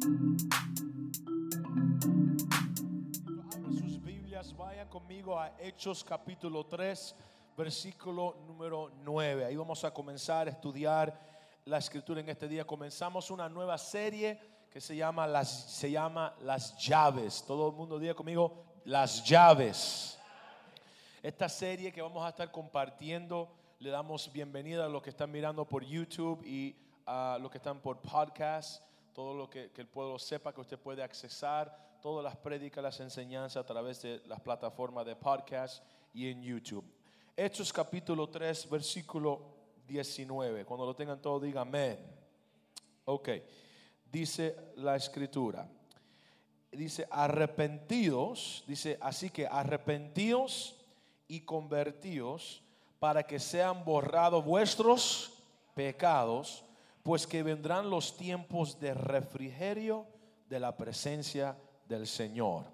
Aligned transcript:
Sus 0.00 0.40
Biblias, 4.02 4.56
vaya 4.56 4.88
conmigo 4.88 5.38
a 5.38 5.52
Hechos 5.60 6.02
capítulo 6.02 6.64
3, 6.64 7.14
versículo 7.54 8.38
número 8.46 8.90
9. 9.04 9.44
Ahí 9.44 9.56
vamos 9.56 9.84
a 9.84 9.92
comenzar 9.92 10.46
a 10.46 10.52
estudiar 10.52 11.20
la 11.66 11.76
escritura 11.76 12.20
en 12.20 12.30
este 12.30 12.48
día. 12.48 12.66
Comenzamos 12.66 13.30
una 13.30 13.46
nueva 13.50 13.76
serie 13.76 14.40
que 14.70 14.80
se 14.80 14.96
llama 14.96 15.26
Las, 15.26 15.70
se 15.70 15.90
llama 15.90 16.34
las 16.40 16.78
Llaves. 16.78 17.44
Todo 17.46 17.68
el 17.68 17.76
mundo 17.76 17.98
diga 17.98 18.14
conmigo, 18.14 18.64
Las 18.86 19.22
Llaves. 19.24 20.18
Esta 21.22 21.50
serie 21.50 21.92
que 21.92 22.00
vamos 22.00 22.24
a 22.24 22.30
estar 22.30 22.50
compartiendo, 22.50 23.52
le 23.78 23.90
damos 23.90 24.32
bienvenida 24.32 24.86
a 24.86 24.88
los 24.88 25.02
que 25.02 25.10
están 25.10 25.30
mirando 25.30 25.66
por 25.66 25.84
YouTube 25.84 26.42
y 26.46 26.74
a 27.04 27.36
los 27.38 27.50
que 27.50 27.58
están 27.58 27.80
por 27.80 28.00
podcast 28.00 28.82
todo 29.12 29.34
lo 29.34 29.50
que, 29.50 29.70
el 29.76 29.88
pueblo 29.88 30.18
sepa 30.18 30.52
que 30.52 30.60
usted 30.60 30.78
puede 30.78 31.02
accesar, 31.02 31.98
todas 32.00 32.24
las 32.24 32.36
prédicas, 32.36 32.82
las 32.82 33.00
enseñanzas 33.00 33.62
a 33.62 33.66
través 33.66 34.02
de 34.02 34.22
las 34.26 34.40
plataformas 34.40 35.04
de 35.04 35.16
podcast 35.16 35.84
y 36.14 36.28
en 36.28 36.42
YouTube. 36.42 36.84
Hechos 37.36 37.72
capítulo 37.72 38.28
3, 38.28 38.68
versículo 38.70 39.40
19. 39.86 40.64
Cuando 40.64 40.86
lo 40.86 40.94
tengan 40.94 41.20
todo, 41.20 41.40
digan 41.40 41.68
amén. 41.68 41.98
Ok, 43.04 43.28
dice 44.10 44.56
la 44.76 44.96
escritura. 44.96 45.68
Dice, 46.72 47.06
arrepentidos, 47.10 48.62
dice, 48.66 48.96
así 49.00 49.30
que 49.30 49.46
arrepentidos 49.46 50.76
y 51.26 51.40
convertidos 51.40 52.62
para 53.00 53.24
que 53.24 53.40
sean 53.40 53.84
borrados 53.84 54.44
vuestros 54.44 55.32
pecados 55.74 56.64
pues 57.02 57.26
que 57.26 57.42
vendrán 57.42 57.90
los 57.90 58.16
tiempos 58.16 58.78
de 58.78 58.94
refrigerio 58.94 60.06
de 60.48 60.60
la 60.60 60.76
presencia 60.76 61.56
del 61.88 62.06
Señor. 62.06 62.64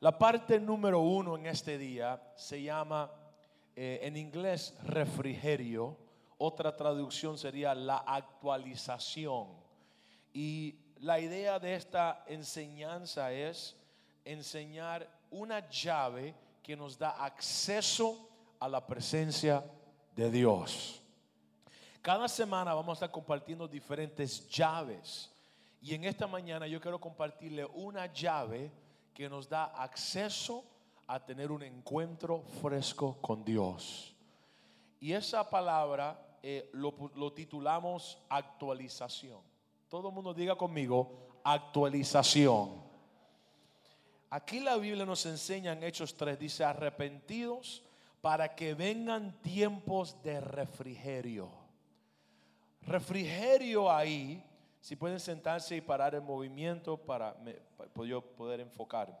La 0.00 0.18
parte 0.18 0.58
número 0.58 1.00
uno 1.00 1.36
en 1.36 1.46
este 1.46 1.78
día 1.78 2.20
se 2.36 2.62
llama 2.62 3.10
eh, 3.76 4.00
en 4.02 4.16
inglés 4.16 4.74
refrigerio, 4.84 5.96
otra 6.38 6.76
traducción 6.76 7.38
sería 7.38 7.74
la 7.74 7.98
actualización. 7.98 9.48
Y 10.32 10.74
la 10.98 11.20
idea 11.20 11.58
de 11.58 11.74
esta 11.74 12.24
enseñanza 12.26 13.32
es 13.32 13.76
enseñar 14.24 15.08
una 15.30 15.68
llave 15.70 16.34
que 16.62 16.76
nos 16.76 16.98
da 16.98 17.10
acceso 17.24 18.28
a 18.58 18.68
la 18.68 18.86
presencia 18.86 19.64
de 20.14 20.30
Dios. 20.30 21.01
Cada 22.02 22.26
semana 22.26 22.74
vamos 22.74 22.90
a 22.90 23.04
estar 23.04 23.12
compartiendo 23.12 23.68
diferentes 23.68 24.48
llaves. 24.48 25.30
Y 25.80 25.94
en 25.94 26.02
esta 26.02 26.26
mañana 26.26 26.66
yo 26.66 26.80
quiero 26.80 27.00
compartirle 27.00 27.64
una 27.64 28.12
llave 28.12 28.72
que 29.14 29.28
nos 29.28 29.48
da 29.48 29.66
acceso 29.66 30.64
a 31.06 31.24
tener 31.24 31.52
un 31.52 31.62
encuentro 31.62 32.42
fresco 32.60 33.18
con 33.20 33.44
Dios. 33.44 34.16
Y 34.98 35.12
esa 35.12 35.48
palabra 35.48 36.38
eh, 36.42 36.68
lo, 36.72 36.92
lo 37.14 37.32
titulamos 37.32 38.18
actualización. 38.28 39.40
Todo 39.88 40.08
el 40.08 40.14
mundo 40.14 40.34
diga 40.34 40.56
conmigo, 40.56 41.40
actualización. 41.44 42.82
Aquí 44.28 44.58
la 44.58 44.76
Biblia 44.76 45.06
nos 45.06 45.24
enseña 45.26 45.72
en 45.72 45.84
Hechos 45.84 46.16
3, 46.16 46.36
dice, 46.36 46.64
arrepentidos 46.64 47.84
para 48.20 48.56
que 48.56 48.74
vengan 48.74 49.40
tiempos 49.40 50.20
de 50.24 50.40
refrigerio 50.40 51.61
refrigerio 52.86 53.90
ahí, 53.90 54.42
si 54.80 54.96
pueden 54.96 55.20
sentarse 55.20 55.76
y 55.76 55.80
parar 55.80 56.14
el 56.14 56.22
movimiento 56.22 56.96
para, 56.96 57.36
yo 58.04 58.20
poder 58.20 58.60
enfocar. 58.60 59.20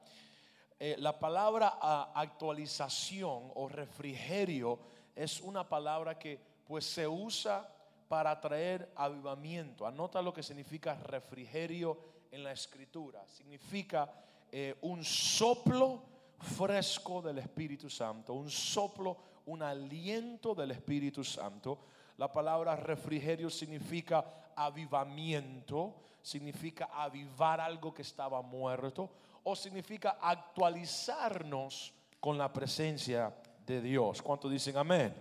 Eh, 0.78 0.96
la 0.98 1.18
palabra 1.18 1.78
actualización 2.14 3.52
o 3.54 3.68
refrigerio 3.68 4.78
es 5.14 5.40
una 5.40 5.68
palabra 5.68 6.18
que 6.18 6.40
pues 6.66 6.84
se 6.84 7.06
usa 7.06 7.68
para 8.08 8.40
traer 8.40 8.90
avivamiento. 8.96 9.86
Anota 9.86 10.20
lo 10.20 10.32
que 10.32 10.42
significa 10.42 10.94
refrigerio 10.94 11.98
en 12.30 12.42
la 12.42 12.52
escritura. 12.52 13.24
Significa 13.28 14.12
eh, 14.50 14.76
un 14.82 15.04
soplo 15.04 16.02
fresco 16.40 17.22
del 17.22 17.38
Espíritu 17.38 17.88
Santo, 17.88 18.34
un 18.34 18.50
soplo, 18.50 19.16
un 19.46 19.62
aliento 19.62 20.54
del 20.54 20.72
Espíritu 20.72 21.22
Santo 21.22 21.78
la 22.22 22.32
palabra 22.32 22.76
refrigerio 22.76 23.50
significa 23.50 24.52
avivamiento, 24.54 25.92
significa 26.22 26.88
avivar 26.92 27.60
algo 27.60 27.92
que 27.92 28.02
estaba 28.02 28.40
muerto 28.40 29.10
o 29.42 29.56
significa 29.56 30.18
actualizarnos 30.20 31.92
con 32.20 32.38
la 32.38 32.52
presencia 32.52 33.34
de 33.66 33.82
Dios. 33.82 34.22
¿Cuántos 34.22 34.52
dicen 34.52 34.76
amén? 34.76 35.12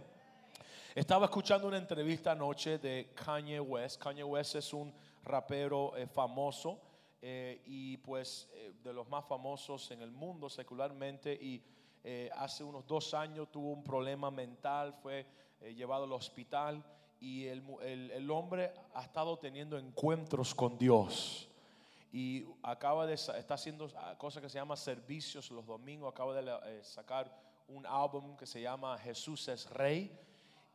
Estaba 0.93 1.25
escuchando 1.25 1.67
una 1.67 1.77
entrevista 1.77 2.33
anoche 2.33 2.77
de 2.77 3.09
Kanye 3.15 3.59
West. 3.59 3.99
Kanye 3.99 4.23
West 4.23 4.57
es 4.57 4.71
un 4.71 4.93
rapero 5.23 5.97
eh, 5.97 6.05
famoso 6.05 6.79
eh, 7.19 7.63
y 7.65 7.97
pues 7.97 8.47
eh, 8.53 8.73
de 8.83 8.93
los 8.93 9.09
más 9.09 9.25
famosos 9.25 9.89
en 9.89 10.03
el 10.03 10.11
mundo 10.11 10.51
secularmente 10.51 11.33
y 11.33 11.63
hace 12.35 12.63
unos 12.63 12.85
dos 12.85 13.13
años 13.15 13.51
tuvo 13.51 13.71
un 13.71 13.83
problema 13.83 14.29
mental, 14.31 14.93
fue 15.03 15.25
eh, 15.61 15.73
llevado 15.73 16.05
al 16.05 16.11
hospital 16.11 16.83
y 17.19 17.45
el, 17.45 17.63
el, 17.83 18.31
hombre 18.31 18.73
ha 18.95 19.03
estado 19.03 19.37
teniendo 19.37 19.77
encuentros 19.77 20.55
con 20.55 20.77
Dios. 20.77 21.47
Y 22.11 22.45
acaba 22.63 23.05
de 23.05 23.13
está 23.13 23.53
haciendo 23.53 23.87
cosas 24.17 24.41
que 24.41 24.49
se 24.49 24.57
llama 24.57 24.75
servicios 24.75 25.49
los 25.51 25.65
domingos 25.65 26.11
acaba 26.11 26.33
de 26.33 26.51
eh, 26.51 26.83
sacar 26.83 27.31
un 27.67 27.85
álbum 27.85 28.35
que 28.35 28.45
se 28.45 28.61
llama 28.61 28.97
Jesús 28.97 29.47
es 29.47 29.69
Rey. 29.69 30.11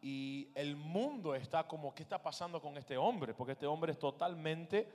Y 0.01 0.49
el 0.55 0.77
mundo 0.77 1.35
está 1.35 1.67
como 1.67 1.95
qué 1.95 2.05
está 2.05 2.23
pasando 2.23 2.63
con 2.63 2.79
este 2.79 2.97
hombre 2.97 3.35
porque 3.35 3.53
este 3.53 3.67
hombre 3.67 3.93
es 3.93 3.99
totalmente 3.99 4.89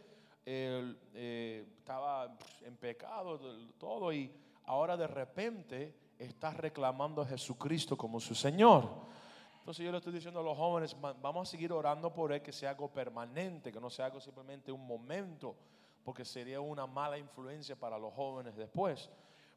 eh, 0.46 1.66
estaba 1.78 2.36
en 2.62 2.76
pecado 2.78 3.40
todo 3.78 4.12
y 4.12 4.32
ahora 4.66 4.98
de 4.98 5.06
repente 5.06 5.94
está 6.18 6.52
reclamando 6.52 7.22
a 7.22 7.26
Jesucristo 7.26 7.96
como 7.96 8.20
su 8.20 8.34
Señor 8.34 8.90
entonces 9.62 9.86
yo 9.86 9.92
le 9.92 10.00
estoy 10.00 10.14
diciendo 10.14 10.40
a 10.40 10.44
los 10.44 10.58
jóvenes, 10.58 10.98
vamos 11.00 11.48
a 11.48 11.52
seguir 11.52 11.72
orando 11.72 12.12
por 12.12 12.34
él, 12.34 12.42
que 12.42 12.52
sea 12.52 12.72
algo 12.72 12.92
permanente, 12.92 13.72
que 13.72 13.80
no 13.80 13.92
sea 13.92 14.08
algo 14.08 14.20
simplemente 14.20 14.72
un 14.72 14.88
momento, 14.88 15.56
porque 16.04 16.26
sería 16.26 16.60
una 16.60 16.88
mala 16.88 17.16
influencia 17.20 17.76
para 17.76 18.00
los 18.00 18.12
jóvenes 18.12 18.56
después. 18.56 19.12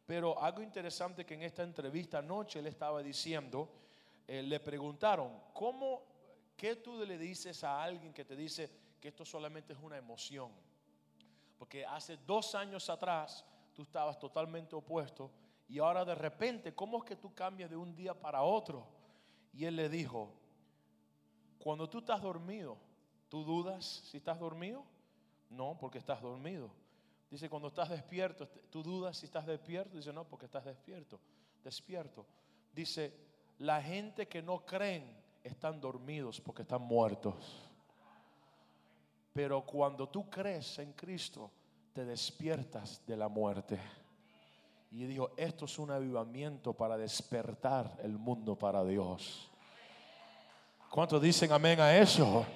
Pero 0.04 0.38
algo 0.42 0.60
interesante 0.60 1.24
que 1.24 1.32
en 1.32 1.42
esta 1.42 1.62
entrevista 1.62 2.18
anoche 2.18 2.58
él 2.58 2.66
estaba 2.66 3.02
diciendo, 3.02 3.70
eh, 4.28 4.42
le 4.42 4.60
preguntaron, 4.60 5.40
¿cómo, 5.54 6.02
qué 6.54 6.76
tú 6.76 7.02
le 7.02 7.16
dices 7.16 7.64
a 7.64 7.82
alguien 7.82 8.12
que 8.12 8.26
te 8.26 8.36
dice 8.36 8.70
que 9.00 9.08
esto 9.08 9.24
solamente 9.24 9.72
es 9.72 9.78
una 9.78 9.96
emoción? 9.96 10.52
Porque 11.58 11.86
hace 11.86 12.18
dos 12.18 12.54
años 12.54 12.90
atrás 12.90 13.42
tú 13.72 13.80
estabas 13.80 14.18
totalmente 14.18 14.76
opuesto 14.76 15.30
y 15.66 15.78
ahora 15.78 16.04
de 16.04 16.14
repente, 16.14 16.74
¿cómo 16.74 16.98
es 16.98 17.04
que 17.04 17.16
tú 17.16 17.34
cambias 17.34 17.70
de 17.70 17.76
un 17.76 17.96
día 17.96 18.12
para 18.12 18.42
otro? 18.42 18.86
Y 19.54 19.64
él 19.64 19.76
le 19.76 19.88
dijo, 19.88 20.30
cuando 21.58 21.88
tú 21.88 21.98
estás 21.98 22.20
dormido, 22.20 22.76
¿tú 23.28 23.44
dudas 23.44 24.02
si 24.10 24.16
estás 24.16 24.38
dormido? 24.38 24.84
No, 25.48 25.78
porque 25.78 25.98
estás 25.98 26.20
dormido. 26.20 26.70
Dice, 27.30 27.48
cuando 27.48 27.68
estás 27.68 27.88
despierto, 27.88 28.48
¿tú 28.70 28.82
dudas 28.82 29.16
si 29.16 29.26
estás 29.26 29.46
despierto? 29.46 29.96
Dice, 29.96 30.12
no, 30.12 30.24
porque 30.24 30.46
estás 30.46 30.64
despierto, 30.64 31.20
despierto. 31.62 32.26
Dice, 32.72 33.14
la 33.58 33.80
gente 33.80 34.26
que 34.26 34.42
no 34.42 34.64
creen 34.66 35.16
están 35.42 35.80
dormidos 35.80 36.40
porque 36.40 36.62
están 36.62 36.82
muertos. 36.82 37.34
Pero 39.32 39.64
cuando 39.64 40.08
tú 40.08 40.28
crees 40.28 40.78
en 40.78 40.92
Cristo, 40.92 41.50
te 41.92 42.04
despiertas 42.04 43.04
de 43.06 43.16
la 43.16 43.28
muerte. 43.28 43.78
Y 44.94 45.06
dijo, 45.06 45.32
esto 45.36 45.64
es 45.64 45.76
un 45.80 45.90
avivamiento 45.90 46.72
para 46.72 46.96
despertar 46.96 47.98
el 48.04 48.16
mundo 48.16 48.56
para 48.56 48.84
Dios. 48.84 49.50
¿Cuántos 50.88 51.20
dicen 51.20 51.50
amén 51.50 51.80
a 51.80 51.98
eso? 51.98 52.46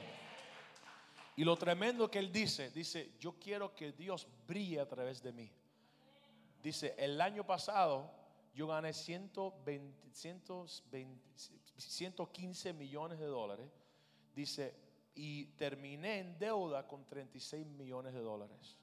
Y 1.34 1.42
lo 1.42 1.56
tremendo 1.56 2.08
que 2.08 2.20
él 2.20 2.30
dice, 2.30 2.70
dice, 2.70 3.10
yo 3.18 3.40
quiero 3.40 3.74
que 3.74 3.90
Dios 3.90 4.28
brille 4.46 4.78
a 4.78 4.86
través 4.86 5.20
de 5.20 5.32
mí. 5.32 5.50
Dice, 6.62 6.94
el 6.96 7.20
año 7.20 7.44
pasado 7.44 8.08
yo 8.54 8.68
gané 8.68 8.92
120, 8.92 10.12
115 11.76 12.72
millones 12.72 13.18
de 13.18 13.26
dólares. 13.26 13.68
Dice, 14.32 14.76
y 15.16 15.46
terminé 15.56 16.20
en 16.20 16.38
deuda 16.38 16.86
con 16.86 17.04
36 17.04 17.66
millones 17.66 18.14
de 18.14 18.20
dólares. 18.20 18.76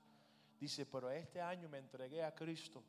Dice, 0.60 0.86
pero 0.86 1.10
este 1.10 1.40
año 1.40 1.69
me 1.69 1.78
entregué 1.78 2.22
a 2.22 2.36
Cristo 2.36 2.84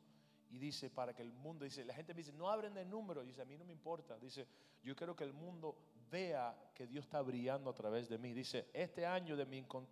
y 0.49 0.57
dice 0.57 0.89
para 0.89 1.13
que 1.13 1.21
el 1.21 1.31
mundo, 1.31 1.65
dice, 1.65 1.83
la 1.85 1.93
gente 1.93 2.13
me 2.13 2.19
dice, 2.19 2.33
no 2.33 2.49
abren 2.49 2.77
el 2.77 2.89
número, 2.89 3.23
dice, 3.23 3.41
a 3.41 3.45
mí 3.45 3.57
no 3.57 3.65
me 3.65 3.73
importa, 3.73 4.17
dice, 4.17 4.47
yo 4.83 4.95
quiero 4.95 5.15
que 5.15 5.23
el 5.23 5.33
mundo 5.33 5.75
vea 6.09 6.55
que 6.73 6.87
Dios 6.87 7.05
está 7.05 7.21
brillando 7.21 7.69
a 7.69 7.73
través 7.73 8.09
de 8.09 8.17
mí. 8.17 8.33
Dice, 8.33 8.67
este 8.73 9.05
año 9.05 9.35
de 9.35 9.45
mi 9.45 9.57
income 9.57 9.87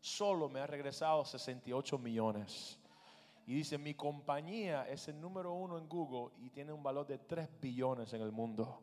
solo 0.00 0.48
me 0.48 0.60
ha 0.60 0.66
regresado 0.66 1.24
68 1.24 1.98
millones. 1.98 2.78
Y 3.46 3.54
dice, 3.54 3.78
mi 3.78 3.94
compañía 3.94 4.86
es 4.88 5.08
el 5.08 5.20
número 5.20 5.52
uno 5.52 5.78
en 5.78 5.88
Google 5.88 6.34
y 6.38 6.50
tiene 6.50 6.72
un 6.72 6.82
valor 6.82 7.06
de 7.06 7.18
3 7.18 7.48
billones 7.60 8.12
en 8.12 8.20
el 8.20 8.30
mundo. 8.30 8.82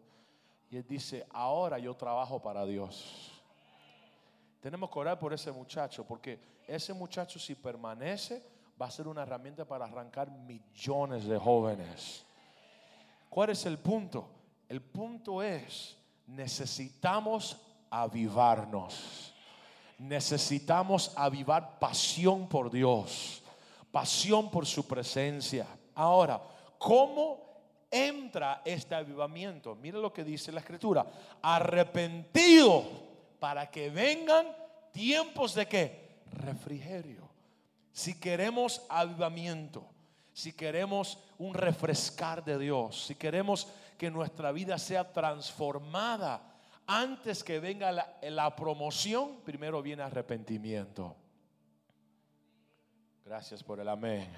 Y 0.71 0.77
él 0.77 0.85
dice, 0.87 1.25
ahora 1.29 1.77
yo 1.77 1.93
trabajo 1.95 2.41
para 2.41 2.65
Dios. 2.65 3.31
Tenemos 4.61 4.89
que 4.89 4.99
orar 4.99 5.19
por 5.19 5.31
ese 5.31 5.51
muchacho, 5.51 6.03
porque 6.03 6.39
ese 6.67 6.93
muchacho 6.93 7.37
si 7.37 7.53
permanece 7.53 8.41
va 8.81 8.87
a 8.87 8.91
ser 8.91 9.07
una 9.07 9.23
herramienta 9.23 9.65
para 9.65 9.85
arrancar 9.85 10.29
millones 10.29 11.25
de 11.25 11.37
jóvenes. 11.37 12.25
¿Cuál 13.29 13.51
es 13.51 13.65
el 13.65 13.77
punto? 13.77 14.29
El 14.67 14.81
punto 14.81 15.41
es, 15.41 15.97
necesitamos 16.27 17.61
avivarnos. 17.89 19.33
Necesitamos 19.97 21.13
avivar 21.15 21.79
pasión 21.79 22.49
por 22.49 22.69
Dios 22.69 23.41
pasión 23.95 24.51
por 24.51 24.65
su 24.65 24.85
presencia. 24.85 25.65
Ahora, 25.93 26.41
¿cómo 26.77 27.39
entra 27.89 28.61
este 28.65 28.93
avivamiento? 28.93 29.73
Mire 29.73 29.99
lo 29.99 30.11
que 30.11 30.25
dice 30.25 30.51
la 30.51 30.59
escritura. 30.59 31.05
Arrepentido 31.41 32.83
para 33.39 33.71
que 33.71 33.89
vengan 33.89 34.47
tiempos 34.91 35.55
de 35.55 35.65
qué? 35.65 36.19
Refrigerio. 36.29 37.24
Si 37.95 38.19
queremos 38.19 38.81
avivamiento, 38.89 39.87
si 40.33 40.51
queremos 40.51 41.17
un 41.37 41.53
refrescar 41.53 42.43
de 42.43 42.59
Dios, 42.59 43.05
si 43.05 43.15
queremos 43.15 43.69
que 43.97 44.11
nuestra 44.11 44.51
vida 44.51 44.77
sea 44.77 45.13
transformada, 45.13 46.41
antes 46.85 47.41
que 47.41 47.61
venga 47.61 47.93
la, 47.93 48.55
promoción, 48.57 49.39
primero 49.45 49.81
viene 49.81 50.03
arrepentimiento. 50.03 51.15
Gracias 53.23 53.63
por 53.63 53.79
el 53.79 53.87
amén. 53.87 54.29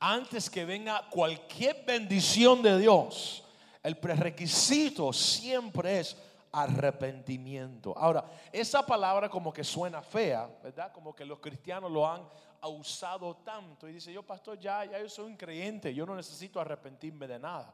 Antes 0.00 0.48
que 0.48 0.64
venga 0.64 1.10
cualquier 1.10 1.84
bendición 1.84 2.62
de 2.62 2.78
Dios, 2.78 3.44
el 3.82 3.98
prerequisito 3.98 5.12
siempre 5.12 6.00
es 6.00 6.16
arrepentimiento. 6.52 7.92
Ahora, 7.98 8.24
esa 8.50 8.86
palabra 8.86 9.28
como 9.28 9.52
que 9.52 9.62
suena 9.62 10.00
fea, 10.00 10.48
¿verdad? 10.62 10.90
Como 10.90 11.14
que 11.14 11.26
los 11.26 11.38
cristianos 11.38 11.92
lo 11.92 12.10
han 12.10 12.26
usado 12.66 13.36
tanto 13.36 13.88
y 13.88 13.92
dice, 13.92 14.12
yo 14.12 14.24
pastor, 14.24 14.58
ya, 14.58 14.84
ya 14.84 14.98
yo 14.98 15.08
soy 15.08 15.26
un 15.26 15.36
creyente, 15.36 15.94
yo 15.94 16.04
no 16.04 16.16
necesito 16.16 16.60
arrepentirme 16.60 17.28
de 17.28 17.38
nada. 17.38 17.72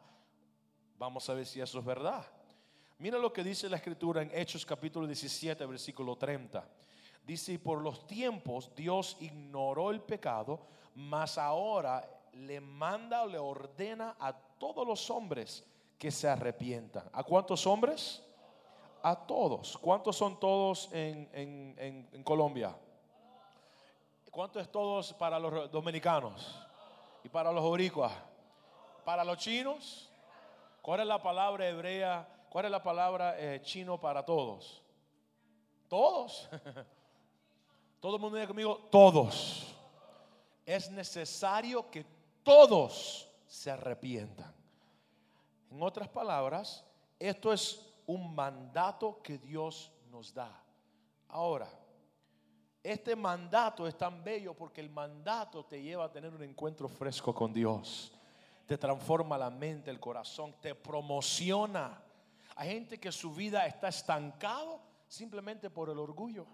Vamos 0.99 1.29
a 1.31 1.35
ver 1.35 1.47
si 1.47 1.61
eso 1.61 1.79
es 1.79 1.85
verdad. 1.85 2.25
Mira 2.99 3.19
lo 3.19 3.33
que 3.33 3.43
dice 3.43 3.69
la 3.69 3.77
escritura 3.77 4.21
en 4.21 4.31
Hechos 4.35 4.67
capítulo 4.67 5.07
17, 5.07 5.65
versículo 5.65 6.17
30. 6.17 6.69
Dice, 7.27 7.53
y 7.55 7.59
por 7.59 7.81
los 7.81 8.07
tiempos 8.07 8.75
Dios 8.75 9.17
ignoró 9.21 9.91
el 9.91 10.03
pecado, 10.03 10.67
mas 10.95 11.39
ahora 11.39 12.07
le 12.33 12.61
manda 12.61 13.23
o 13.23 13.27
le 13.27 13.39
ordena 13.39 14.17
a 14.19 14.33
todos 14.33 14.87
los 14.87 15.11
hombres 15.11 15.65
que 15.99 16.11
se 16.11 16.29
arrepientan. 16.29 17.09
¿A 17.13 17.23
cuántos 17.23 17.67
hombres? 17.67 18.23
A 19.03 19.17
todos. 19.27 19.79
¿Cuántos 19.79 20.17
son 20.17 20.39
todos 20.39 20.89
en, 20.93 22.23
Colombia? 22.25 22.77
¿Cuántos 24.35 24.63
es 24.63 24.73
todos 24.73 25.13
para 25.15 25.39
los 25.39 25.71
dominicanos? 25.71 26.61
¿Y 27.23 27.29
para 27.29 27.53
los 27.53 27.63
boricuas? 27.63 28.13
¿Para 29.05 29.23
los 29.23 29.39
chinos? 29.39 30.11
¿Cuál 30.83 31.01
es 31.01 31.07
la 31.07 31.23
palabra 31.23 31.69
hebrea? 31.69 32.29
¿Cuál 32.51 32.65
es 32.65 32.71
la 32.73 32.83
palabra 32.83 33.39
eh, 33.39 33.61
chino 33.63 34.01
para 34.01 34.25
todos? 34.25 34.83
Todos. 35.89 36.51
Todo 38.01 38.17
el 38.17 38.21
mundo 38.21 38.37
diga 38.37 38.49
conmigo, 38.49 38.89
todos. 38.91 39.73
Es 40.67 40.91
necesario 40.91 41.89
que 41.89 42.05
todos 42.43 43.31
se 43.47 43.71
arrepientan. 43.71 44.53
En 45.71 45.81
otras 45.81 46.09
palabras, 46.09 46.85
esto 47.19 47.53
es 47.53 47.81
un 48.05 48.35
mandato 48.35 49.23
que 49.23 49.39
Dios 49.39 49.91
nos 50.11 50.35
da. 50.35 50.61
Ahora, 51.29 51.69
este 52.85 53.17
mandato 53.17 53.89
es 53.89 53.99
tan 53.99 54.23
bello 54.23 54.55
porque 54.55 54.81
el 54.81 54.91
mandato 54.91 55.65
te 55.65 55.83
lleva 55.83 56.05
a 56.05 56.13
tener 56.13 56.33
un 56.33 56.43
encuentro 56.45 56.89
fresco 56.89 57.35
con 57.35 57.53
Dios. 57.53 58.13
Te 58.67 58.79
transforma 58.79 59.37
la 59.37 59.51
mente, 59.51 59.91
el 59.91 59.99
corazón, 59.99 60.55
te 60.61 60.77
promociona. 60.77 62.01
Hay 62.55 62.71
gente 62.71 63.01
que 63.01 63.11
su 63.11 63.35
vida 63.35 63.67
está 63.67 63.89
estancado 63.89 64.81
simplemente 65.09 65.69
por 65.69 65.91
el 65.91 65.99
orgullo 65.99 66.47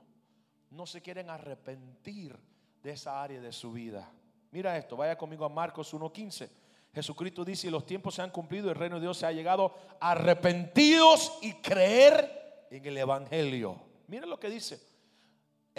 no 0.70 0.86
se 0.86 1.02
quieren 1.02 1.30
arrepentir 1.30 2.38
de 2.82 2.92
esa 2.92 3.22
área 3.22 3.40
de 3.40 3.52
su 3.52 3.72
vida. 3.72 4.10
Mira 4.52 4.76
esto, 4.76 4.96
vaya 4.96 5.18
conmigo 5.18 5.44
a 5.44 5.48
Marcos 5.48 5.92
1.15. 5.92 6.48
Jesucristo 6.92 7.44
dice, 7.44 7.68
y 7.68 7.70
los 7.70 7.86
tiempos 7.86 8.14
se 8.14 8.22
han 8.22 8.30
cumplido, 8.30 8.68
el 8.68 8.76
reino 8.76 8.96
de 8.96 9.02
Dios 9.02 9.18
se 9.18 9.26
ha 9.26 9.32
llegado 9.32 9.74
arrepentidos 10.00 11.38
y 11.42 11.54
creer 11.54 12.66
en 12.70 12.84
el 12.84 12.98
Evangelio. 12.98 13.80
Mira 14.08 14.26
lo 14.26 14.40
que 14.40 14.48
dice. 14.48 14.89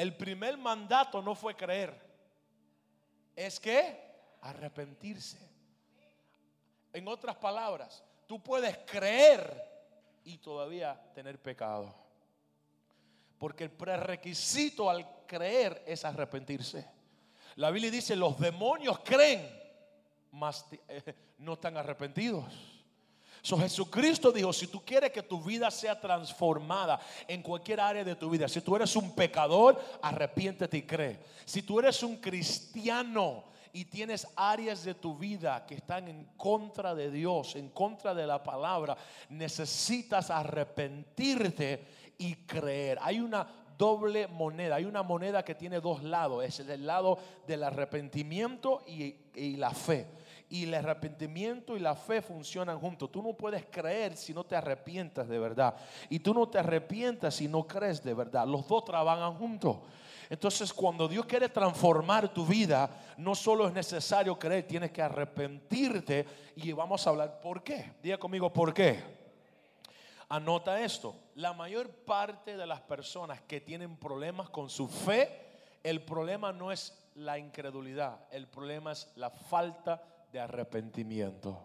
El 0.02 0.18
primer 0.18 0.58
mandato 0.58 1.22
no 1.22 1.36
fue 1.36 1.56
creer, 1.56 1.96
es 3.36 3.60
que 3.60 4.02
arrepentirse. 4.42 5.38
En 6.92 7.08
otras 7.08 7.36
palabras, 7.36 8.04
tú 8.26 8.42
puedes 8.42 8.76
creer 8.80 9.64
y 10.24 10.40
todavía 10.40 11.00
tener 11.14 11.40
pecado. 11.40 11.94
Porque 13.38 13.66
el 13.66 13.70
prerequisito 13.70 14.90
al 14.90 15.28
creer 15.28 15.84
es 15.86 16.04
arrepentirse. 16.04 16.84
La 17.58 17.70
Biblia 17.70 17.92
dice, 17.92 18.16
los 18.16 18.40
demonios 18.40 19.02
creen, 19.02 19.48
mas 20.32 20.66
eh, 20.88 21.14
no 21.38 21.54
están 21.54 21.78
arrepentidos. 21.78 22.52
So, 23.42 23.58
Jesucristo 23.58 24.32
dijo, 24.32 24.54
si 24.54 24.68
tú 24.68 24.84
quieres 24.86 25.12
que 25.12 25.24
tu 25.24 25.42
vida 25.42 25.72
sea 25.72 26.00
transformada 26.00 27.00
en 27.28 27.42
cualquier 27.42 27.80
área 27.80 28.04
de 28.04 28.16
tu 28.16 28.30
vida, 28.30 28.48
si 28.48 28.62
tú 28.62 28.76
eres 28.76 28.96
un 28.96 29.16
pecador, 29.16 29.82
arrepiéntete 30.02 30.78
y 30.78 30.84
cree. 30.84 31.20
Si 31.46 31.64
tú 31.64 31.80
eres 31.80 32.04
un 32.04 32.18
cristiano 32.18 33.44
y 33.74 33.86
tienes 33.86 34.28
áreas 34.36 34.84
de 34.84 34.94
tu 34.94 35.18
vida 35.18 35.66
que 35.66 35.76
están 35.76 36.08
en 36.08 36.26
contra 36.38 36.94
de 36.94 37.10
Dios, 37.10 37.56
en 37.56 37.70
contra 37.70 38.14
de 38.14 38.28
la 38.28 38.44
palabra, 38.44 38.96
necesitas 39.30 40.30
arrepentirte 40.30 41.86
y 42.18 42.36
creer. 42.46 43.00
Hay 43.02 43.20
una 43.20 43.48
doble 43.78 44.28
moneda, 44.28 44.76
hay 44.76 44.86
una 44.86 45.02
moneda 45.02 45.44
que 45.44 45.56
tiene 45.56 45.82
dos 45.82 46.04
lados, 46.04 46.44
es 46.46 46.60
el 46.60 46.86
lado 46.86 47.18
del 47.48 47.64
arrepentimiento 47.64 48.84
y, 48.86 49.16
la 49.58 49.72
fe. 49.72 50.06
Y 50.52 50.66
el 50.66 50.74
arrepentimiento 50.74 51.78
y 51.78 51.80
la 51.80 51.96
fe 51.96 52.22
funcionan 52.22 52.78
juntos. 52.78 53.10
Tú 53.10 53.24
no 53.24 53.32
puedes 53.32 53.66
creer 53.68 54.18
si 54.18 54.34
no 54.34 54.44
te 54.44 54.54
arrepientas 54.54 55.30
de 55.30 55.40
verdad. 55.40 55.74
Y 56.10 56.20
tú 56.20 56.34
no 56.34 56.50
te 56.50 56.60
arrepientas 56.60 57.36
si 57.36 57.48
no 57.48 57.66
crees 57.66 58.04
de 58.04 58.14
verdad. 58.14 58.46
Los 58.46 58.68
dos 58.68 58.84
trabajan 58.84 59.34
juntos. 59.36 59.78
Entonces, 60.30 60.74
cuando 60.74 61.08
Dios 61.08 61.26
quiere 61.26 61.48
transformar 61.48 62.34
tu 62.34 62.46
vida, 62.46 62.90
no 63.16 63.34
solo 63.34 63.66
es 63.66 63.74
necesario 63.74 64.38
creer, 64.38 64.68
tienes 64.68 64.92
que 64.92 65.02
arrepentirte. 65.02 66.26
Y 66.58 66.74
vamos 66.74 67.08
a 67.08 67.12
hablar 67.12 67.40
por 67.40 67.64
qué. 67.64 67.94
Diga 68.04 68.18
conmigo, 68.18 68.52
¿por 68.52 68.74
qué? 68.74 69.02
Anota 70.28 70.82
esto, 70.82 71.16
la 71.36 71.54
mayor 71.54 71.90
parte 71.90 72.58
de 72.58 72.68
las 72.68 72.82
personas 72.82 73.40
que 73.44 73.62
tienen 73.62 73.96
problemas 73.96 74.50
con 74.50 74.70
su 74.70 74.90
fe, 74.90 75.30
el 75.82 76.04
problema 76.04 76.52
no 76.52 76.74
es 76.74 76.94
la 77.16 77.38
incredulidad, 77.38 78.20
el 78.32 78.48
problema 78.48 78.92
es 78.92 79.10
la 79.16 79.30
falta 79.30 80.02
de 80.32 80.40
arrepentimiento. 80.40 81.58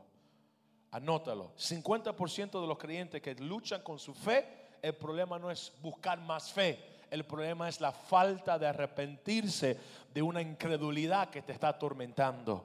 Anótalo, 0.90 1.52
50% 1.56 2.60
de 2.60 2.66
los 2.66 2.78
creyentes 2.78 3.20
que 3.20 3.34
luchan 3.34 3.82
con 3.82 3.98
su 3.98 4.14
fe, 4.14 4.46
el 4.82 4.94
problema 4.94 5.38
no 5.38 5.50
es 5.50 5.72
buscar 5.82 6.20
más 6.20 6.52
fe, 6.52 6.78
el 7.10 7.24
problema 7.24 7.68
es 7.68 7.80
la 7.80 7.92
falta 7.92 8.58
de 8.58 8.66
arrepentirse 8.66 9.78
de 10.12 10.22
una 10.22 10.40
incredulidad 10.40 11.30
que 11.30 11.42
te 11.42 11.52
está 11.52 11.68
atormentando. 11.68 12.64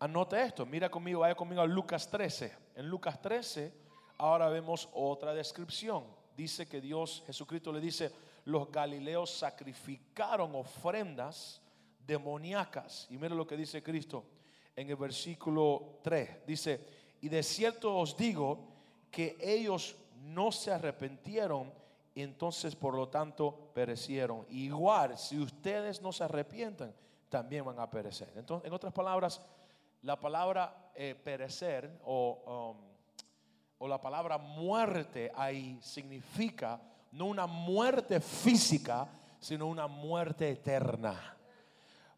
Anota 0.00 0.42
esto, 0.42 0.66
mira 0.66 0.90
conmigo, 0.90 1.20
vaya 1.20 1.34
conmigo 1.34 1.60
a 1.60 1.66
Lucas 1.66 2.10
13. 2.10 2.52
En 2.76 2.88
Lucas 2.88 3.20
13 3.20 3.72
ahora 4.18 4.48
vemos 4.48 4.88
otra 4.92 5.34
descripción. 5.34 6.04
Dice 6.36 6.66
que 6.66 6.80
Dios, 6.80 7.22
Jesucristo 7.26 7.72
le 7.72 7.80
dice, 7.80 8.10
los 8.46 8.70
galileos 8.70 9.30
sacrificaron 9.30 10.54
ofrendas 10.54 11.60
demoníacas. 12.06 13.06
Y 13.10 13.18
mire 13.18 13.34
lo 13.34 13.46
que 13.46 13.56
dice 13.56 13.82
Cristo 13.82 14.24
en 14.76 14.88
el 14.88 14.96
versículo 14.96 15.98
3. 16.02 16.46
Dice, 16.46 16.86
y 17.20 17.28
de 17.28 17.42
cierto 17.42 17.96
os 17.96 18.16
digo 18.16 18.68
que 19.10 19.36
ellos 19.40 19.96
no 20.22 20.52
se 20.52 20.72
arrepintieron 20.72 21.72
y 22.14 22.22
entonces 22.22 22.74
por 22.74 22.94
lo 22.94 23.08
tanto 23.08 23.70
perecieron. 23.74 24.46
Igual, 24.50 25.18
si 25.18 25.38
ustedes 25.38 26.00
no 26.00 26.12
se 26.12 26.24
arrepientan, 26.24 26.94
también 27.28 27.64
van 27.64 27.78
a 27.78 27.90
perecer. 27.90 28.32
Entonces, 28.36 28.66
en 28.66 28.72
otras 28.72 28.92
palabras, 28.92 29.40
la 30.02 30.18
palabra 30.18 30.90
eh, 30.94 31.14
perecer 31.14 32.00
o... 32.04 32.74
Um, 32.76 32.90
o 33.82 33.88
la 33.88 33.98
palabra 33.98 34.36
muerte 34.36 35.32
ahí 35.34 35.78
significa 35.80 36.78
no 37.12 37.24
una 37.24 37.46
muerte 37.46 38.20
física, 38.20 39.08
sino 39.38 39.66
una 39.66 39.86
muerte 39.86 40.50
eterna. 40.50 41.38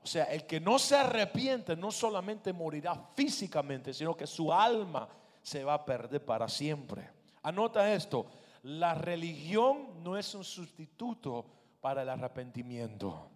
O 0.02 0.06
sea, 0.06 0.24
el 0.24 0.46
que 0.46 0.58
no 0.58 0.78
se 0.78 0.96
arrepiente 0.96 1.76
no 1.76 1.92
solamente 1.92 2.52
morirá 2.52 2.94
físicamente, 3.14 3.94
sino 3.94 4.16
que 4.16 4.26
su 4.26 4.52
alma 4.52 5.08
se 5.40 5.62
va 5.62 5.74
a 5.74 5.84
perder 5.84 6.24
para 6.24 6.48
siempre. 6.48 7.08
Anota 7.42 7.92
esto, 7.92 8.26
la 8.62 8.94
religión 8.94 10.02
no 10.02 10.16
es 10.16 10.34
un 10.34 10.44
sustituto 10.44 11.46
para 11.80 12.02
el 12.02 12.08
arrepentimiento. 12.08 13.28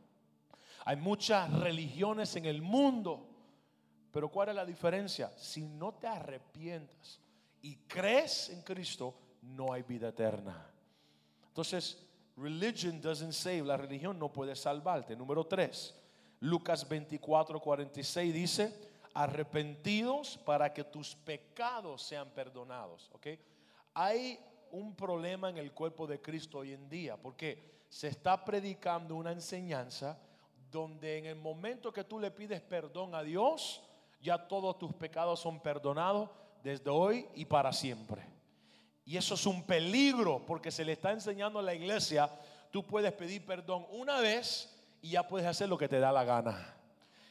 Hay 0.85 0.96
muchas 0.96 1.52
religiones 1.52 2.35
en 2.37 2.46
el 2.46 2.62
mundo, 2.62 3.28
pero 4.12 4.28
¿cuál 4.28 4.50
es 4.50 4.54
la 4.54 4.64
diferencia? 4.64 5.32
Si 5.37 5.66
no 5.66 5.94
te 5.94 6.06
arrepientas 6.06 7.20
y 7.62 7.76
crees 7.88 8.50
en 8.50 8.62
Cristo, 8.62 9.14
no 9.42 9.73
hay 9.73 9.82
vida 9.82 10.08
eterna. 10.08 10.64
Entonces, 11.49 12.06
religion 12.37 13.00
doesn't 13.00 13.32
save, 13.32 13.62
la 13.62 13.76
religión 13.76 14.18
no 14.18 14.32
puede 14.32 14.54
salvarte. 14.54 15.16
Número 15.16 15.44
tres, 15.44 15.94
Lucas 16.40 16.88
24, 16.88 17.61
46 17.61 18.35
dice, 18.35 18.90
arrepentidos 19.14 20.38
para 20.45 20.73
que 20.73 20.85
tus 20.85 21.14
pecados 21.14 22.02
sean 22.02 22.28
perdonados. 22.31 23.11
¿ok? 23.14 23.28
Hay 23.95 24.38
un 24.71 24.95
problema 24.95 25.49
en 25.49 25.59
el 25.59 25.73
cuerpo 25.73 26.07
de 26.07 26.21
Cristo 26.21 26.59
hoy 26.59 26.73
en 26.73 26.88
día, 26.88 27.16
porque 27.16 27.85
se 27.88 28.09
está 28.09 28.45
predicando 28.45 29.14
una 29.16 29.33
enseñanza 29.33 30.19
donde 30.71 31.19
en 31.19 31.26
el 31.26 31.37
momento 31.37 31.93
que 31.93 32.05
tú 32.05 32.19
le 32.19 32.31
pides 32.31 32.61
perdón 32.61 33.14
a 33.14 33.23
Dios, 33.23 33.83
ya 34.21 34.47
todos 34.49 34.78
tus 34.78 34.93
pecados 34.93 35.40
son 35.40 35.61
perdonados 35.61 36.28
desde 36.62 36.90
hoy 36.90 37.26
y 37.35 37.45
para 37.45 37.73
siempre. 37.73 38.23
Y 39.05 39.16
eso 39.16 39.35
es 39.35 39.47
un 39.47 39.62
peligro 39.62 40.45
porque 40.45 40.71
se 40.71 40.85
le 40.85 40.93
está 40.93 41.12
enseñando 41.12 41.61
a 41.61 41.62
la 41.62 41.75
iglesia, 41.75 42.28
tú 42.71 42.85
puedes 42.85 43.12
pedir 43.12 43.47
perdón 43.47 43.87
una 43.90 44.21
vez 44.21 44.75
y 45.06 45.10
ya 45.10 45.22
puedes 45.22 45.46
hacer 45.46 45.68
lo 45.68 45.78
que 45.78 45.88
te 45.88 46.00
da 46.00 46.10
la 46.10 46.25
gana. 46.25 46.75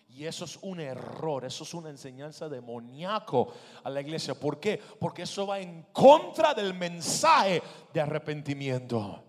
Y 0.07 0.25
eso 0.25 0.45
es 0.45 0.57
un 0.61 0.79
error, 0.79 1.43
eso 1.43 1.65
es 1.65 1.73
una 1.73 1.89
enseñanza 1.89 2.47
demoníaco 2.47 3.53
a 3.83 3.89
la 3.89 3.99
iglesia. 3.99 4.33
¿Por 4.33 4.61
qué? 4.61 4.79
Porque 4.97 5.23
eso 5.23 5.45
va 5.45 5.59
en 5.59 5.83
contra 5.91 6.53
del 6.53 6.73
mensaje 6.73 7.61
de 7.93 7.99
arrepentimiento. 7.99 9.21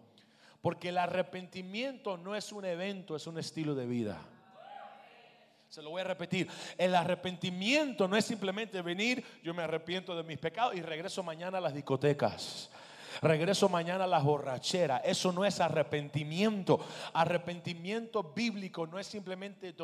Porque 0.62 0.90
el 0.90 0.98
arrepentimiento 0.98 2.16
no 2.16 2.36
es 2.36 2.52
un 2.52 2.64
evento, 2.64 3.16
es 3.16 3.26
un 3.26 3.38
estilo 3.38 3.74
de 3.74 3.86
vida. 3.86 4.22
Se 5.68 5.82
lo 5.82 5.90
voy 5.90 6.02
a 6.02 6.04
repetir. 6.04 6.48
El 6.78 6.94
arrepentimiento 6.94 8.06
no 8.06 8.16
es 8.16 8.26
simplemente 8.26 8.80
venir, 8.80 9.24
yo 9.42 9.54
me 9.54 9.64
arrepiento 9.64 10.16
de 10.16 10.22
mis 10.22 10.38
pecados 10.38 10.76
y 10.76 10.82
regreso 10.82 11.24
mañana 11.24 11.58
a 11.58 11.60
las 11.60 11.74
discotecas 11.74 12.70
regreso 13.23 13.68
mañana 13.68 14.04
a 14.04 14.08
la 14.08 14.18
borrachera. 14.18 14.99
Eso 14.99 15.32
no 15.32 15.44
es 15.44 15.61
arrepentimiento. 15.61 16.80
Arrepentimiento 17.12 18.32
bíblico 18.35 18.87
no 18.87 18.99
es 18.99 19.06
simplemente 19.06 19.75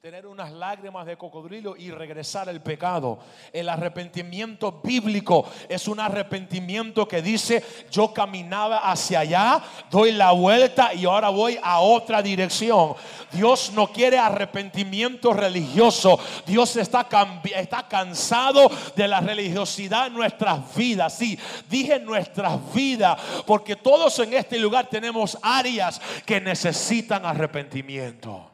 tener 0.00 0.26
unas 0.26 0.52
lágrimas 0.52 1.06
de 1.06 1.16
cocodrilo 1.16 1.76
y 1.76 1.90
regresar 1.90 2.48
al 2.48 2.62
pecado. 2.62 3.18
El 3.52 3.68
arrepentimiento 3.68 4.80
bíblico 4.82 5.48
es 5.68 5.88
un 5.88 6.00
arrepentimiento 6.00 7.06
que 7.06 7.22
dice, 7.22 7.64
yo 7.90 8.12
caminaba 8.12 8.90
hacia 8.90 9.20
allá, 9.20 9.62
doy 9.90 10.12
la 10.12 10.32
vuelta 10.32 10.94
y 10.94 11.04
ahora 11.04 11.28
voy 11.28 11.58
a 11.62 11.80
otra 11.80 12.22
dirección. 12.22 12.94
Dios 13.32 13.72
no 13.72 13.92
quiere 13.92 14.18
arrepentimiento 14.18 15.32
religioso. 15.32 16.18
Dios 16.46 16.76
está, 16.76 17.06
está 17.54 17.88
cansado 17.88 18.70
de 18.96 19.08
la 19.08 19.20
religiosidad 19.20 20.06
en 20.06 20.14
nuestras 20.14 20.74
vidas. 20.74 21.14
Sí, 21.14 21.38
dije 21.68 21.98
nuestras 21.98 22.67
vida, 22.72 23.16
porque 23.46 23.76
todos 23.76 24.18
en 24.18 24.34
este 24.34 24.58
lugar 24.58 24.88
tenemos 24.88 25.38
áreas 25.42 26.00
que 26.24 26.40
necesitan 26.40 27.24
arrepentimiento. 27.24 28.50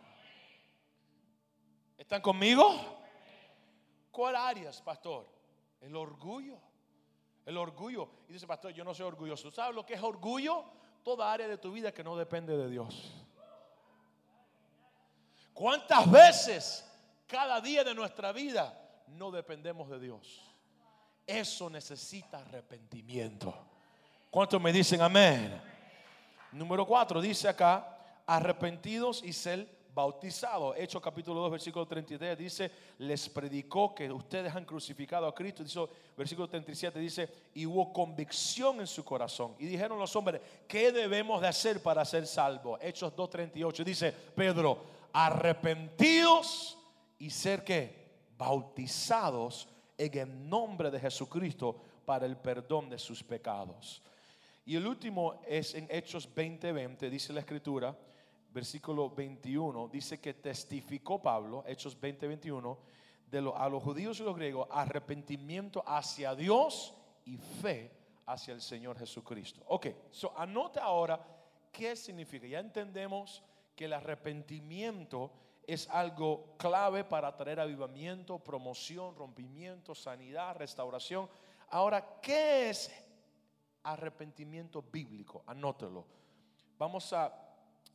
¿Están 1.97 2.21
conmigo? 2.21 2.95
¿Cuál 4.11 4.37
áreas, 4.37 4.81
pastor? 4.83 5.27
El 5.81 5.97
orgullo. 5.97 6.59
El 7.45 7.57
orgullo. 7.57 8.09
Y 8.29 8.35
dice, 8.35 8.47
pastor, 8.47 8.73
yo 8.73 8.85
no 8.85 8.95
soy 8.95 9.07
orgulloso. 9.07 9.51
¿Sabes 9.51 9.75
lo 9.75 9.85
que 9.85 9.95
es 9.95 10.03
orgullo? 10.03 10.65
Toda 11.03 11.33
área 11.33 11.49
de 11.49 11.59
tu 11.59 11.73
vida 11.73 11.93
que 11.93 12.05
no 12.05 12.17
depende 12.17 12.57
de 12.57 12.71
Dios. 12.71 13.13
¿Cuántas 15.53 16.11
veces 16.11 16.91
cada 17.27 17.61
día 17.61 17.85
de 17.85 17.95
nuestra 17.95 18.33
vida 18.33 18.79
no 19.09 19.31
dependemos 19.31 19.89
de 19.89 20.01
Dios? 20.01 20.43
Eso 21.27 21.71
necesita 21.71 22.39
arrepentimiento. 22.39 23.74
¿Cuántos 24.35 24.61
me 24.61 24.73
dicen 24.73 25.01
amén? 25.01 25.63
Número 26.51 26.85
4 26.85 27.21
dice 27.21 27.49
acá, 27.49 27.97
arrepentidos 28.27 29.23
y 29.23 29.33
ser 29.33 29.65
bautizados. 29.95 30.75
Hechos 30.77 31.01
capítulo 31.01 31.43
2, 31.43 31.53
versículo 31.53 31.87
33 31.87 32.37
dice, 32.37 32.69
les 32.99 33.29
predicó 33.29 33.95
que 33.95 34.11
ustedes 34.11 34.53
han 34.53 34.65
crucificado 34.65 35.29
a 35.29 35.33
Cristo. 35.33 35.63
Dice, 35.63 35.87
versículo 36.17 36.49
37 36.49 36.99
dice, 36.99 37.31
y 37.55 37.65
hubo 37.65 37.93
convicción 37.93 38.81
en 38.81 38.89
su 38.89 39.05
corazón. 39.05 39.55
Y 39.57 39.67
dijeron 39.67 40.01
los 40.01 40.17
hombres, 40.17 40.41
¿qué 40.67 40.91
debemos 40.91 41.41
de 41.41 41.47
hacer 41.47 41.81
para 41.81 42.05
ser 42.05 42.27
salvos? 42.27 42.81
Hechos 42.83 43.15
2, 43.15 43.31
38 43.31 43.85
dice, 43.85 44.11
Pedro, 44.11 44.83
arrepentidos 45.13 46.77
y 47.21 47.31
ser 47.31 47.63
que 47.63 48.33
bautizados 48.37 49.69
en 49.97 50.19
el 50.19 50.49
nombre 50.49 50.91
de 50.91 50.99
Jesucristo 50.99 51.77
para 52.05 52.27
el 52.27 52.37
perdón 52.37 52.91
de 52.91 52.99
sus 52.99 53.23
pecados. 53.23 54.03
Y 54.67 54.77
el 54.77 54.87
último 54.87 55.41
es 55.47 55.75
en 55.75 55.87
Hechos 55.91 56.29
20:20, 56.35 57.11
dice 57.11 57.33
la 57.33 57.41
escritura, 57.41 57.97
versículo 58.51 59.11
21, 59.11 59.89
dice 59.89 60.21
que 60.21 60.35
testificó 60.35 61.21
Pablo, 61.21 61.65
Hechos 61.67 62.01
20:21, 62.01 62.79
de 63.27 63.43
lo, 63.43 63.57
a 63.57 63.69
los 63.69 63.83
judíos 63.83 64.21
y 64.21 64.23
los 64.23 64.37
griegos, 64.37 64.69
arrepentimiento 64.71 65.83
hacia 65.87 66.35
Dios 66.35 66.95
y 67.27 67.37
fe 67.37 67.91
hacia 68.27 68.55
el 68.55 68.63
Señor 68.63 68.99
Jesucristo. 68.99 69.63
Ok, 69.67 69.89
so 70.11 70.33
anote 70.37 70.81
ahora 70.81 71.21
qué 71.71 71.95
significa. 71.95 72.47
Ya 72.47 72.61
entendemos 72.61 73.43
que 73.77 73.85
el 73.85 73.93
arrepentimiento 73.93 75.31
es 75.67 75.89
algo 75.91 76.55
clave 76.57 77.05
para 77.05 77.37
traer 77.37 77.61
avivamiento, 77.61 78.39
promoción, 78.39 79.15
rompimiento, 79.17 79.95
sanidad, 79.95 80.57
restauración. 80.57 81.29
Ahora, 81.71 82.21
¿qué 82.21 82.71
es 82.71 82.91
arrepentimiento 83.85 84.83
bíblico. 84.83 85.45
Anótelo. 85.47 86.05
Vamos 86.79 87.13
a 87.13 87.33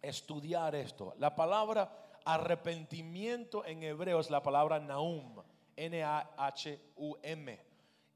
estudiar 0.02 0.76
esto. 0.76 1.14
La 1.18 1.36
palabra 1.36 2.10
arrepentimiento 2.24 3.66
en 3.66 3.84
hebreo 3.84 4.20
es 4.20 4.30
la 4.30 4.42
palabra 4.42 4.80
naum, 4.80 5.42
N-A-H-U-M, 5.76 7.60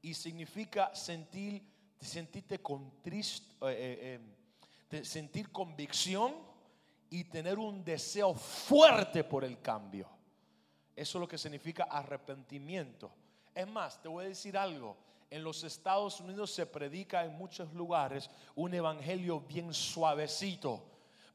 y 0.02 0.14
significa 0.14 0.94
sentir, 0.94 1.62
sentirte 2.00 2.60
con 2.60 3.02
triste, 3.02 3.54
eh, 3.62 4.20
eh, 4.20 4.20
eh, 4.90 5.04
sentir 5.04 5.50
convicción 5.50 6.34
y 7.10 7.24
tener 7.24 7.58
un 7.58 7.84
deseo 7.84 8.34
fuerte 8.34 9.24
por 9.24 9.44
el 9.44 9.60
cambio. 9.60 10.08
Eso 10.94 11.18
es 11.18 11.20
lo 11.20 11.28
que 11.28 11.38
significa 11.38 11.84
arrepentimiento. 11.84 13.12
Es 13.54 13.66
más, 13.66 14.00
te 14.00 14.08
voy 14.08 14.26
a 14.26 14.28
decir 14.28 14.56
algo 14.56 14.96
en 15.34 15.42
los 15.42 15.64
Estados 15.64 16.20
Unidos 16.20 16.52
se 16.52 16.64
predica 16.64 17.24
en 17.24 17.36
muchos 17.36 17.72
lugares 17.74 18.30
un 18.54 18.72
evangelio 18.72 19.40
bien 19.40 19.74
suavecito. 19.74 20.93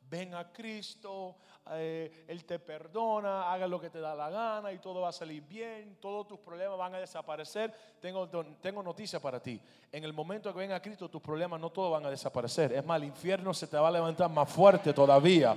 Ven 0.10 0.34
a 0.34 0.52
Cristo, 0.52 1.36
eh, 1.72 2.26
Él 2.28 2.44
te 2.46 2.58
perdona, 2.58 3.52
haga 3.52 3.68
lo 3.68 3.80
que 3.80 3.92
te 3.92 4.00
da 4.00 4.16
la 4.16 4.30
gana 4.30 4.72
y 4.72 4.80
todo 4.80 5.02
va 5.02 5.10
a 5.10 5.14
salir 5.14 5.44
bien, 5.44 5.98
todos 6.02 6.28
tus 6.28 6.40
problemas 6.40 6.78
van 6.78 6.96
a 6.96 7.00
desaparecer. 7.00 7.72
Tengo, 8.00 8.28
tengo 8.62 8.82
noticia 8.82 9.20
para 9.20 9.40
ti. 9.40 9.62
En 9.92 10.04
el 10.04 10.14
momento 10.14 10.52
que 10.54 10.60
venga 10.60 10.76
a 10.76 10.82
Cristo, 10.82 11.10
tus 11.10 11.22
problemas 11.22 11.60
no 11.60 11.72
todos 11.72 11.92
van 11.92 12.06
a 12.06 12.10
desaparecer. 12.10 12.74
Es 12.74 12.86
más, 12.86 12.98
el 13.02 13.08
infierno 13.08 13.54
se 13.54 13.68
te 13.68 13.78
va 13.78 13.88
a 13.88 13.92
levantar 13.92 14.30
más 14.30 14.50
fuerte 14.50 14.94
todavía. 14.94 15.56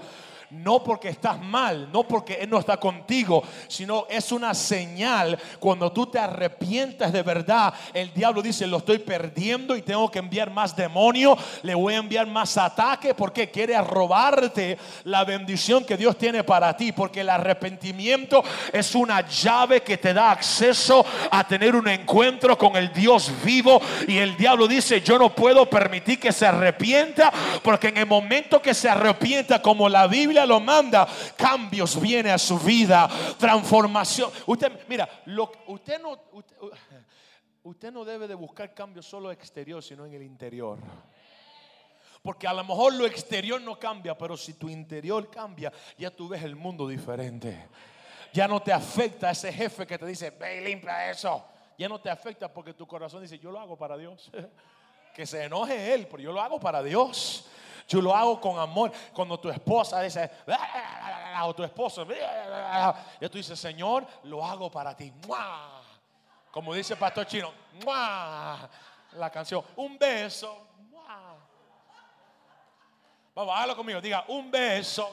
No 0.50 0.82
porque 0.82 1.08
estás 1.08 1.40
mal, 1.40 1.90
no 1.90 2.02
porque 2.04 2.34
Él 2.34 2.50
no 2.50 2.58
está 2.58 2.76
contigo, 2.76 3.42
sino 3.68 4.06
es 4.08 4.32
una 4.32 4.52
señal 4.52 5.38
cuando 5.58 5.92
tú 5.92 6.06
te 6.06 6.18
arrepientas 6.18 7.12
de 7.12 7.22
verdad. 7.22 7.72
El 7.94 8.12
diablo 8.12 8.42
dice, 8.42 8.66
lo 8.66 8.78
estoy 8.78 8.98
perdiendo 8.98 9.76
y 9.76 9.82
tengo 9.82 10.10
que 10.10 10.18
enviar 10.18 10.50
más 10.50 10.76
demonio, 10.76 11.36
le 11.62 11.74
voy 11.74 11.94
a 11.94 11.98
enviar 11.98 12.26
más 12.26 12.58
ataque 12.58 13.14
porque 13.14 13.50
quiere 13.50 13.74
la 15.04 15.24
bendición 15.24 15.84
que 15.84 15.96
Dios 15.96 16.16
tiene 16.16 16.44
para 16.44 16.76
ti, 16.76 16.92
porque 16.92 17.20
el 17.20 17.30
arrepentimiento 17.30 18.42
es 18.72 18.94
una 18.94 19.26
llave 19.26 19.82
que 19.82 19.98
te 19.98 20.12
da 20.12 20.30
acceso 20.30 21.04
a 21.30 21.46
tener 21.46 21.76
un 21.76 21.88
encuentro 21.88 22.56
con 22.56 22.76
el 22.76 22.92
Dios 22.92 23.30
vivo. 23.44 23.80
Y 24.06 24.18
el 24.18 24.36
diablo 24.36 24.66
dice, 24.66 25.00
yo 25.00 25.18
no 25.18 25.34
puedo 25.34 25.68
permitir 25.68 26.18
que 26.18 26.32
se 26.32 26.46
arrepienta, 26.46 27.32
porque 27.62 27.88
en 27.88 27.98
el 27.98 28.06
momento 28.06 28.60
que 28.60 28.74
se 28.74 28.88
arrepienta, 28.88 29.62
como 29.62 29.88
la 29.88 30.06
Biblia 30.06 30.46
lo 30.46 30.60
manda, 30.60 31.06
cambios 31.36 32.00
vienen 32.00 32.32
a 32.32 32.38
su 32.38 32.58
vida, 32.58 33.08
transformación. 33.38 34.30
Usted, 34.46 34.72
mira, 34.88 35.08
lo, 35.26 35.50
usted 35.66 36.00
no... 36.00 36.18
Usted, 37.64 37.92
no 37.92 38.04
debe 38.04 38.26
de 38.26 38.34
buscar 38.34 38.74
cambios 38.74 39.06
solo 39.06 39.30
exterior, 39.30 39.80
sino 39.84 40.04
en 40.04 40.14
el 40.14 40.22
interior. 40.24 40.78
Porque 42.22 42.46
a 42.46 42.52
lo 42.52 42.62
mejor 42.62 42.94
lo 42.94 43.04
exterior 43.04 43.60
no 43.60 43.78
cambia, 43.78 44.16
pero 44.16 44.36
si 44.36 44.54
tu 44.54 44.68
interior 44.68 45.28
cambia, 45.28 45.72
ya 45.98 46.10
tú 46.10 46.28
ves 46.28 46.42
el 46.44 46.54
mundo 46.54 46.86
diferente. 46.86 47.68
Ya 48.32 48.46
no 48.46 48.62
te 48.62 48.72
afecta 48.72 49.30
ese 49.30 49.52
jefe 49.52 49.86
que 49.86 49.98
te 49.98 50.06
dice, 50.06 50.30
ve 50.30 50.62
y 50.62 50.64
limpia 50.64 51.10
eso. 51.10 51.44
Ya 51.76 51.88
no 51.88 52.00
te 52.00 52.08
afecta 52.08 52.52
porque 52.52 52.74
tu 52.74 52.86
corazón 52.86 53.22
dice, 53.22 53.38
yo 53.38 53.50
lo 53.50 53.58
hago 53.58 53.76
para 53.76 53.96
Dios. 53.96 54.30
que 55.14 55.26
se 55.26 55.44
enoje 55.44 55.92
él, 55.92 56.06
pero 56.10 56.22
yo 56.22 56.32
lo 56.32 56.40
hago 56.40 56.58
para 56.58 56.82
Dios. 56.82 57.46
Yo 57.88 58.00
lo 58.00 58.14
hago 58.14 58.40
con 58.40 58.58
amor. 58.58 58.92
Cuando 59.12 59.38
tu 59.38 59.50
esposa 59.50 60.00
dice, 60.00 60.30
o 61.42 61.54
tu 61.54 61.64
esposo, 61.64 62.06
y 63.20 63.28
tú 63.28 63.38
dices, 63.38 63.58
Señor, 63.58 64.06
lo 64.22 64.44
hago 64.44 64.70
para 64.70 64.96
ti. 64.96 65.12
Como 66.50 66.72
dice 66.72 66.94
el 66.94 66.98
pastor 66.98 67.26
chino, 67.26 67.52
la 67.84 69.30
canción, 69.30 69.64
un 69.76 69.98
beso. 69.98 70.68
Vamos, 73.34 73.54
hágalo 73.56 73.76
conmigo, 73.76 74.00
diga, 74.00 74.24
un 74.28 74.50
beso. 74.50 75.10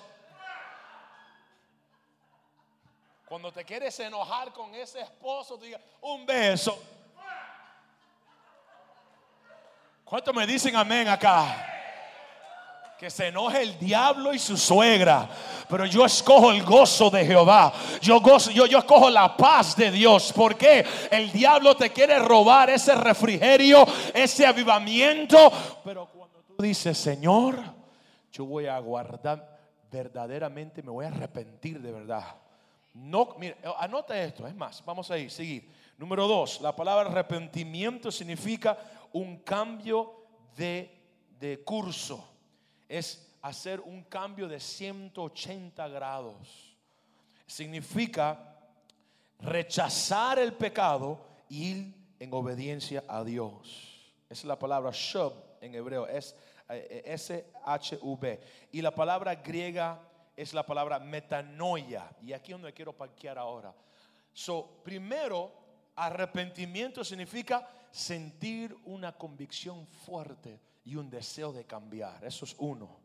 Cuando 3.26 3.52
te 3.52 3.64
quieres 3.64 3.98
enojar 4.00 4.52
con 4.52 4.74
ese 4.76 5.00
esposo, 5.00 5.56
diga, 5.56 5.80
un 6.02 6.26
beso. 6.26 6.78
¿Cuántos 10.04 10.34
me 10.36 10.46
dicen 10.46 10.76
amén 10.76 11.08
acá? 11.08 11.66
Que 12.98 13.10
se 13.10 13.28
enoje 13.28 13.62
el 13.62 13.80
diablo 13.80 14.34
y 14.34 14.40
su 14.40 14.58
suegra. 14.58 15.30
Pero 15.70 15.86
yo 15.86 16.04
escojo 16.04 16.52
el 16.52 16.64
gozo 16.64 17.10
de 17.10 17.26
Jehová. 17.26 17.72
Yo, 18.02 18.20
gozo, 18.20 18.52
yo, 18.52 18.66
yo 18.66 18.80
escojo 18.80 19.10
la 19.10 19.38
paz 19.38 19.78
de 19.78 19.92
Dios. 19.92 20.34
Porque 20.36 20.84
el 21.12 21.32
diablo 21.32 21.78
te 21.78 21.92
quiere 21.92 22.20
robar 22.20 22.72
ese 22.72 22.96
refrigerio, 22.96 23.86
ese 24.14 24.46
avivamiento. 24.46 25.52
Pero 25.86 26.08
cuando 26.08 26.42
tú 26.42 26.62
dices, 26.62 26.98
Señor, 26.98 27.78
yo 28.31 28.45
voy 28.45 28.67
a 28.67 28.77
guardar 28.79 29.59
verdaderamente, 29.91 30.83
me 30.83 30.91
voy 30.91 31.05
a 31.05 31.09
arrepentir 31.09 31.81
de 31.81 31.91
verdad. 31.91 32.36
No, 32.93 33.36
mire, 33.39 33.57
anota 33.77 34.21
esto, 34.21 34.48
es 34.48 34.55
más, 34.55 34.83
vamos 34.86 35.09
a 35.12 35.17
ir, 35.17 35.31
seguir. 35.31 35.69
Número 35.98 36.27
dos, 36.27 36.62
la 36.62 36.75
palabra 36.75 37.09
arrepentimiento 37.09 38.12
significa 38.12 38.77
un 39.13 39.38
cambio 39.39 40.25
de, 40.55 40.89
de 41.39 41.63
curso 41.63 42.29
es 42.89 43.31
hacer 43.41 43.79
un 43.79 44.03
cambio 44.03 44.48
de 44.48 44.59
180 44.59 45.88
grados. 45.88 46.75
Significa 47.45 48.57
rechazar 49.39 50.39
el 50.39 50.53
pecado 50.53 51.19
y 51.48 51.69
ir 51.69 51.95
en 52.19 52.33
obediencia 52.33 53.05
a 53.07 53.24
Dios. 53.24 54.13
Esa 54.29 54.41
es 54.41 54.45
la 54.45 54.59
palabra 54.59 54.91
shub 54.91 55.33
en 55.62 55.75
hebreo, 55.75 56.07
es 56.07 56.36
eh, 56.70 57.04
S-H-U-B. 57.06 58.40
Y 58.72 58.82
la 58.82 58.94
palabra 58.94 59.36
griega 59.36 60.00
es 60.36 60.54
la 60.54 60.66
palabra 60.66 61.00
metanoia. 61.00 62.10
Y 62.22 62.34
aquí 62.34 62.52
es 62.52 62.58
donde 62.58 62.74
quiero 62.74 62.94
parquear 62.94 63.38
ahora. 63.38 63.74
So, 64.32 64.82
primero, 64.84 65.52
arrepentimiento 65.96 67.04
significa 67.04 67.68
sentir 67.92 68.76
una 68.86 69.12
convicción 69.12 69.86
fuerte 69.88 70.62
y 70.86 70.96
un 70.96 71.10
deseo 71.10 71.52
de 71.52 71.66
cambiar. 71.66 72.24
Eso 72.24 72.46
es 72.46 72.56
uno. 72.58 73.00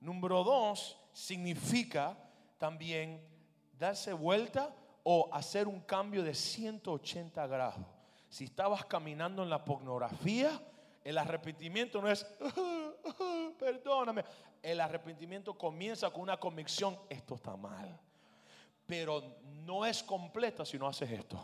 Número 0.00 0.42
dos, 0.42 0.98
significa 1.12 2.16
también 2.58 3.20
darse 3.78 4.12
vuelta 4.12 4.74
o 5.02 5.28
hacer 5.32 5.66
un 5.66 5.80
cambio 5.80 6.22
de 6.22 6.34
180 6.34 7.46
grados. 7.46 7.86
Si 8.28 8.44
estabas 8.44 8.84
caminando 8.84 9.42
en 9.42 9.50
la 9.50 9.64
pornografía, 9.64 10.60
el 11.02 11.18
arrepentimiento 11.18 12.00
no 12.00 12.08
es, 12.10 12.26
perdóname, 13.58 14.24
el 14.62 14.80
arrepentimiento 14.80 15.56
comienza 15.56 16.10
con 16.10 16.22
una 16.22 16.38
convicción, 16.38 16.98
esto 17.08 17.34
está 17.34 17.56
mal. 17.56 17.98
Pero 18.86 19.36
no 19.64 19.86
es 19.86 20.02
completa 20.02 20.64
si 20.64 20.78
no 20.78 20.88
haces 20.88 21.10
esto. 21.10 21.40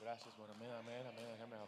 Gracias, 0.00 0.36
bueno, 0.36 0.54
amén, 0.54 0.70
amén, 0.72 1.06
amén. 1.42 1.60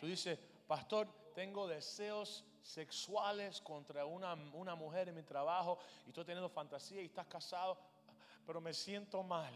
Tú 0.00 0.06
dices, 0.06 0.38
pastor, 0.66 1.08
tengo 1.34 1.66
deseos 1.66 2.44
sexuales 2.62 3.60
contra 3.60 4.04
una, 4.04 4.34
una 4.52 4.74
mujer 4.74 5.08
en 5.08 5.14
mi 5.14 5.22
trabajo 5.22 5.78
y 6.04 6.08
estoy 6.08 6.24
teniendo 6.24 6.48
fantasía 6.48 7.00
y 7.00 7.06
estás 7.06 7.26
casado, 7.26 7.78
pero 8.46 8.60
me 8.60 8.72
siento 8.72 9.22
mal. 9.22 9.52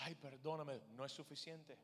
Ay, 0.00 0.14
perdóname, 0.14 0.80
no 0.94 1.04
es 1.04 1.12
suficiente. 1.12 1.78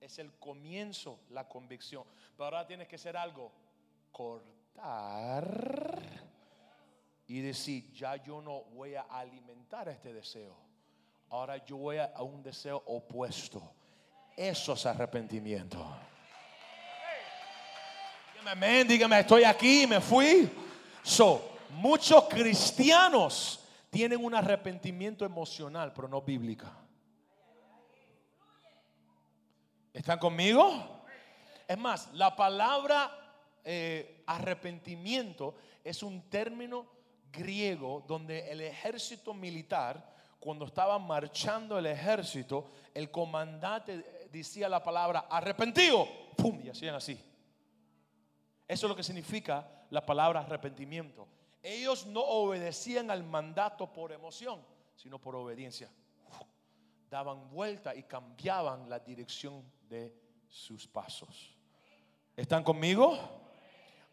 Es 0.00 0.18
el 0.18 0.32
comienzo, 0.38 1.20
la 1.30 1.48
convicción. 1.48 2.04
Pero 2.36 2.44
ahora 2.44 2.66
tienes 2.66 2.88
que 2.88 2.96
hacer 2.96 3.16
algo, 3.16 3.52
cortar 4.12 5.46
y 7.26 7.40
decir, 7.40 7.92
ya 7.92 8.16
yo 8.16 8.42
no 8.42 8.64
voy 8.64 8.94
a 8.94 9.02
alimentar 9.02 9.88
este 9.88 10.12
deseo. 10.12 10.56
Ahora 11.30 11.64
yo 11.64 11.76
voy 11.78 11.96
a 11.98 12.22
un 12.22 12.42
deseo 12.42 12.82
opuesto 12.86 13.74
eso 14.36 14.72
es 14.72 14.86
arrepentimiento. 14.86 15.78
Dígame, 18.38 18.84
dígame, 18.84 19.20
estoy 19.20 19.44
aquí, 19.44 19.86
me 19.86 20.00
fui. 20.00 20.50
So, 21.02 21.56
muchos 21.70 22.24
cristianos 22.24 23.60
tienen 23.90 24.22
un 24.24 24.34
arrepentimiento 24.34 25.24
emocional, 25.24 25.92
pero 25.94 26.08
no 26.08 26.20
bíblica. 26.20 26.72
¿Están 29.94 30.18
conmigo? 30.18 31.04
Es 31.68 31.78
más, 31.78 32.12
la 32.14 32.34
palabra 32.34 33.16
eh, 33.62 34.24
arrepentimiento 34.26 35.54
es 35.84 36.02
un 36.02 36.28
término 36.28 36.84
griego 37.30 38.04
donde 38.04 38.50
el 38.50 38.60
ejército 38.60 39.32
militar, 39.32 40.04
cuando 40.40 40.64
estaba 40.64 40.98
marchando 40.98 41.78
el 41.78 41.86
ejército, 41.86 42.72
el 42.92 43.12
comandante 43.12 44.28
decía 44.32 44.68
la 44.68 44.82
palabra 44.82 45.26
arrepentido, 45.30 46.08
¡pum! 46.36 46.60
Y 46.64 46.70
hacían 46.70 46.96
así. 46.96 47.16
Eso 48.66 48.86
es 48.86 48.88
lo 48.88 48.96
que 48.96 49.04
significa 49.04 49.86
la 49.90 50.04
palabra 50.04 50.40
arrepentimiento. 50.40 51.28
Ellos 51.62 52.04
no 52.04 52.20
obedecían 52.20 53.12
al 53.12 53.22
mandato 53.22 53.92
por 53.92 54.10
emoción, 54.10 54.60
sino 54.96 55.20
por 55.20 55.36
obediencia. 55.36 55.88
Daban 57.08 57.48
vuelta 57.48 57.94
y 57.94 58.02
cambiaban 58.02 58.90
la 58.90 58.98
dirección 58.98 59.72
de 59.88 60.14
sus 60.48 60.86
pasos. 60.86 61.56
¿Están 62.36 62.62
conmigo? 62.62 63.18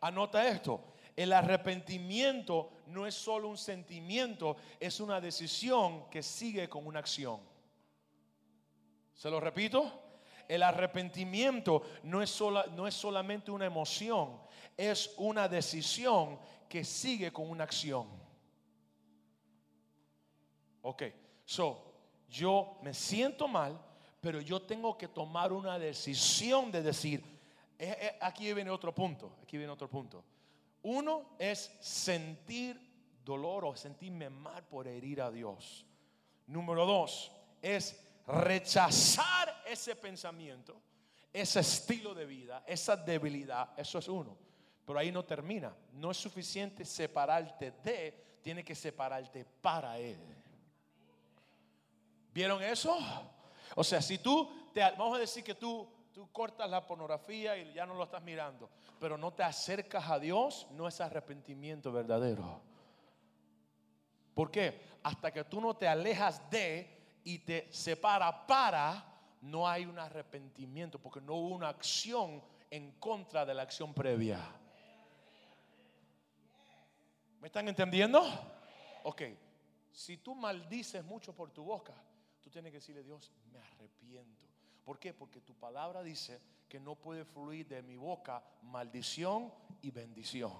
Anota 0.01 0.47
esto. 0.47 0.93
El 1.15 1.33
arrepentimiento 1.33 2.71
no 2.87 3.05
es 3.05 3.13
solo 3.13 3.49
un 3.49 3.57
sentimiento, 3.57 4.55
es 4.79 4.99
una 4.99 5.19
decisión 5.19 6.09
que 6.09 6.23
sigue 6.23 6.69
con 6.69 6.87
una 6.87 6.99
acción. 6.99 7.39
¿Se 9.13 9.29
lo 9.29 9.39
repito? 9.39 9.99
El 10.47 10.63
arrepentimiento 10.63 11.83
no 12.03 12.21
es, 12.21 12.41
no 12.71 12.87
es 12.87 12.93
solamente 12.95 13.51
una 13.51 13.65
emoción, 13.65 14.41
es 14.75 15.13
una 15.17 15.47
decisión 15.47 16.39
que 16.67 16.83
sigue 16.83 17.31
con 17.31 17.49
una 17.49 17.63
acción. 17.63 18.07
Ok, 20.81 21.03
so, 21.45 21.93
yo 22.27 22.79
me 22.81 22.93
siento 22.93 23.47
mal, 23.47 23.79
pero 24.21 24.39
yo 24.39 24.61
tengo 24.61 24.95
que 24.95 25.07
tomar 25.07 25.51
una 25.51 25.79
decisión 25.79 26.71
de 26.71 26.83
decir, 26.83 27.23
eh, 27.77 27.97
eh, 27.99 28.17
aquí 28.21 28.53
viene 28.53 28.69
otro 28.69 28.93
punto, 28.93 29.37
aquí 29.41 29.57
viene 29.57 29.73
otro 29.73 29.89
punto. 29.89 30.23
Uno 30.83 31.31
es 31.39 31.75
sentir 31.81 32.79
dolor 33.25 33.65
o 33.65 33.75
sentirme 33.75 34.29
mal 34.29 34.63
por 34.63 34.87
herir 34.87 35.21
a 35.21 35.31
Dios. 35.31 35.85
Número 36.45 36.85
dos 36.85 37.31
es 37.61 37.99
rechazar 38.27 39.63
ese 39.65 39.95
pensamiento, 39.95 40.79
ese 41.33 41.61
estilo 41.61 42.13
de 42.13 42.25
vida, 42.25 42.63
esa 42.67 42.95
debilidad, 42.95 43.69
eso 43.75 43.97
es 43.97 44.07
uno. 44.07 44.37
Pero 44.85 44.99
ahí 44.99 45.11
no 45.11 45.25
termina. 45.25 45.75
No 45.93 46.11
es 46.11 46.17
suficiente 46.17 46.85
separarte 46.85 47.71
de, 47.83 48.39
tiene 48.43 48.63
que 48.63 48.75
separarte 48.75 49.45
para 49.45 49.97
Él. 49.97 50.19
¿Vieron 52.33 52.61
eso? 52.61 52.97
O 53.75 53.83
sea, 53.83 54.01
si 54.01 54.17
tú, 54.17 54.69
te, 54.73 54.81
vamos 54.81 55.17
a 55.17 55.19
decir 55.19 55.43
que 55.43 55.55
tú, 55.55 55.87
tú 56.13 56.31
cortas 56.31 56.69
la 56.69 56.85
pornografía 56.85 57.57
y 57.57 57.73
ya 57.73 57.85
no 57.85 57.93
lo 57.93 58.03
estás 58.03 58.21
mirando, 58.21 58.69
pero 58.99 59.17
no 59.17 59.33
te 59.33 59.43
acercas 59.43 60.09
a 60.09 60.19
Dios, 60.19 60.67
no 60.71 60.87
es 60.87 60.99
arrepentimiento 61.01 61.91
verdadero. 61.91 62.61
¿Por 64.33 64.51
qué? 64.51 64.81
Hasta 65.03 65.31
que 65.31 65.43
tú 65.43 65.61
no 65.61 65.75
te 65.75 65.87
alejas 65.87 66.49
de, 66.49 67.01
y 67.23 67.39
te 67.39 67.71
separa 67.71 68.45
para, 68.45 69.05
no 69.41 69.67
hay 69.67 69.85
un 69.85 69.99
arrepentimiento 69.99 70.99
porque 70.99 71.21
no 71.21 71.35
hubo 71.35 71.55
una 71.55 71.69
acción 71.69 72.43
en 72.69 72.91
contra 72.93 73.45
de 73.45 73.53
la 73.53 73.63
acción 73.63 73.93
previa. 73.93 74.39
¿Me 77.39 77.47
están 77.47 77.67
entendiendo? 77.67 78.21
Ok, 79.03 79.23
si 79.91 80.17
tú 80.17 80.35
maldices 80.35 81.03
mucho 81.03 81.33
por 81.33 81.51
tu 81.51 81.63
boca, 81.63 81.93
tú 82.41 82.49
tienes 82.49 82.71
que 82.71 82.79
decirle 82.79 83.03
Dios, 83.03 83.31
me 83.51 83.59
arrepiento. 83.59 84.47
¿Por 84.83 84.99
qué? 84.99 85.13
Porque 85.13 85.41
tu 85.41 85.53
palabra 85.55 86.03
dice 86.03 86.39
que 86.67 86.79
no 86.79 86.95
puede 86.95 87.25
fluir 87.25 87.67
de 87.67 87.81
mi 87.81 87.95
boca 87.95 88.43
maldición 88.63 89.51
y 89.81 89.91
bendición. 89.91 90.53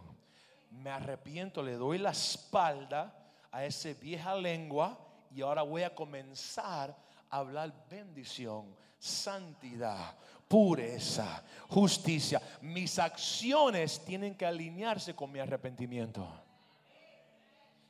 Me 0.71 0.89
arrepiento, 0.89 1.61
le 1.63 1.73
doy 1.73 1.97
la 1.97 2.11
espalda 2.11 3.13
a 3.51 3.65
esa 3.65 3.93
vieja 3.93 4.35
lengua 4.35 4.97
y 5.35 5.41
ahora 5.41 5.63
voy 5.63 5.83
a 5.83 5.93
comenzar 5.93 6.95
a 7.29 7.37
hablar 7.37 7.73
bendición, 7.89 8.75
santidad, 8.99 10.15
pureza, 10.47 11.43
justicia. 11.69 12.41
Mis 12.61 12.99
acciones 12.99 14.03
tienen 14.05 14.35
que 14.35 14.45
alinearse 14.45 15.15
con 15.15 15.31
mi 15.31 15.39
arrepentimiento. 15.39 16.27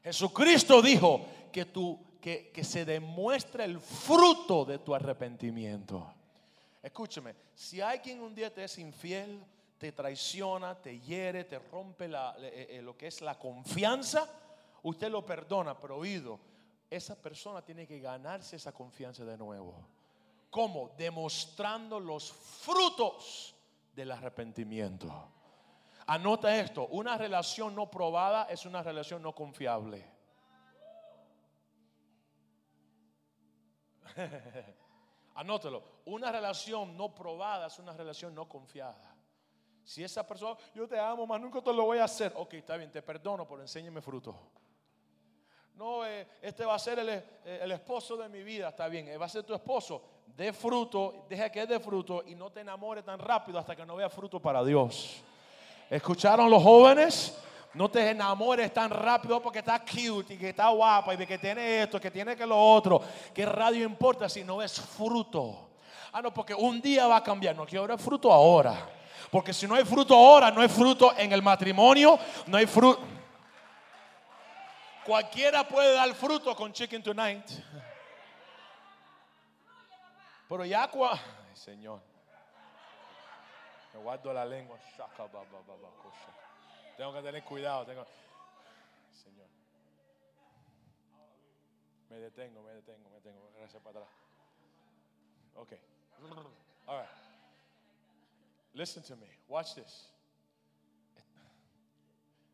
Jesucristo 0.03 0.81
dijo 0.81 1.25
que, 1.51 1.65
tú, 1.65 1.99
que, 2.21 2.63
se 2.63 2.85
demuestre 2.85 3.65
el 3.65 3.79
fruto 3.79 4.63
de 4.63 4.79
tu 4.79 4.93
arrepentimiento. 4.93 6.13
Escúcheme, 6.81 7.35
si 7.53 7.81
alguien 7.81 8.21
un 8.21 8.33
día 8.33 8.53
te 8.53 8.63
es 8.63 8.77
infiel, 8.77 9.43
te 9.77 9.91
traiciona, 9.91 10.79
te 10.79 10.99
hiere, 10.99 11.43
te 11.43 11.59
rompe 11.59 12.05
eh, 12.05 12.67
eh, 12.69 12.81
lo 12.81 12.95
que 12.95 13.07
es 13.07 13.21
la 13.21 13.37
confianza, 13.37 14.29
usted 14.83 15.09
lo 15.09 15.25
perdona, 15.25 15.77
pero 15.77 15.97
oído, 15.97 16.39
esa 16.89 17.15
persona 17.15 17.61
tiene 17.61 17.87
que 17.87 17.99
ganarse 17.99 18.55
esa 18.55 18.71
confianza 18.71 19.25
de 19.25 19.37
nuevo. 19.37 19.87
¿Cómo? 20.49 20.91
Demostrando 20.97 21.99
los 21.99 22.31
frutos 22.31 23.55
del 23.95 24.11
arrepentimiento. 24.11 25.29
Anota 26.07 26.55
esto, 26.57 26.87
una 26.87 27.17
relación 27.17 27.73
no 27.73 27.89
probada 27.89 28.43
es 28.49 28.65
una 28.65 28.83
relación 28.83 29.21
no 29.21 29.33
confiable. 29.33 30.20
Anótelo, 35.35 35.83
una 36.05 36.31
relación 36.31 36.95
no 36.97 37.15
probada 37.15 37.67
es 37.67 37.79
una 37.79 37.93
relación 37.93 38.35
no 38.35 38.47
confiada. 38.47 39.15
Si 39.83 40.03
esa 40.03 40.25
persona, 40.27 40.57
yo 40.75 40.87
te 40.87 40.99
amo, 40.99 41.25
más 41.25 41.41
nunca 41.41 41.61
te 41.61 41.73
lo 41.73 41.85
voy 41.85 41.97
a 41.97 42.03
hacer. 42.03 42.33
Ok, 42.35 42.53
está 42.55 42.77
bien, 42.77 42.91
te 42.91 43.01
perdono, 43.01 43.47
pero 43.47 43.61
enséñame 43.61 44.01
fruto. 44.01 44.35
No, 45.75 46.05
eh, 46.05 46.27
este 46.41 46.65
va 46.65 46.75
a 46.75 46.79
ser 46.79 46.99
eh, 46.99 47.59
el, 47.61 47.71
esposo 47.71 48.15
de 48.15 48.29
mi 48.29 48.43
vida, 48.43 48.69
está 48.69 48.87
bien, 48.87 49.07
eh, 49.07 49.17
va 49.17 49.25
a 49.25 49.29
ser 49.29 49.43
tu 49.43 49.53
esposo. 49.53 50.03
De 50.27 50.53
fruto, 50.53 51.25
deja 51.27 51.49
que 51.49 51.63
es 51.63 51.67
de 51.67 51.79
fruto 51.79 52.23
y 52.25 52.35
no 52.35 52.51
te 52.51 52.61
enamores 52.61 53.03
tan 53.03 53.19
rápido 53.19 53.57
hasta 53.57 53.75
que 53.75 53.85
no 53.85 53.95
vea 53.95 54.09
fruto 54.09 54.39
para 54.39 54.63
Dios. 54.63 55.21
¿Escucharon 55.89 56.49
los 56.49 56.61
jóvenes? 56.61 57.37
No 57.73 57.89
te 57.89 58.09
enamores 58.09 58.73
tan 58.73 58.89
rápido 58.89 59.41
porque 59.41 59.59
está 59.59 59.79
cute 59.79 60.33
y 60.33 60.37
que 60.37 60.49
está 60.49 60.67
guapa 60.69 61.13
y 61.13 61.17
de 61.17 61.25
que 61.25 61.37
tiene 61.37 61.83
esto, 61.83 62.01
que 62.01 62.11
tiene 62.11 62.35
que 62.35 62.45
lo 62.45 62.57
otro. 62.57 63.01
¿Qué 63.33 63.45
radio 63.45 63.85
importa 63.85 64.27
si 64.27 64.43
no 64.43 64.61
es 64.61 64.79
fruto? 64.79 65.69
Ah, 66.11 66.21
no, 66.21 66.33
porque 66.33 66.53
un 66.53 66.81
día 66.81 67.07
va 67.07 67.17
a 67.17 67.23
cambiar. 67.23 67.55
No 67.55 67.65
quiero 67.65 67.97
fruto 67.97 68.31
ahora. 68.31 68.89
Porque 69.31 69.53
si 69.53 69.65
no 69.65 69.75
hay 69.75 69.85
fruto 69.85 70.13
ahora, 70.13 70.51
no 70.51 70.61
hay 70.61 70.67
fruto 70.67 71.13
en 71.17 71.31
el 71.31 71.41
matrimonio, 71.41 72.19
no 72.47 72.57
hay 72.57 72.65
fruto. 72.65 73.01
Cualquiera 75.05 75.65
puede 75.65 75.95
dar 75.95 76.13
fruto 76.13 76.53
con 76.55 76.73
Chicken 76.73 77.01
Tonight. 77.01 77.49
Pero 80.49 80.65
ya 80.65 80.85
cua... 80.89 81.13
Ay, 81.13 81.55
Señor. 81.55 82.01
Me 83.93 83.99
guardo 84.01 84.33
la 84.33 84.45
lengua. 84.45 84.77
Tengo 87.01 87.13
que 87.13 87.23
tener 87.23 87.43
cuidado. 87.43 87.83
Tengo... 87.83 88.05
Señor. 89.23 89.47
Me 92.11 92.19
detengo, 92.19 92.61
me 92.61 92.73
detengo, 92.73 93.09
me 93.09 93.15
detengo. 93.15 93.51
Gracias 93.57 93.81
para 93.81 94.01
atrás. 94.01 94.15
Ok. 95.55 95.73
All 96.85 96.99
right. 96.99 97.09
Listen 98.75 99.01
to 99.01 99.15
me. 99.15 99.25
Watch 99.47 99.73
this. 99.73 100.13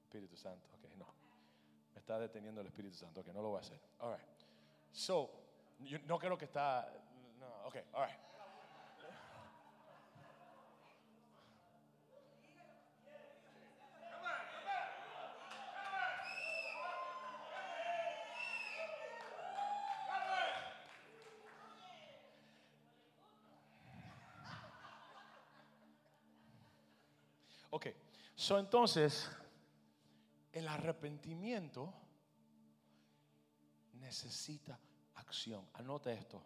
Espíritu 0.06 0.38
Santo. 0.38 0.66
Ok, 0.76 0.96
no. 0.96 1.08
Me 1.94 2.00
está 2.00 2.18
deteniendo 2.18 2.62
el 2.62 2.68
Espíritu 2.68 2.96
Santo. 2.96 3.20
Ok, 3.20 3.28
no 3.34 3.42
lo 3.42 3.50
voy 3.50 3.58
a 3.58 3.60
hacer. 3.60 3.82
All 4.00 4.14
right. 4.14 4.26
So, 4.94 5.30
no 6.06 6.18
creo 6.18 6.38
que 6.38 6.46
está. 6.46 6.90
No, 7.38 7.68
ok, 7.68 7.76
all 7.92 8.06
right. 8.06 8.18
Ok, 27.78 27.90
so 28.34 28.58
entonces, 28.58 29.30
el 30.52 30.68
arrepentimiento 30.68 31.94
necesita 33.94 34.80
acción. 35.14 35.64
Anota 35.74 36.12
esto. 36.12 36.42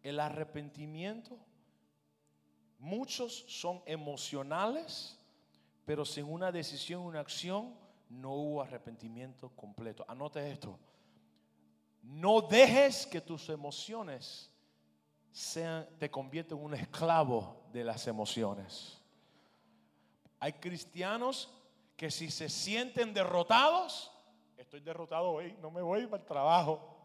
El 0.00 0.20
arrepentimiento, 0.20 1.36
muchos 2.78 3.46
son 3.48 3.82
emocionales, 3.84 5.18
pero 5.84 6.04
sin 6.04 6.26
una 6.26 6.52
decisión, 6.52 7.02
una 7.02 7.18
acción, 7.18 7.74
no 8.08 8.34
hubo 8.34 8.62
arrepentimiento 8.62 9.48
completo. 9.56 10.04
Anota 10.06 10.46
esto. 10.46 10.78
No 12.00 12.42
dejes 12.42 13.08
que 13.08 13.20
tus 13.20 13.48
emociones 13.48 14.52
sean, 15.32 15.88
te 15.98 16.08
conviertan 16.08 16.58
en 16.58 16.64
un 16.64 16.74
esclavo 16.74 17.64
de 17.72 17.82
las 17.82 18.06
emociones. 18.06 18.98
Hay 20.40 20.54
cristianos 20.54 21.50
que 21.96 22.10
si 22.10 22.30
se 22.30 22.48
sienten 22.48 23.12
derrotados, 23.12 24.12
estoy 24.56 24.80
derrotado 24.80 25.30
hoy, 25.30 25.56
no 25.60 25.70
me 25.70 25.82
voy 25.82 26.06
para 26.06 26.22
el 26.22 26.28
trabajo. 26.28 26.96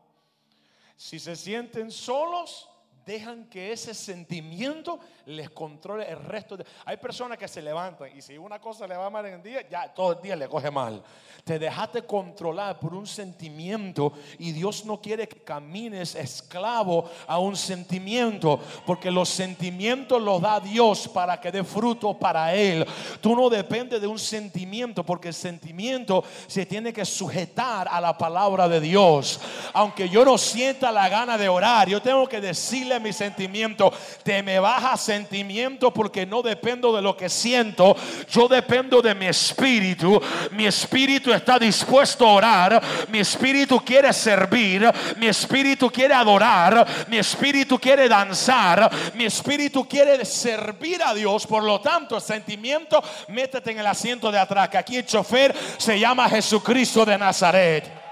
Si 0.96 1.20
se 1.20 1.36
sienten 1.36 1.92
solos, 1.92 2.70
dejan 3.06 3.46
que 3.46 3.72
ese 3.72 3.94
sentimiento 3.94 5.00
les 5.26 5.50
controle 5.50 6.10
el 6.10 6.24
resto. 6.24 6.58
De... 6.58 6.66
Hay 6.86 6.98
personas 6.98 7.38
que 7.38 7.48
se 7.48 7.62
levantan 7.62 8.10
y 8.16 8.22
si 8.22 8.38
una 8.38 8.60
cosa 8.60 8.88
le 8.88 8.96
va 8.96 9.10
mal 9.10 9.26
en 9.26 9.36
el 9.36 9.44
día, 9.44 9.68
ya 9.70 9.94
todo 9.94 10.14
el 10.14 10.22
día 10.22 10.36
le 10.36 10.48
coge 10.48 10.72
mal. 10.72 11.04
Te 11.44 11.60
dejaste 11.60 12.04
controlar 12.04 12.80
por 12.80 12.94
un 12.94 13.06
sentimiento 13.06 14.14
y 14.40 14.54
Dios 14.54 14.86
no 14.86 15.02
quiere 15.02 15.28
que 15.28 15.44
camines 15.44 16.16
esclavo 16.16 17.10
a 17.28 17.38
un 17.40 17.58
sentimiento, 17.58 18.60
porque 18.86 19.12
los 19.12 19.28
sentimientos 19.28 20.22
los 20.22 20.42
da 20.42 20.62
Dios 20.62 21.08
para 21.10 21.42
que 21.42 21.52
dé 21.52 21.64
fruto 21.64 22.18
para 22.18 22.54
Él. 22.56 22.86
Tú 23.20 23.36
no 23.36 23.50
dependes 23.50 24.00
de 24.00 24.08
un 24.08 24.20
sentimiento, 24.20 25.04
porque 25.04 25.30
el 25.30 25.34
sentimiento 25.34 26.24
se 26.48 26.66
tiene 26.66 26.94
que 26.94 27.04
sujetar 27.04 27.88
a 27.90 28.00
la 28.00 28.18
palabra 28.18 28.70
de 28.70 28.80
Dios. 28.80 29.42
Aunque 29.74 30.08
yo 30.08 30.24
no 30.24 30.38
sienta 30.38 30.92
la 30.92 31.10
gana 31.10 31.38
de 31.38 31.50
orar, 31.50 31.90
yo 31.90 32.02
tengo 32.02 32.28
que 32.28 32.40
decirle 32.40 32.93
mi 33.00 33.14
sentimiento, 33.14 33.94
te 34.24 34.44
me 34.44 34.60
baja 34.60 34.98
sentimiento 34.98 35.92
porque 35.92 36.26
no 36.26 36.42
dependo 36.42 36.96
de 36.96 37.02
lo 37.02 37.16
que 37.16 37.30
siento, 37.30 37.96
yo 38.32 38.48
dependo 38.48 39.02
de 39.02 39.16
mi 39.16 39.28
espíritu. 39.28 40.22
Mi 40.52 40.66
espíritu 40.66 41.34
está 41.34 41.60
dispuesto 41.60 42.28
a 42.28 42.34
orar, 42.34 42.84
mi 43.10 43.20
espíritu 43.20 43.80
quiere 43.80 44.12
servir, 44.14 44.92
mi 45.18 45.28
espíritu 45.28 45.90
quiere 45.90 46.14
adorar, 46.14 46.86
mi 47.08 47.18
espíritu 47.18 47.80
quiere 47.80 48.08
danzar, 48.08 48.90
mi 49.16 49.26
espíritu 49.26 49.88
quiere 49.88 50.24
servir 50.26 51.02
a 51.04 51.14
Dios. 51.14 51.46
Por 51.48 51.64
lo 51.64 51.82
tanto, 51.82 52.16
el 52.16 52.22
sentimiento, 52.22 53.04
métete 53.30 53.72
en 53.72 53.80
el 53.80 53.88
asiento 53.88 54.32
de 54.32 54.40
atrás, 54.40 54.70
que 54.70 54.78
aquí 54.78 54.98
el 54.98 55.06
chofer 55.06 55.56
se 55.78 56.00
llama 56.00 56.30
Jesucristo 56.30 57.06
de 57.06 57.18
Nazaret. 57.18 58.04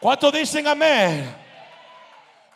¿Cuántos 0.00 0.32
dicen 0.32 0.66
amén? 0.66 1.45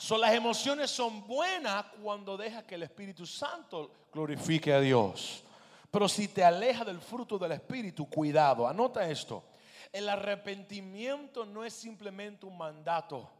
Las 0.08 0.34
emociones 0.34 0.90
son 0.90 1.26
buenas 1.26 1.84
cuando 2.02 2.36
deja 2.36 2.66
que 2.66 2.74
el 2.74 2.82
Espíritu 2.82 3.26
Santo 3.26 4.08
glorifique 4.12 4.72
a 4.72 4.80
Dios. 4.80 5.44
Pero 5.90 6.08
si 6.08 6.26
te 6.26 6.42
aleja 6.42 6.84
del 6.84 7.00
fruto 7.00 7.38
del 7.38 7.52
Espíritu, 7.52 8.08
cuidado. 8.08 8.66
Anota 8.66 9.08
esto. 9.08 9.44
El 9.92 10.08
arrepentimiento 10.08 11.44
no 11.44 11.64
es 11.64 11.74
simplemente 11.74 12.46
un 12.46 12.56
mandato, 12.56 13.30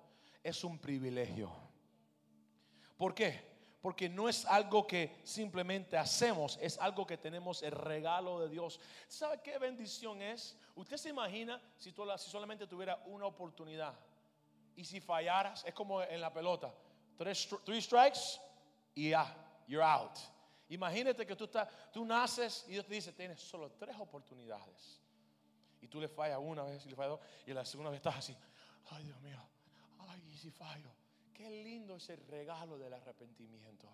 es 0.44 0.62
un 0.62 0.78
privilegio. 0.78 1.50
¿Por 2.96 3.14
qué? 3.14 3.48
Porque 3.80 4.08
no 4.08 4.28
es 4.28 4.44
algo 4.44 4.86
que 4.86 5.20
simplemente 5.24 5.96
hacemos, 5.96 6.58
es 6.60 6.78
algo 6.78 7.06
que 7.06 7.16
tenemos 7.16 7.62
el 7.62 7.72
regalo 7.72 8.38
de 8.40 8.48
Dios. 8.48 8.78
¿Sabe 9.08 9.40
qué 9.42 9.58
bendición 9.58 10.20
es? 10.20 10.56
Usted 10.76 10.98
se 10.98 11.08
imagina 11.08 11.60
si, 11.78 11.90
si 11.90 12.30
solamente 12.30 12.66
tuviera 12.66 13.02
una 13.06 13.26
oportunidad 13.26 13.94
y 14.76 14.84
si 14.84 15.00
fallaras, 15.00 15.64
es 15.64 15.74
como 15.74 16.02
en 16.02 16.20
la 16.20 16.32
pelota. 16.32 16.72
Tres, 17.16 17.48
three 17.64 17.82
strikes 17.82 18.40
y 18.94 19.10
ya, 19.10 19.26
you're 19.66 19.84
out. 19.84 20.18
Imagínate 20.68 21.26
que 21.26 21.34
tú, 21.34 21.44
estás, 21.44 21.68
tú 21.92 22.04
naces 22.04 22.64
y 22.68 22.72
Dios 22.72 22.86
te 22.86 22.94
dice, 22.94 23.12
tienes 23.12 23.40
solo 23.40 23.72
tres 23.72 23.96
oportunidades. 23.98 25.00
Y 25.80 25.88
tú 25.88 26.00
le 26.00 26.08
fallas 26.08 26.38
una 26.40 26.62
vez 26.62 26.84
y 26.86 26.90
le 26.90 26.96
fallas 26.96 27.18
dos. 27.18 27.20
Y 27.46 27.52
la 27.52 27.64
segunda 27.64 27.90
vez 27.90 27.98
estás 27.98 28.16
así, 28.16 28.36
ay 28.90 29.04
Dios 29.04 29.20
mío, 29.20 29.40
ay, 30.08 30.22
y 30.32 30.36
si 30.36 30.50
fallo. 30.50 30.90
Qué 31.34 31.48
lindo 31.50 31.96
ese 31.96 32.16
regalo 32.16 32.78
del 32.78 32.92
arrepentimiento. 32.92 33.88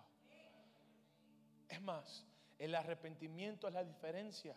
Es 1.67 1.81
más, 1.81 2.25
el 2.57 2.75
arrepentimiento 2.75 3.67
es 3.67 3.73
la 3.73 3.83
diferencia 3.83 4.55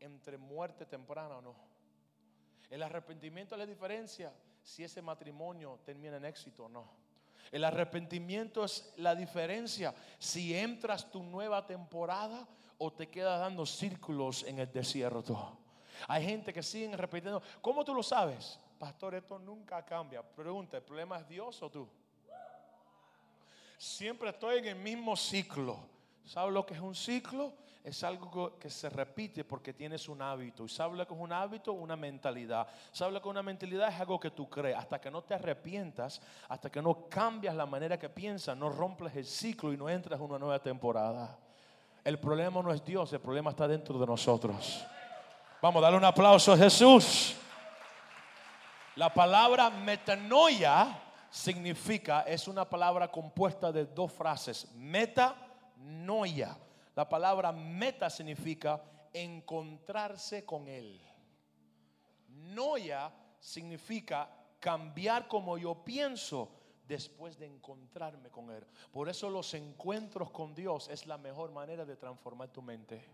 entre 0.00 0.36
muerte 0.38 0.86
temprana 0.86 1.38
o 1.38 1.42
no. 1.42 1.54
El 2.70 2.82
arrepentimiento 2.82 3.54
es 3.54 3.58
la 3.58 3.66
diferencia 3.66 4.32
si 4.64 4.82
ese 4.82 5.02
matrimonio 5.02 5.78
termina 5.84 6.16
en 6.16 6.24
éxito 6.24 6.64
o 6.64 6.68
no. 6.68 6.88
El 7.52 7.64
arrepentimiento 7.64 8.64
es 8.64 8.92
la 8.96 9.14
diferencia 9.14 9.94
si 10.18 10.56
entras 10.56 11.10
tu 11.10 11.22
nueva 11.22 11.66
temporada 11.66 12.48
o 12.78 12.92
te 12.92 13.08
quedas 13.08 13.38
dando 13.38 13.66
círculos 13.66 14.42
en 14.42 14.58
el 14.58 14.72
desierto. 14.72 15.58
Hay 16.08 16.24
gente 16.24 16.52
que 16.52 16.62
sigue 16.62 16.96
repitiendo. 16.96 17.42
¿Cómo 17.60 17.84
tú 17.84 17.94
lo 17.94 18.02
sabes? 18.02 18.58
Pastor, 18.78 19.14
esto 19.14 19.38
nunca 19.38 19.84
cambia. 19.84 20.22
Pregunta, 20.22 20.78
¿el 20.78 20.82
problema 20.82 21.18
es 21.18 21.28
Dios 21.28 21.62
o 21.62 21.70
tú? 21.70 21.88
Siempre 23.78 24.30
estoy 24.30 24.58
en 24.58 24.64
el 24.64 24.76
mismo 24.76 25.14
ciclo. 25.14 25.78
¿Sabes 26.24 26.54
lo 26.54 26.64
que 26.64 26.74
es 26.74 26.80
un 26.80 26.94
ciclo? 26.94 27.52
Es 27.84 28.02
algo 28.02 28.58
que 28.58 28.70
se 28.70 28.88
repite 28.88 29.44
porque 29.44 29.74
tienes 29.74 30.08
un 30.08 30.22
hábito. 30.22 30.64
¿Y 30.64 30.96
lo 30.96 31.06
que 31.06 31.12
es 31.12 31.20
un 31.20 31.32
hábito? 31.34 31.74
Una 31.74 31.96
mentalidad. 31.96 32.66
¿Sabes 32.90 33.12
lo 33.12 33.20
que 33.20 33.28
es 33.28 33.30
una 33.30 33.42
mentalidad? 33.42 33.90
Es 33.90 34.00
algo 34.00 34.18
que 34.18 34.30
tú 34.30 34.48
crees. 34.48 34.78
Hasta 34.78 34.98
que 34.98 35.10
no 35.10 35.20
te 35.20 35.34
arrepientas, 35.34 36.22
hasta 36.48 36.70
que 36.70 36.80
no 36.80 37.10
cambias 37.10 37.54
la 37.54 37.66
manera 37.66 37.98
que 37.98 38.08
piensas, 38.08 38.56
no 38.56 38.70
rompes 38.70 39.14
el 39.16 39.26
ciclo 39.26 39.70
y 39.70 39.76
no 39.76 39.90
entras 39.90 40.18
en 40.18 40.24
una 40.24 40.38
nueva 40.38 40.58
temporada. 40.60 41.38
El 42.02 42.18
problema 42.18 42.62
no 42.62 42.72
es 42.72 42.82
Dios, 42.82 43.12
el 43.12 43.20
problema 43.20 43.50
está 43.50 43.68
dentro 43.68 43.98
de 43.98 44.06
nosotros. 44.06 44.82
Vamos, 45.60 45.80
a 45.80 45.84
darle 45.84 45.98
un 45.98 46.04
aplauso 46.06 46.54
a 46.54 46.56
Jesús. 46.56 47.36
La 48.96 49.12
palabra 49.12 49.68
metanoia 49.68 51.02
significa, 51.28 52.22
es 52.22 52.48
una 52.48 52.64
palabra 52.64 53.08
compuesta 53.08 53.70
de 53.70 53.84
dos 53.84 54.10
frases. 54.10 54.72
Metanoia. 54.74 56.56
La 56.94 57.08
palabra 57.08 57.52
meta 57.52 58.08
significa 58.08 58.82
encontrarse 59.12 60.44
con 60.44 60.68
Él. 60.68 61.00
Noia 62.28 63.12
significa 63.38 64.28
cambiar 64.60 65.28
como 65.28 65.58
yo 65.58 65.84
pienso 65.84 66.50
después 66.86 67.38
de 67.38 67.46
encontrarme 67.46 68.30
con 68.30 68.50
Él. 68.50 68.64
Por 68.92 69.08
eso 69.08 69.30
los 69.30 69.52
encuentros 69.54 70.30
con 70.30 70.54
Dios 70.54 70.88
es 70.88 71.06
la 71.06 71.18
mejor 71.18 71.50
manera 71.50 71.84
de 71.84 71.96
transformar 71.96 72.48
tu 72.48 72.62
mente. 72.62 73.04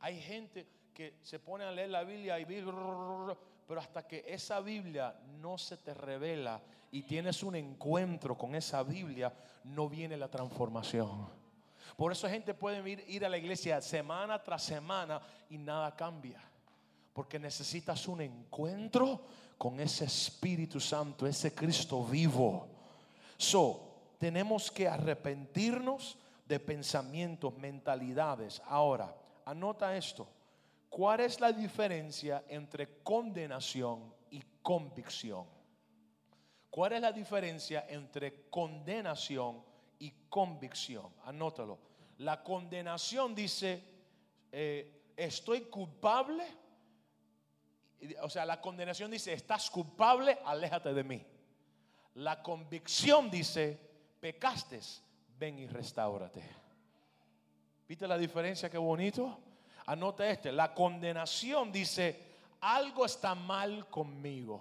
Hay 0.00 0.20
gente 0.20 0.66
que 0.94 1.18
se 1.22 1.38
pone 1.38 1.64
a 1.64 1.72
leer 1.72 1.90
la 1.90 2.04
Biblia 2.04 2.38
y 2.40 2.44
pero 2.44 3.80
hasta 3.80 4.06
que 4.06 4.24
esa 4.26 4.60
Biblia 4.60 5.14
no 5.40 5.58
se 5.58 5.76
te 5.76 5.92
revela 5.92 6.62
y 6.90 7.02
tienes 7.02 7.42
un 7.42 7.54
encuentro 7.54 8.36
con 8.36 8.54
esa 8.54 8.82
Biblia, 8.82 9.32
no 9.64 9.88
viene 9.88 10.16
la 10.16 10.28
transformación. 10.28 11.28
Por 11.96 12.12
eso 12.12 12.28
gente 12.28 12.54
puede 12.54 12.88
ir, 12.88 13.04
ir 13.08 13.24
a 13.24 13.28
la 13.28 13.38
iglesia 13.38 13.80
semana 13.80 14.42
tras 14.42 14.62
semana 14.62 15.20
y 15.50 15.58
nada 15.58 15.94
cambia. 15.94 16.40
Porque 17.12 17.38
necesitas 17.38 18.06
un 18.06 18.20
encuentro 18.20 19.22
con 19.56 19.80
ese 19.80 20.04
Espíritu 20.04 20.78
Santo, 20.78 21.26
ese 21.26 21.54
Cristo 21.54 22.04
vivo. 22.04 22.68
So, 23.36 23.88
tenemos 24.18 24.70
que 24.70 24.88
arrepentirnos 24.88 26.16
de 26.46 26.60
pensamientos, 26.60 27.56
mentalidades. 27.58 28.62
Ahora, 28.66 29.14
anota 29.44 29.96
esto. 29.96 30.28
¿Cuál 30.88 31.20
es 31.20 31.40
la 31.40 31.52
diferencia 31.52 32.44
entre 32.48 33.02
condenación 33.02 34.14
y 34.30 34.42
convicción? 34.62 35.46
¿Cuál 36.70 36.92
es 36.92 37.00
la 37.00 37.12
diferencia 37.12 37.86
entre 37.88 38.48
condenación 38.48 39.62
y 39.98 40.10
convicción? 40.28 41.12
Anótalo. 41.24 41.78
La 42.18 42.42
condenación 42.42 43.34
dice, 43.34 43.82
eh, 44.50 45.12
estoy 45.16 45.62
culpable. 45.62 46.44
O 48.22 48.30
sea, 48.30 48.44
la 48.44 48.60
condenación 48.60 49.10
dice, 49.10 49.32
estás 49.32 49.70
culpable, 49.70 50.38
aléjate 50.44 50.92
de 50.92 51.04
mí. 51.04 51.26
La 52.14 52.42
convicción 52.42 53.30
dice, 53.30 53.78
pecaste, 54.20 54.80
ven 55.38 55.58
y 55.58 55.66
restaurate. 55.66 56.42
¿Viste 57.88 58.06
la 58.06 58.18
diferencia? 58.18 58.68
Qué 58.68 58.78
bonito. 58.78 59.38
Anota 59.86 60.28
este, 60.28 60.52
la 60.52 60.74
condenación 60.74 61.72
dice, 61.72 62.26
algo 62.60 63.06
está 63.06 63.34
mal 63.34 63.88
conmigo. 63.88 64.60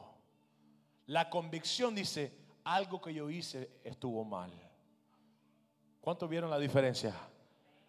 La 1.07 1.29
convicción 1.29 1.93
dice, 1.93 2.31
algo 2.63 3.01
que 3.01 3.13
yo 3.13 3.29
hice 3.29 3.79
estuvo 3.83 4.23
mal. 4.23 4.51
¿Cuántos 6.07 6.29
vieron 6.29 6.49
la 6.49 6.57
diferencia? 6.57 7.13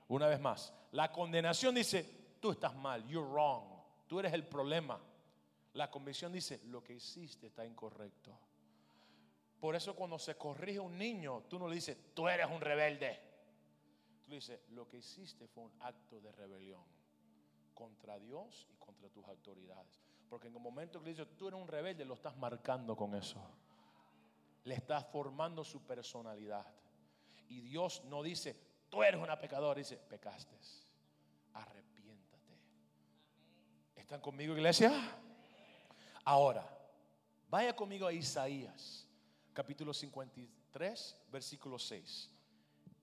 Una 0.09 0.27
vez 0.27 0.41
más, 0.41 0.75
la 0.91 1.13
condenación 1.13 1.73
dice, 1.73 2.35
tú 2.41 2.51
estás 2.51 2.75
mal, 2.75 3.07
you're 3.07 3.25
wrong, 3.31 3.63
tú 4.09 4.19
eres 4.19 4.33
el 4.33 4.45
problema. 4.45 4.99
La 5.75 5.89
convicción 5.89 6.33
dice, 6.33 6.63
lo 6.65 6.83
que 6.83 6.95
hiciste 6.95 7.47
está 7.47 7.65
incorrecto. 7.65 8.37
Por 9.61 9.77
eso 9.77 9.95
cuando 9.95 10.19
se 10.19 10.35
corrige 10.35 10.81
un 10.81 10.99
niño, 10.99 11.45
tú 11.49 11.61
no 11.61 11.69
le 11.69 11.77
dices, 11.77 11.97
tú 12.13 12.27
eres 12.27 12.51
un 12.51 12.61
rebelde. 12.61 13.21
Tú 14.25 14.31
le 14.31 14.35
dices, 14.39 14.63
lo 14.71 14.89
que 14.89 14.97
hiciste 14.97 15.47
fue 15.47 15.63
un 15.63 15.73
acto 15.79 16.21
de 16.21 16.33
rebelión 16.33 16.83
contra 17.73 18.19
Dios 18.19 18.67
y 18.69 18.77
contra 18.79 19.09
tus 19.11 19.25
autoridades. 19.29 20.03
Porque 20.29 20.49
en 20.49 20.57
el 20.57 20.61
momento 20.61 20.99
que 20.99 21.05
le 21.05 21.11
dices, 21.13 21.37
tú 21.37 21.47
eres 21.47 21.61
un 21.61 21.69
rebelde, 21.69 22.05
lo 22.05 22.15
estás 22.15 22.37
marcando 22.37 22.97
con 22.97 23.15
eso. 23.15 23.41
Le 24.65 24.75
estás 24.75 25.07
formando 25.07 25.63
su 25.63 25.87
personalidad. 25.87 26.67
Y 27.49 27.61
Dios 27.61 28.03
no 28.05 28.23
dice, 28.23 28.57
tú 28.89 29.03
eres 29.03 29.21
una 29.21 29.39
pecadora, 29.39 29.79
dice, 29.79 29.97
pecaste. 29.97 30.57
Arrepiéntate. 31.55 32.59
¿Están 33.97 34.21
conmigo, 34.21 34.55
iglesia? 34.55 34.93
Ahora, 36.25 36.69
vaya 37.49 37.75
conmigo 37.75 38.07
a 38.07 38.13
Isaías, 38.13 39.07
capítulo 39.53 39.95
53, 39.95 41.17
versículo 41.31 41.79
6. 41.79 42.31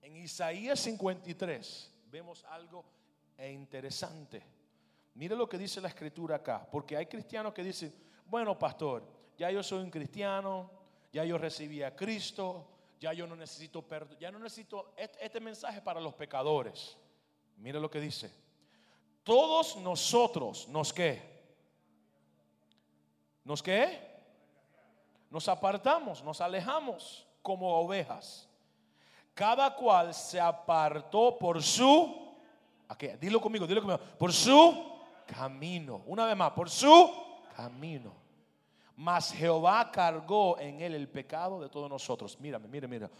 En 0.02 0.16
Isaías 0.16 0.78
53 0.80 1.92
vemos 2.10 2.44
algo 2.44 2.84
interesante. 3.38 4.42
Mire 5.14 5.34
lo 5.34 5.48
que 5.48 5.58
dice 5.58 5.80
la 5.80 5.88
escritura 5.88 6.36
acá, 6.36 6.66
porque 6.70 6.96
hay 6.96 7.06
cristianos 7.06 7.52
que 7.52 7.64
dicen, 7.64 7.92
bueno, 8.26 8.58
pastor, 8.58 9.02
ya 9.36 9.50
yo 9.50 9.62
soy 9.62 9.82
un 9.82 9.90
cristiano, 9.90 10.70
ya 11.12 11.24
yo 11.24 11.38
recibí 11.38 11.82
a 11.82 11.96
Cristo, 11.96 12.75
ya 13.00 13.12
yo 13.12 13.26
no 13.26 13.36
necesito 13.36 13.82
perdón, 13.82 14.16
ya 14.18 14.30
no 14.30 14.38
necesito 14.38 14.94
este, 14.96 15.40
mensaje 15.40 15.80
para 15.80 16.00
los 16.00 16.14
pecadores. 16.14 16.96
Mire 17.56 17.80
lo 17.80 17.90
que 17.90 18.00
dice. 18.00 18.32
Todos 19.22 19.76
nosotros, 19.76 20.68
¿nos 20.68 20.92
qué? 20.92 21.36
¿Nos 23.44 23.62
qué? 23.62 24.06
Nos 25.30 25.48
apartamos, 25.48 26.22
nos 26.22 26.40
alejamos 26.40 27.26
como 27.42 27.76
ovejas. 27.76 28.48
Cada 29.34 29.74
cual 29.74 30.14
se 30.14 30.40
apartó 30.40 31.38
por 31.38 31.62
su, 31.62 32.34
dilo 33.20 33.40
conmigo, 33.40 33.66
dilo 33.66 33.82
conmigo, 33.82 34.00
por 34.18 34.32
su 34.32 34.96
camino. 35.26 36.02
Una 36.06 36.26
vez 36.26 36.36
más, 36.36 36.52
por 36.52 36.70
su 36.70 37.12
camino. 37.54 38.25
Mas 38.96 39.32
Jehová 39.32 39.90
cargó 39.90 40.58
en 40.58 40.80
él 40.80 40.94
el 40.94 41.08
pecado 41.08 41.60
de 41.60 41.68
todos 41.68 41.90
nosotros. 41.90 42.40
Mírame, 42.40 42.66
mire, 42.66 42.88
mira. 42.88 43.10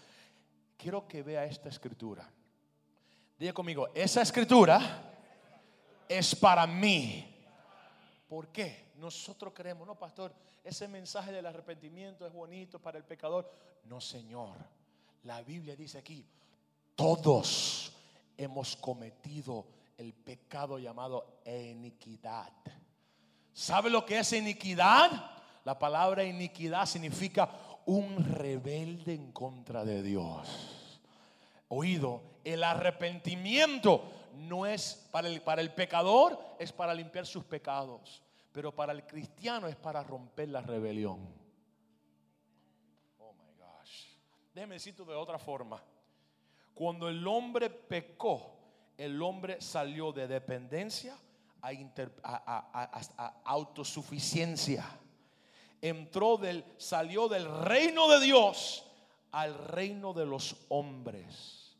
Quiero 0.77 1.07
que 1.07 1.23
vea 1.23 1.45
esta 1.45 1.69
escritura. 1.69 2.29
Diga 3.39 3.53
conmigo, 3.53 3.89
esa 3.95 4.23
escritura 4.23 5.13
es 6.09 6.35
para 6.35 6.67
mí. 6.67 7.35
¿Por 8.29 8.49
qué? 8.49 8.93
Nosotros 8.97 9.53
creemos, 9.55 9.87
no, 9.87 9.95
pastor, 9.95 10.35
ese 10.65 10.89
mensaje 10.89 11.33
del 11.33 11.47
arrepentimiento 11.47 12.27
es 12.27 12.33
bonito 12.33 12.79
para 12.81 12.97
el 12.97 13.05
pecador. 13.05 13.51
No, 13.85 14.01
Señor. 14.01 14.57
La 15.25 15.43
Biblia 15.43 15.77
dice 15.77 15.99
aquí, 15.99 16.27
todos 16.95 17.93
hemos 18.37 18.77
cometido 18.77 19.67
el 19.99 20.15
pecado 20.15 20.79
llamado 20.79 21.41
iniquidad. 21.45 22.53
¿Sabe 23.53 23.91
lo 23.91 24.07
que 24.07 24.19
es 24.19 24.33
iniquidad? 24.33 25.36
La 25.67 25.77
palabra 25.77 26.23
iniquidad 26.23 26.87
significa 26.87 27.51
un 27.87 28.25
rebelde 28.25 29.15
en 29.15 29.33
contra 29.33 29.85
de 29.85 30.01
Dios. 30.01 31.01
Oído, 31.67 32.23
el 32.45 32.63
arrepentimiento 32.63 34.01
no 34.37 34.65
es 34.65 35.09
para 35.11 35.27
el, 35.27 35.43
para 35.43 35.61
el 35.61 35.75
pecador, 35.75 36.39
es 36.61 36.71
para 36.71 36.95
limpiar 36.95 37.27
sus 37.27 37.43
pecados. 37.43 38.23
Pero 38.53 38.73
para 38.73 38.93
el 38.93 39.05
cristiano 39.09 39.67
es 39.67 39.75
para 39.75 40.05
romper 40.05 40.51
la 40.51 40.61
rebelión. 40.61 41.19
Oh 43.19 43.33
my 43.33 43.53
gosh. 43.59 44.05
Déjeme 44.55 44.77
decirlo 44.77 45.05
de 45.05 45.17
otra 45.17 45.41
forma. 45.41 45.83
Cuando 46.75 47.09
el 47.09 47.27
hombre 47.27 47.71
pecó, 47.71 48.53
el 48.97 49.21
hombre 49.21 49.61
salió 49.61 50.13
de 50.13 50.29
dependencia 50.29 51.19
a, 51.61 53.43
autosuficiencia. 53.45 54.85
Entró 55.83 56.37
del, 56.37 56.65
salió 56.79 57.29
del 57.29 57.47
reino 57.63 58.09
de 58.09 58.25
Dios 58.25 58.85
al 59.33 59.55
reino 59.69 60.13
de 60.13 60.27
los 60.27 60.57
hombres. 60.69 61.77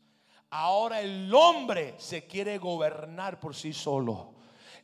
Ahora 0.49 1.01
el 1.01 1.33
hombre 1.33 1.95
se 1.97 2.25
quiere 2.25 2.57
gobernar 2.57 3.39
por 3.39 3.55
sí 3.55 3.73
solo. 3.73 4.35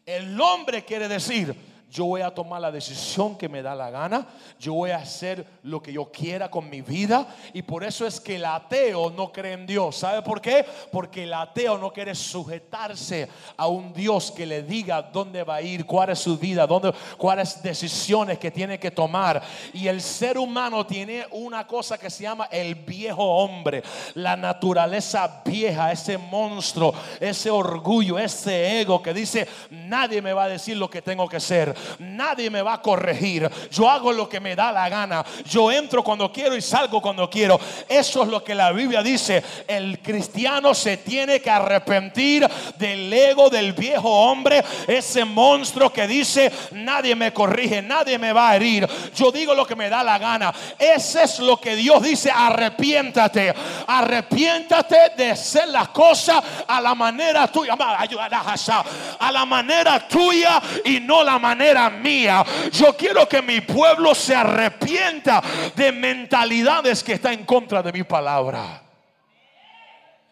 El 0.05 0.39
hombre 0.41 0.83
quiere 0.83 1.07
decir, 1.07 1.55
yo 1.93 2.05
voy 2.05 2.21
a 2.21 2.31
tomar 2.31 2.59
la 2.59 2.71
decisión 2.71 3.37
que 3.37 3.47
me 3.47 3.61
da 3.61 3.75
la 3.75 3.91
gana, 3.91 4.25
yo 4.59 4.73
voy 4.73 4.89
a 4.89 4.97
hacer 4.97 5.45
lo 5.61 5.79
que 5.79 5.93
yo 5.93 6.11
quiera 6.11 6.49
con 6.49 6.67
mi 6.67 6.81
vida 6.81 7.27
y 7.53 7.61
por 7.61 7.83
eso 7.83 8.07
es 8.07 8.19
que 8.19 8.37
el 8.37 8.45
ateo 8.45 9.11
no 9.11 9.31
cree 9.31 9.53
en 9.53 9.67
Dios. 9.67 9.97
¿Sabe 9.97 10.23
por 10.23 10.41
qué? 10.41 10.65
Porque 10.91 11.23
el 11.23 11.33
ateo 11.35 11.77
no 11.77 11.93
quiere 11.93 12.15
sujetarse 12.15 13.29
a 13.55 13.67
un 13.67 13.93
Dios 13.93 14.31
que 14.31 14.47
le 14.47 14.63
diga 14.63 15.03
dónde 15.03 15.43
va 15.43 15.55
a 15.55 15.61
ir, 15.61 15.85
cuál 15.85 16.09
es 16.09 16.19
su 16.19 16.35
vida, 16.35 16.65
dónde, 16.65 16.91
cuáles 17.15 17.61
decisiones 17.61 18.39
que 18.39 18.49
tiene 18.49 18.79
que 18.79 18.89
tomar. 18.89 19.43
Y 19.71 19.87
el 19.87 20.01
ser 20.01 20.39
humano 20.39 20.87
tiene 20.87 21.27
una 21.29 21.67
cosa 21.67 21.99
que 21.99 22.09
se 22.09 22.23
llama 22.23 22.45
el 22.51 22.73
viejo 22.73 23.23
hombre, 23.23 23.83
la 24.15 24.35
naturaleza 24.35 25.43
vieja, 25.45 25.91
ese 25.91 26.17
monstruo, 26.17 26.91
ese 27.19 27.51
orgullo, 27.51 28.17
ese 28.17 28.81
ego 28.81 28.99
que 29.03 29.13
dice, 29.13 29.47
nadie 29.69 30.23
me 30.23 30.33
va 30.33 30.45
a 30.45 30.49
decir 30.49 30.75
lo 30.75 30.89
que 30.89 31.03
tengo 31.03 31.29
que 31.29 31.39
ser 31.39 31.82
nadie 31.99 32.49
me 32.49 32.61
va 32.61 32.73
a 32.73 32.81
corregir. 32.81 33.49
Yo 33.71 33.89
hago 33.89 34.11
lo 34.11 34.27
que 34.27 34.39
me 34.39 34.55
da 34.55 34.71
la 34.71 34.89
gana. 34.89 35.23
Yo 35.45 35.71
entro 35.71 36.03
cuando 36.03 36.31
quiero 36.31 36.55
y 36.55 36.61
salgo 36.61 37.01
cuando 37.01 37.29
quiero. 37.29 37.59
Eso 37.87 38.23
es 38.23 38.29
lo 38.29 38.43
que 38.43 38.55
la 38.55 38.71
Biblia 38.71 39.01
dice. 39.01 39.43
El 39.67 39.99
cristiano 39.99 40.73
se 40.73 40.97
tiene 40.97 41.41
que 41.41 41.49
arrepentir 41.49 42.47
del 42.77 43.11
ego 43.11 43.49
del 43.49 43.73
viejo 43.73 44.09
hombre, 44.09 44.63
ese 44.87 45.25
monstruo 45.25 45.91
que 45.91 46.07
dice, 46.07 46.51
nadie 46.71 47.15
me 47.15 47.33
corrige, 47.33 47.81
nadie 47.81 48.17
me 48.17 48.33
va 48.33 48.49
a 48.49 48.55
herir. 48.55 48.87
Yo 49.15 49.31
digo 49.31 49.53
lo 49.53 49.65
que 49.65 49.75
me 49.75 49.89
da 49.89 50.03
la 50.03 50.17
gana. 50.17 50.53
Ese 50.77 51.23
es 51.23 51.39
lo 51.39 51.59
que 51.59 51.75
Dios 51.75 52.01
dice, 52.01 52.31
arrepiéntate. 52.31 53.53
Arrepiéntate 53.87 54.97
de 55.17 55.31
hacer 55.31 55.67
las 55.69 55.89
cosas 55.89 56.43
a 56.67 56.81
la 56.81 56.95
manera 56.95 57.47
tuya. 57.47 57.73
A 57.73 59.31
la 59.31 59.45
manera 59.45 60.07
tuya 60.07 60.61
y 60.85 60.99
no 60.99 61.23
la 61.23 61.39
manera 61.39 61.72
mía. 61.89 62.43
Yo 62.71 62.95
quiero 62.95 63.27
que 63.27 63.41
mi 63.41 63.61
pueblo 63.61 64.13
se 64.15 64.35
arrepienta 64.35 65.41
de 65.75 65.91
mentalidades 65.91 67.03
que 67.03 67.13
están 67.13 67.33
en 67.33 67.45
contra 67.45 67.81
de 67.81 67.91
mi 67.91 68.03
palabra. 68.03 68.81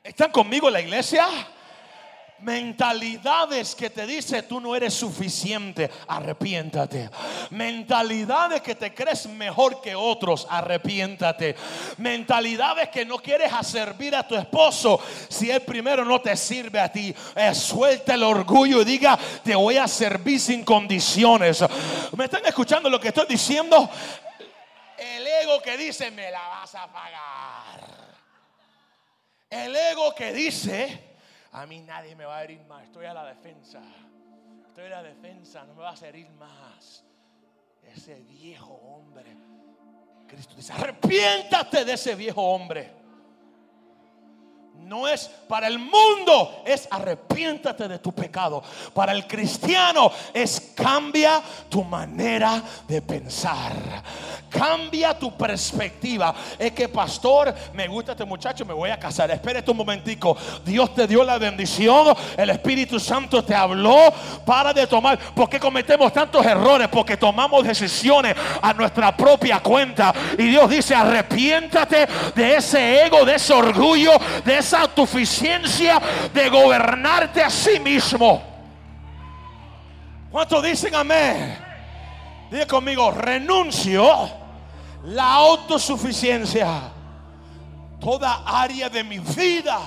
¿Están 0.03 0.31
conmigo 0.31 0.67
en 0.67 0.73
la 0.73 0.81
iglesia? 0.81 1.27
Mentalidades 2.41 3.75
que 3.75 3.89
te 3.89 4.05
dice 4.07 4.43
tú 4.43 4.59
no 4.59 4.75
eres 4.75 4.93
suficiente, 4.93 5.89
arrepiéntate. 6.07 7.09
Mentalidades 7.51 8.61
que 8.61 8.75
te 8.75 8.93
crees 8.93 9.27
mejor 9.27 9.81
que 9.81 9.95
otros, 9.95 10.47
arrepiéntate. 10.49 11.55
Mentalidades 11.97 12.89
que 12.89 13.05
no 13.05 13.17
quieres 13.19 13.51
servir 13.65 14.15
a 14.15 14.27
tu 14.27 14.35
esposo 14.35 14.99
si 15.29 15.51
él 15.51 15.61
primero 15.61 16.03
no 16.03 16.19
te 16.19 16.35
sirve 16.35 16.79
a 16.79 16.91
ti. 16.91 17.13
Eh, 17.35 17.53
suelta 17.53 18.15
el 18.15 18.23
orgullo 18.23 18.81
y 18.81 18.85
diga, 18.85 19.17
te 19.43 19.53
voy 19.53 19.77
a 19.77 19.87
servir 19.87 20.39
sin 20.39 20.63
condiciones. 20.63 21.63
¿Me 22.15 22.25
están 22.25 22.45
escuchando 22.45 22.89
lo 22.89 22.99
que 22.99 23.09
estoy 23.09 23.27
diciendo? 23.27 23.89
El 24.97 25.27
ego 25.27 25.61
que 25.61 25.77
dice, 25.77 26.09
me 26.11 26.31
la 26.31 26.47
vas 26.47 26.73
a 26.75 26.91
pagar. 26.91 27.81
El 29.49 29.75
ego 29.75 30.15
que 30.15 30.31
dice, 30.31 31.10
a 31.51 31.65
mí 31.65 31.81
nadie 31.81 32.15
me 32.15 32.25
va 32.25 32.37
a 32.37 32.43
herir 32.43 32.63
más. 32.65 32.83
Estoy 32.83 33.05
a 33.05 33.13
la 33.13 33.25
defensa. 33.25 33.81
Estoy 34.67 34.85
a 34.85 34.89
la 34.89 35.03
defensa. 35.03 35.63
No 35.65 35.73
me 35.75 35.81
vas 35.81 36.01
a 36.03 36.07
herir 36.07 36.29
más. 36.31 37.03
Ese 37.83 38.15
viejo 38.23 38.73
hombre. 38.73 39.35
Cristo 40.27 40.55
dice, 40.55 40.71
arrepiéntate 40.71 41.83
de 41.83 41.93
ese 41.93 42.15
viejo 42.15 42.41
hombre 42.41 43.00
no 44.83 45.07
es 45.07 45.29
para 45.47 45.67
el 45.67 45.79
mundo, 45.79 46.63
es 46.65 46.87
arrepiéntate 46.91 47.87
de 47.87 47.99
tu 47.99 48.11
pecado. 48.11 48.63
Para 48.93 49.11
el 49.11 49.27
cristiano 49.27 50.11
es 50.33 50.73
cambia 50.75 51.41
tu 51.69 51.83
manera 51.83 52.61
de 52.87 53.01
pensar. 53.01 53.73
Cambia 54.49 55.17
tu 55.17 55.35
perspectiva. 55.37 56.35
Es 56.59 56.73
que 56.73 56.89
pastor, 56.89 57.53
me 57.73 57.87
gusta 57.87 58.11
este 58.11 58.25
muchacho, 58.25 58.65
me 58.65 58.73
voy 58.73 58.89
a 58.89 58.99
casar. 58.99 59.31
Espérate 59.31 59.71
un 59.71 59.77
momentico. 59.77 60.35
Dios 60.65 60.93
te 60.93 61.07
dio 61.07 61.23
la 61.23 61.37
bendición, 61.37 62.15
el 62.35 62.49
Espíritu 62.49 62.99
Santo 62.99 63.43
te 63.43 63.55
habló. 63.55 64.13
Para 64.45 64.73
de 64.73 64.87
tomar. 64.87 65.17
¿Por 65.17 65.49
qué 65.49 65.59
cometemos 65.59 66.11
tantos 66.11 66.45
errores? 66.45 66.89
Porque 66.89 67.15
tomamos 67.15 67.65
decisiones 67.65 68.35
a 68.61 68.73
nuestra 68.73 69.15
propia 69.15 69.61
cuenta. 69.61 70.13
Y 70.37 70.43
Dios 70.43 70.69
dice, 70.69 70.95
arrepiéntate 70.95 72.07
de 72.35 72.55
ese 72.55 73.05
ego, 73.05 73.23
de 73.23 73.35
ese 73.35 73.53
orgullo, 73.53 74.11
de 74.43 74.57
esa 74.71 74.83
autosuficiencia 74.83 76.01
de 76.33 76.49
gobernarte 76.49 77.43
a 77.43 77.49
sí 77.49 77.77
mismo. 77.81 78.41
¿Cuántos 80.31 80.63
dicen 80.63 80.95
amén? 80.95 81.57
Dice 82.49 82.65
conmigo, 82.67 83.11
renuncio 83.11 84.29
la 85.03 85.33
autosuficiencia. 85.33 86.83
Toda 87.99 88.43
área 88.45 88.87
de 88.87 89.03
mi 89.03 89.19
vida. 89.19 89.77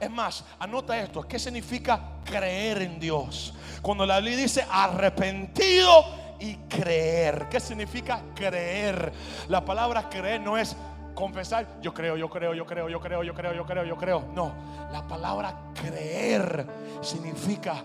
Es 0.00 0.10
más, 0.10 0.44
anota 0.58 0.98
esto. 0.98 1.22
¿Qué 1.22 1.38
significa 1.38 2.00
creer 2.24 2.82
en 2.82 2.98
Dios? 2.98 3.54
Cuando 3.82 4.04
la 4.04 4.18
Biblia 4.18 4.38
dice 4.38 4.66
arrepentido 4.68 6.06
y 6.40 6.56
creer. 6.68 7.46
¿Qué 7.48 7.60
significa 7.60 8.20
creer? 8.34 9.12
La 9.48 9.64
palabra 9.64 10.08
creer 10.08 10.40
no 10.40 10.58
es 10.58 10.76
confesar, 11.14 11.80
yo 11.80 11.94
creo, 11.94 12.16
yo 12.16 12.28
creo, 12.28 12.54
yo 12.54 12.66
creo, 12.66 12.88
yo 12.88 13.00
creo, 13.00 13.22
yo 13.22 13.34
creo, 13.34 13.54
yo 13.54 13.64
creo, 13.64 13.84
yo 13.84 13.96
creo. 13.96 14.24
No, 14.34 14.52
la 14.92 15.06
palabra 15.06 15.72
creer 15.74 16.66
significa 17.00 17.82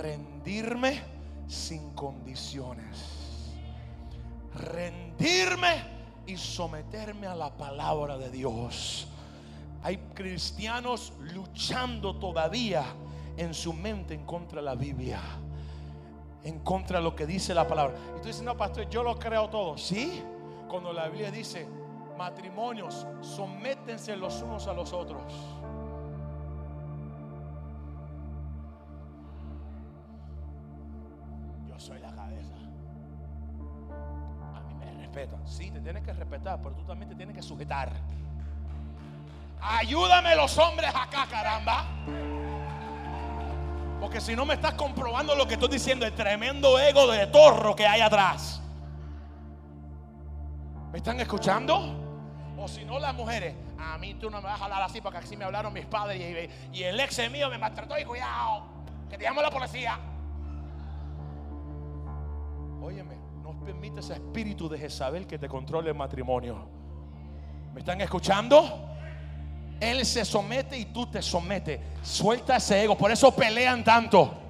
rendirme 0.00 1.02
sin 1.46 1.90
condiciones. 1.94 3.54
Rendirme 4.54 5.98
y 6.26 6.36
someterme 6.36 7.26
a 7.26 7.34
la 7.34 7.50
palabra 7.56 8.18
de 8.18 8.30
Dios. 8.30 9.08
Hay 9.82 9.96
cristianos 10.14 11.12
luchando 11.20 12.16
todavía 12.16 12.84
en 13.36 13.54
su 13.54 13.72
mente 13.72 14.14
en 14.14 14.24
contra 14.24 14.60
de 14.60 14.64
la 14.66 14.74
Biblia. 14.74 15.20
En 16.42 16.60
contra 16.60 16.98
de 16.98 17.04
lo 17.04 17.14
que 17.14 17.26
dice 17.26 17.54
la 17.54 17.66
palabra. 17.66 17.96
Y 18.16 18.20
tú 18.20 18.28
dices, 18.28 18.42
no, 18.42 18.56
pastor, 18.56 18.88
yo 18.88 19.02
lo 19.02 19.18
creo 19.18 19.48
todo. 19.48 19.78
Sí, 19.78 20.22
cuando 20.68 20.92
la 20.92 21.08
Biblia 21.08 21.30
dice, 21.30 21.66
matrimonios, 22.18 23.06
sométense 23.20 24.16
los 24.16 24.42
unos 24.42 24.66
a 24.66 24.74
los 24.74 24.92
otros. 24.92 25.32
Yo 31.68 31.78
soy 31.78 32.00
la 32.00 32.12
cabeza. 32.12 32.54
A 34.54 34.60
mí 34.62 34.74
me 34.74 34.92
respetan. 35.00 35.46
Sí, 35.46 35.70
te 35.70 35.80
tienes 35.80 36.02
que 36.02 36.12
respetar, 36.12 36.60
pero 36.60 36.74
tú 36.74 36.82
también 36.82 37.08
te 37.08 37.14
tienes 37.14 37.36
que 37.36 37.42
sujetar. 37.42 37.92
Ayúdame 39.60 40.34
los 40.34 40.58
hombres 40.58 40.92
acá, 40.94 41.26
caramba. 41.30 41.86
Porque 44.00 44.20
si 44.20 44.34
no 44.34 44.44
me 44.44 44.54
estás 44.54 44.74
comprobando 44.74 45.34
lo 45.36 45.46
que 45.46 45.54
estoy 45.54 45.68
diciendo, 45.68 46.04
el 46.04 46.14
tremendo 46.14 46.78
ego 46.78 47.06
de 47.10 47.28
torro 47.28 47.76
que 47.76 47.86
hay 47.86 48.00
atrás. 48.00 48.60
¿Me 50.92 50.98
están 50.98 51.20
escuchando? 51.20 52.07
O 52.60 52.66
si 52.66 52.84
no, 52.84 52.98
las 52.98 53.14
mujeres, 53.14 53.54
a 53.78 53.96
mí 53.98 54.14
tú 54.14 54.28
no 54.30 54.38
me 54.38 54.48
vas 54.48 54.60
a 54.60 54.64
hablar 54.64 54.82
así 54.82 55.00
porque 55.00 55.18
así 55.18 55.36
me 55.36 55.44
hablaron 55.44 55.72
mis 55.72 55.86
padres 55.86 56.50
y, 56.72 56.82
el 56.82 56.98
ex 56.98 57.30
mío 57.30 57.48
me 57.48 57.56
maltrató 57.56 57.96
y 57.96 58.04
cuidado, 58.04 58.64
que 59.08 59.16
te 59.16 59.24
llamo 59.24 59.40
a 59.40 59.44
la 59.44 59.50
policía. 59.50 59.98
Óyeme, 62.82 63.16
no 63.42 63.52
permite 63.64 64.00
ese 64.00 64.14
espíritu 64.14 64.68
de 64.68 64.76
Jezabel 64.76 65.26
que 65.26 65.38
te 65.38 65.48
controle 65.48 65.90
el 65.90 65.94
matrimonio. 65.94 66.68
¿Me 67.72 67.80
están 67.80 68.00
escuchando? 68.00 68.96
Él 69.78 70.04
se 70.04 70.24
somete 70.24 70.76
y 70.76 70.86
tú 70.86 71.06
te 71.06 71.22
sometes. 71.22 71.78
Suelta 72.02 72.56
ese 72.56 72.82
ego. 72.82 72.98
Por 72.98 73.12
eso 73.12 73.32
pelean 73.34 73.84
tanto. 73.84 74.47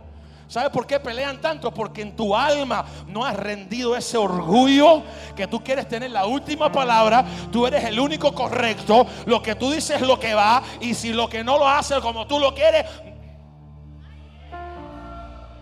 ¿Sabes 0.48 0.70
por 0.70 0.86
qué 0.86 0.98
pelean 0.98 1.40
tanto? 1.42 1.72
Porque 1.72 2.00
en 2.00 2.16
tu 2.16 2.34
alma 2.34 2.84
no 3.06 3.24
has 3.24 3.36
rendido 3.36 3.94
ese 3.94 4.16
orgullo 4.16 5.02
que 5.36 5.46
tú 5.46 5.62
quieres 5.62 5.86
tener 5.86 6.10
la 6.10 6.24
última 6.24 6.72
palabra. 6.72 7.24
Tú 7.52 7.66
eres 7.66 7.84
el 7.84 8.00
único 8.00 8.34
correcto. 8.34 9.06
Lo 9.26 9.42
que 9.42 9.54
tú 9.54 9.70
dices 9.70 10.00
es 10.00 10.06
lo 10.06 10.18
que 10.18 10.32
va. 10.32 10.62
Y 10.80 10.94
si 10.94 11.12
lo 11.12 11.28
que 11.28 11.44
no 11.44 11.58
lo 11.58 11.68
haces 11.68 12.00
como 12.00 12.26
tú 12.26 12.38
lo 12.38 12.54
quieres. 12.54 12.86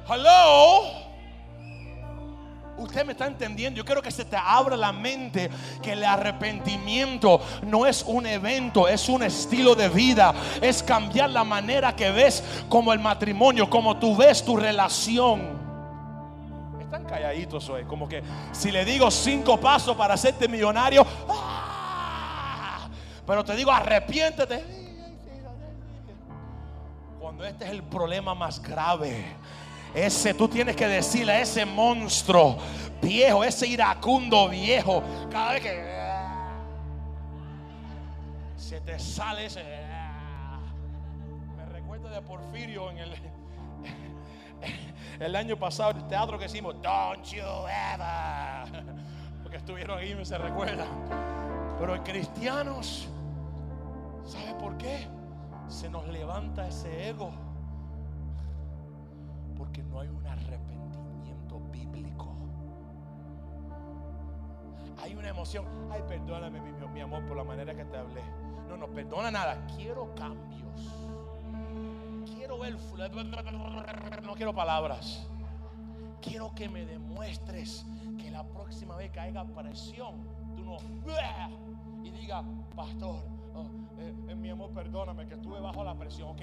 Hello. 0.09 1.06
Usted 2.79 3.07
me 3.07 3.13
está 3.13 3.27
entendiendo. 3.27 3.79
Yo 3.79 3.85
quiero 3.85 4.03
que 4.03 4.11
se 4.11 4.25
te 4.25 4.37
abra 4.37 4.77
la 4.77 4.93
mente 4.93 5.51
que 5.83 5.93
el 5.93 6.05
arrepentimiento 6.05 7.41
no 7.63 7.87
es 7.87 8.03
un 8.07 8.27
evento, 8.27 8.87
es 8.87 9.09
un 9.09 9.23
estilo 9.23 9.75
de 9.75 9.89
vida. 9.89 10.35
Es 10.61 10.83
cambiar 10.83 11.31
la 11.31 11.45
manera 11.45 11.97
que 11.97 12.11
ves 12.11 12.43
como 12.69 12.93
el 12.93 12.99
matrimonio, 12.99 13.69
como 13.71 13.97
tú 13.97 14.17
ves 14.17 14.45
tu 14.45 14.57
relación. 14.57 15.57
Están 16.81 17.05
calladitos 17.05 17.69
hoy. 17.69 17.85
Como 17.85 18.09
que 18.09 18.23
si 18.53 18.71
le 18.71 18.85
digo 18.85 19.11
cinco 19.11 19.59
pasos 19.59 19.97
para 19.97 20.15
hacerte 20.15 20.47
millonario, 20.47 21.07
¡ah! 21.29 22.89
pero 23.27 23.45
te 23.45 23.57
digo 23.57 23.73
arrepiéntete. 23.73 24.77
cuando 27.27 27.45
este 27.45 27.65
es 27.65 27.73
el 27.73 27.83
problema 27.83 28.37
más 28.37 28.63
grave, 28.63 29.25
ese 29.97 30.35
tú 30.35 30.47
tienes 30.47 30.77
que 30.77 30.87
decirle 30.87 31.33
a 31.33 31.41
ese 31.41 31.65
monstruo 31.65 32.59
viejo, 33.01 33.43
ese 33.43 33.67
iracundo 33.67 34.49
viejo, 34.51 35.03
cada 35.31 35.53
vez 35.53 35.63
que 35.63 35.97
se 38.57 38.81
te 38.83 38.99
sale 38.99 39.47
ese. 39.47 39.65
Me 41.57 41.65
recuerdo 41.73 42.11
de 42.11 42.21
Porfirio 42.21 42.91
en 42.91 42.99
el, 42.99 43.15
el 45.21 45.35
año 45.35 45.57
pasado, 45.57 45.93
el 45.93 46.07
teatro 46.09 46.39
que 46.39 46.45
hicimos, 46.45 46.75
Don't 46.83 47.25
you 47.25 47.43
ever. 47.95 48.85
Porque 49.43 49.57
estuvieron 49.57 49.99
ahí, 49.99 50.15
me 50.15 50.27
se 50.27 50.37
recuerda. 50.37 50.85
Pero 51.79 51.95
en 51.95 52.03
cristianos, 52.03 53.09
¿sabe 54.27 54.53
por 54.61 54.77
qué? 54.77 55.07
Se 55.69 55.89
nos 55.89 56.07
levanta 56.09 56.69
ese 56.69 57.09
ego. 57.09 57.46
Hay 65.03 65.15
una 65.15 65.29
emoción. 65.29 65.65
Ay, 65.91 66.03
perdóname, 66.09 66.61
mi, 66.93 67.01
amor, 67.01 67.25
por 67.27 67.37
la 67.37 67.45
manera 67.45 67.75
que 67.75 67.85
te 67.85 67.97
hablé. 67.97 68.23
No, 68.69 68.77
no, 68.77 68.89
perdona 68.89 69.31
nada. 69.31 69.67
Quiero 69.77 70.15
cambios. 70.15 70.93
Quiero 72.35 72.59
ver. 72.59 72.77
No 74.25 74.35
quiero 74.35 74.55
palabras. 74.55 75.27
Quiero 76.21 76.53
que 76.55 76.69
me 76.69 76.85
demuestres 76.85 77.87
que 78.19 78.31
la 78.31 78.45
próxima 78.45 78.97
vez 78.97 79.11
que 79.13 79.21
haya 79.21 79.45
presión, 79.45 80.15
tú 80.57 80.65
no. 80.65 80.77
Y 82.03 82.11
diga, 82.11 82.43
pastor, 82.75 83.23
oh, 83.55 83.67
eh, 83.99 84.15
eh, 84.29 84.35
mi 84.35 84.51
amor, 84.51 84.71
perdóname 84.71 85.27
que 85.27 85.35
estuve 85.35 85.61
bajo 85.61 85.85
la 85.85 85.95
presión. 85.95 86.31
Ok, 86.31 86.43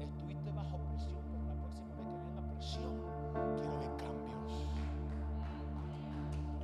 estuviste 0.00 0.50
bajo 0.52 0.78
presión, 0.78 1.20
pero 1.30 1.44
la 1.46 1.54
próxima 1.60 1.94
vez 1.96 2.04
que 2.04 2.26
venga 2.26 2.52
presión, 2.52 2.92
quiero 3.56 3.78
ver 3.78 3.96
cambios. 3.96 4.19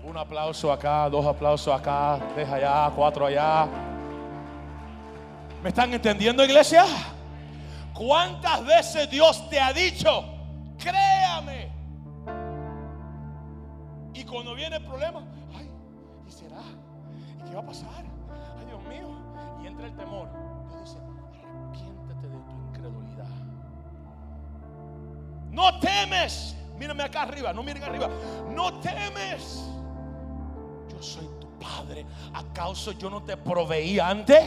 Un 0.06 0.16
aplauso 0.16 0.70
acá, 0.70 1.10
dos 1.10 1.26
aplausos 1.26 1.74
acá, 1.74 2.20
tres 2.32 2.48
allá, 2.48 2.92
cuatro 2.94 3.26
allá. 3.26 3.66
¿Me 5.60 5.70
están 5.70 5.92
entendiendo, 5.92 6.44
iglesia? 6.44 6.84
¿Cuántas 7.92 8.64
veces 8.64 9.10
Dios 9.10 9.50
te 9.50 9.60
ha 9.60 9.72
dicho, 9.72 10.24
créame? 10.78 11.72
Y 14.14 14.22
cuando 14.22 14.54
viene 14.54 14.76
el 14.76 14.84
problema, 14.84 15.24
ay, 15.58 15.68
¿y 16.28 16.30
será? 16.30 16.62
¿Y 17.40 17.48
qué 17.48 17.56
va 17.56 17.62
a 17.62 17.66
pasar? 17.66 18.04
Ay, 18.60 18.66
Dios 18.66 18.82
mío. 18.84 19.08
Y 19.60 19.66
entra 19.66 19.86
el 19.86 19.96
temor. 19.96 20.28
Dios 20.68 20.82
dice, 20.84 20.98
arrepiéntete 21.00 22.28
de 22.28 22.38
tu 22.44 22.52
incredulidad. 22.68 23.26
No 25.50 25.80
temes. 25.80 26.56
Mírame 26.78 27.02
acá 27.02 27.22
arriba, 27.22 27.52
no 27.52 27.64
miren 27.64 27.82
arriba. 27.82 28.08
No 28.48 28.78
temes. 28.78 29.72
Yo 30.96 31.02
soy 31.02 31.28
tu 31.38 31.46
padre. 31.58 32.06
¿Acaso 32.32 32.92
yo 32.92 33.10
no 33.10 33.22
te 33.22 33.36
proveí 33.36 33.98
antes? 33.98 34.42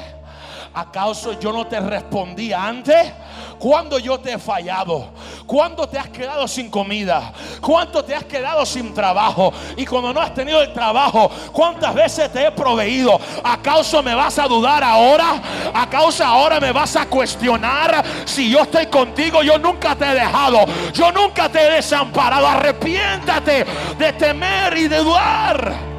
¿Acaso 0.73 1.39
yo 1.39 1.51
no 1.51 1.67
te 1.67 1.79
respondí 1.79 2.53
antes? 2.53 3.11
¿Cuándo 3.59 3.99
yo 3.99 4.19
te 4.19 4.33
he 4.33 4.37
fallado? 4.39 5.09
¿Cuándo 5.45 5.87
te 5.87 5.99
has 5.99 6.09
quedado 6.09 6.47
sin 6.47 6.69
comida? 6.69 7.33
¿Cuánto 7.61 8.03
te 8.03 8.15
has 8.15 8.23
quedado 8.23 8.65
sin 8.65 8.93
trabajo? 8.93 9.51
Y 9.77 9.85
cuando 9.85 10.13
no 10.13 10.21
has 10.21 10.33
tenido 10.33 10.61
el 10.61 10.73
trabajo, 10.73 11.29
¿cuántas 11.51 11.93
veces 11.93 12.31
te 12.31 12.47
he 12.47 12.51
proveído? 12.51 13.19
¿Acaso 13.43 14.01
me 14.01 14.15
vas 14.15 14.39
a 14.39 14.47
dudar 14.47 14.83
ahora? 14.83 15.41
¿Acaso 15.73 16.23
ahora 16.23 16.59
me 16.59 16.71
vas 16.71 16.95
a 16.95 17.07
cuestionar? 17.07 18.03
Si 18.25 18.49
yo 18.49 18.61
estoy 18.61 18.87
contigo, 18.87 19.43
yo 19.43 19.57
nunca 19.59 19.95
te 19.95 20.05
he 20.05 20.15
dejado. 20.15 20.65
Yo 20.93 21.11
nunca 21.11 21.49
te 21.49 21.61
he 21.61 21.71
desamparado. 21.73 22.47
Arrepiéntate 22.47 23.65
de 23.97 24.13
temer 24.13 24.77
y 24.77 24.87
de 24.87 24.97
dudar. 24.97 25.98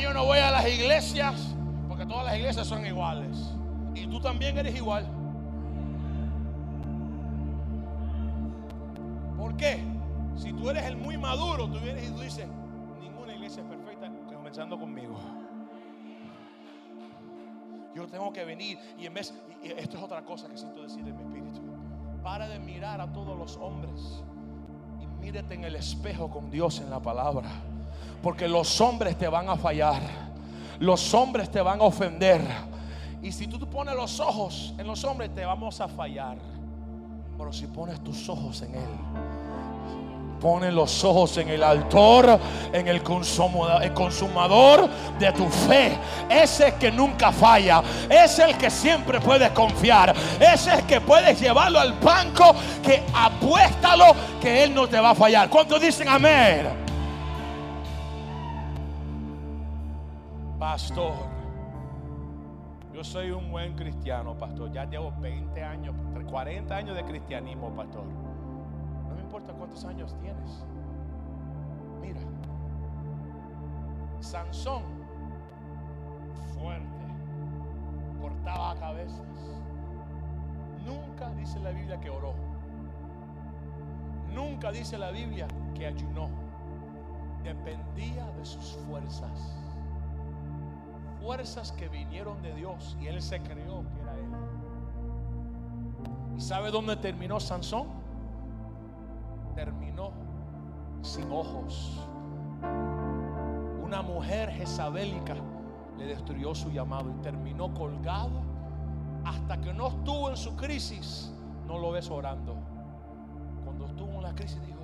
Yo 0.00 0.14
no 0.14 0.24
voy 0.24 0.38
a 0.38 0.50
las 0.50 0.66
iglesias 0.66 1.54
porque 1.88 2.06
todas 2.06 2.24
las 2.24 2.36
iglesias 2.36 2.66
son 2.66 2.86
iguales. 2.86 3.52
Y 3.94 4.06
tú 4.06 4.20
también 4.20 4.56
eres 4.56 4.74
igual. 4.74 5.06
¿Por 9.36 9.56
qué? 9.56 9.82
Si 10.36 10.52
tú 10.52 10.70
eres 10.70 10.84
el 10.84 10.96
muy 10.96 11.18
maduro, 11.18 11.66
tú 11.66 11.78
vienes 11.80 12.08
y 12.08 12.12
tú 12.12 12.20
dices, 12.20 12.46
ninguna 13.00 13.34
iglesia 13.34 13.62
es 13.62 13.68
perfecta, 13.68 14.10
comenzando 14.34 14.78
conmigo. 14.78 15.18
Yo 17.94 18.06
tengo 18.06 18.32
que 18.32 18.44
venir 18.44 18.78
y 18.98 19.06
en 19.06 19.14
vez, 19.14 19.34
y 19.62 19.68
esto 19.68 19.98
es 19.98 20.02
otra 20.02 20.24
cosa 20.24 20.48
que 20.48 20.56
siento 20.56 20.82
decir 20.82 21.06
en 21.06 21.16
mi 21.16 21.22
espíritu. 21.22 21.60
Para 22.22 22.48
de 22.48 22.58
mirar 22.58 23.00
a 23.00 23.12
todos 23.12 23.36
los 23.36 23.56
hombres 23.56 24.22
y 25.00 25.06
mírate 25.22 25.54
en 25.54 25.64
el 25.64 25.74
espejo 25.74 26.30
con 26.30 26.50
Dios 26.50 26.80
en 26.80 26.88
la 26.88 27.00
palabra. 27.00 27.50
Porque 28.22 28.48
los 28.48 28.80
hombres 28.80 29.16
te 29.16 29.28
van 29.28 29.48
a 29.48 29.56
fallar. 29.56 30.00
Los 30.78 31.12
hombres 31.14 31.50
te 31.50 31.60
van 31.60 31.80
a 31.80 31.84
ofender. 31.84 32.40
Y 33.22 33.32
si 33.32 33.46
tú 33.46 33.58
pones 33.68 33.94
los 33.94 34.18
ojos 34.20 34.74
en 34.78 34.86
los 34.86 35.04
hombres, 35.04 35.34
te 35.34 35.44
vamos 35.44 35.80
a 35.80 35.88
fallar. 35.88 36.38
Pero 37.36 37.52
si 37.52 37.66
pones 37.66 38.02
tus 38.02 38.28
ojos 38.28 38.62
en 38.62 38.74
Él, 38.74 38.88
Pone 40.40 40.72
los 40.72 41.04
ojos 41.04 41.36
en 41.36 41.50
el 41.50 41.62
autor, 41.62 42.40
en 42.72 42.88
el 42.88 43.02
consumador 43.02 44.88
de 45.18 45.32
tu 45.32 45.46
fe. 45.50 45.98
Ese 46.30 46.74
que 46.76 46.90
nunca 46.90 47.30
falla. 47.30 47.82
Es 48.08 48.38
el 48.38 48.56
que 48.56 48.70
siempre 48.70 49.20
puedes 49.20 49.50
confiar. 49.50 50.14
Ese 50.40 50.70
es 50.70 50.78
el 50.78 50.86
que 50.86 51.00
puedes 51.02 51.38
llevarlo 51.38 51.78
al 51.78 51.92
banco. 51.92 52.54
Que 52.82 53.02
apuéstalo 53.12 54.14
que 54.40 54.62
Él 54.62 54.74
no 54.74 54.88
te 54.88 54.98
va 54.98 55.10
a 55.10 55.14
fallar. 55.14 55.50
¿Cuántos 55.50 55.78
dicen 55.78 56.08
amén? 56.08 56.79
Pastor, 60.60 61.14
yo 62.92 63.02
soy 63.02 63.30
un 63.30 63.50
buen 63.50 63.74
cristiano, 63.74 64.36
pastor. 64.36 64.70
Ya 64.70 64.84
llevo 64.84 65.10
20 65.18 65.64
años, 65.64 65.94
40 66.28 66.76
años 66.76 66.94
de 66.94 67.02
cristianismo, 67.02 67.74
pastor. 67.74 68.04
No 69.08 69.14
me 69.14 69.22
importa 69.22 69.54
cuántos 69.54 69.82
años 69.86 70.14
tienes. 70.20 70.62
Mira, 72.02 72.20
Sansón, 74.20 74.82
fuerte, 76.52 77.06
cortaba 78.20 78.78
cabezas. 78.78 79.56
Nunca 80.84 81.30
dice 81.38 81.58
la 81.60 81.70
Biblia 81.70 81.98
que 81.98 82.10
oró. 82.10 82.34
Nunca 84.34 84.70
dice 84.70 84.98
la 84.98 85.10
Biblia 85.10 85.48
que 85.74 85.86
ayunó. 85.86 86.28
Dependía 87.44 88.26
de 88.32 88.44
sus 88.44 88.76
fuerzas 88.86 89.59
fuerzas 91.30 91.70
que 91.70 91.88
vinieron 91.88 92.42
de 92.42 92.52
Dios 92.54 92.96
y 93.00 93.06
él 93.06 93.22
se 93.22 93.40
creó 93.40 93.84
que 93.94 94.00
era 94.00 94.14
él. 94.16 94.24
¿Y 96.36 96.40
sabe 96.40 96.72
dónde 96.72 96.96
terminó 96.96 97.38
Sansón? 97.38 97.86
Terminó 99.54 100.10
sin 101.02 101.30
ojos. 101.30 102.04
Una 103.80 104.02
mujer 104.02 104.50
jezabélica 104.50 105.36
le 105.96 106.06
destruyó 106.06 106.52
su 106.52 106.68
llamado 106.72 107.08
y 107.10 107.22
terminó 107.22 107.72
colgado 107.74 108.40
hasta 109.24 109.60
que 109.60 109.72
no 109.72 109.86
estuvo 109.86 110.30
en 110.30 110.36
su 110.36 110.56
crisis. 110.56 111.32
No 111.64 111.78
lo 111.78 111.92
ves 111.92 112.10
orando. 112.10 112.56
Cuando 113.64 113.86
estuvo 113.86 114.14
en 114.14 114.22
la 114.22 114.34
crisis 114.34 114.60
dijo, 114.66 114.80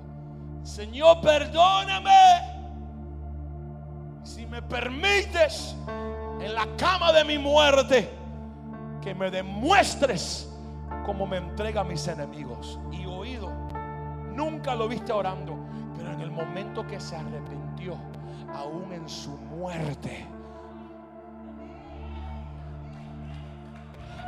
Señor, 0.63 1.19
perdóname. 1.19 2.55
Si 4.23 4.45
me 4.45 4.61
permites, 4.61 5.75
en 6.39 6.53
la 6.53 6.67
cama 6.77 7.11
de 7.11 7.23
mi 7.23 7.37
muerte, 7.37 8.09
que 9.01 9.13
me 9.15 9.31
demuestres 9.31 10.53
cómo 11.05 11.25
me 11.25 11.37
entrega 11.37 11.81
a 11.81 11.83
mis 11.83 12.07
enemigos. 12.07 12.79
Y 12.91 13.05
oído, 13.05 13.51
nunca 14.33 14.75
lo 14.75 14.87
viste 14.87 15.11
orando, 15.11 15.57
pero 15.95 16.11
en 16.11 16.21
el 16.21 16.31
momento 16.31 16.85
que 16.85 16.99
se 16.99 17.15
arrepintió, 17.15 17.95
aún 18.53 18.93
en 18.93 19.07
su 19.07 19.31
muerte, 19.37 20.25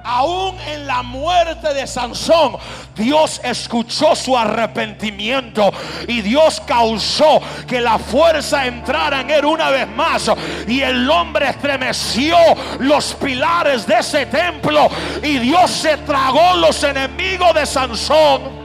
aún 0.03 0.59
en 0.67 0.87
la 0.87 1.03
muerte 1.03 1.73
de 1.73 1.87
Sansón, 1.87 2.57
Dios 2.95 3.39
escuchó 3.43 4.15
su 4.15 4.37
arrepentimiento 4.37 5.71
y 6.07 6.21
Dios 6.21 6.61
causó 6.65 7.41
que 7.67 7.79
la 7.79 7.97
fuerza 7.97 8.65
entrara 8.65 9.21
en 9.21 9.29
él 9.29 9.45
una 9.45 9.69
vez 9.69 9.87
más. 9.87 10.29
Y 10.67 10.81
el 10.81 11.09
hombre 11.09 11.49
estremeció 11.49 12.37
los 12.79 13.13
pilares 13.15 13.85
de 13.87 13.99
ese 13.99 14.25
templo 14.25 14.89
y 15.23 15.39
Dios 15.39 15.71
se 15.71 15.97
tragó 15.97 16.55
los 16.57 16.83
enemigos 16.83 17.53
de 17.53 17.65
Sansón. 17.65 18.58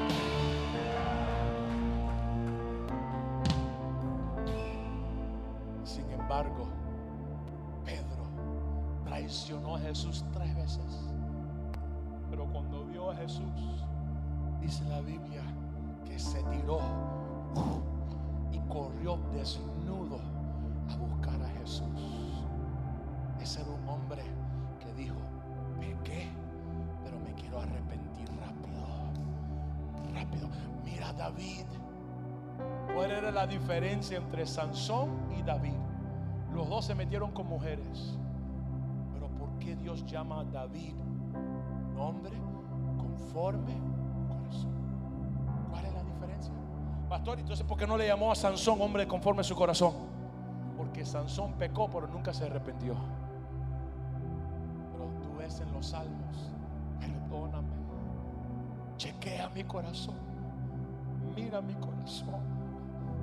Dice 14.74 14.90
la 14.90 15.00
Biblia 15.02 15.42
que 16.04 16.18
se 16.18 16.42
tiró 16.44 16.80
y 18.50 18.58
corrió 18.68 19.18
desnudo 19.32 20.18
a 20.90 20.96
buscar 20.96 21.40
a 21.40 21.48
Jesús. 21.60 22.42
Ese 23.40 23.60
era 23.60 23.70
un 23.70 23.88
hombre 23.88 24.24
que 24.80 24.92
dijo, 24.94 25.14
pequé, 25.78 26.26
pero 27.04 27.20
me 27.20 27.32
quiero 27.34 27.60
arrepentir 27.60 28.28
rápido. 28.40 28.82
Rápido. 30.12 30.48
Mira 30.84 31.12
David. 31.12 31.66
¿Cuál 32.92 33.12
era 33.12 33.30
la 33.30 33.46
diferencia 33.46 34.18
entre 34.18 34.44
Sansón 34.44 35.10
y 35.38 35.42
David? 35.42 35.78
Los 36.52 36.68
dos 36.68 36.84
se 36.84 36.96
metieron 36.96 37.30
con 37.30 37.46
mujeres. 37.46 38.18
Pero 39.12 39.28
¿por 39.38 39.56
qué 39.60 39.76
Dios 39.76 40.04
llama 40.04 40.40
a 40.40 40.44
David 40.44 40.94
hombre 41.96 42.36
conforme 42.98 43.93
Pastor, 47.14 47.38
entonces 47.38 47.64
¿por 47.64 47.78
qué 47.78 47.86
no 47.86 47.96
le 47.96 48.08
llamó 48.08 48.32
a 48.32 48.34
Sansón 48.34 48.82
hombre 48.82 49.06
conforme 49.06 49.44
su 49.44 49.54
corazón? 49.54 49.94
Porque 50.76 51.06
Sansón 51.06 51.52
pecó, 51.52 51.88
pero 51.88 52.08
nunca 52.08 52.34
se 52.34 52.44
arrepintió. 52.44 52.96
Pero 54.90 55.04
tú 55.22 55.38
ves 55.38 55.60
en 55.60 55.72
los 55.72 55.86
salmos, 55.86 56.50
perdóname, 56.98 57.68
chequea 58.96 59.48
mi 59.50 59.62
corazón, 59.62 60.16
mira 61.36 61.60
mi 61.60 61.74
corazón 61.74 62.53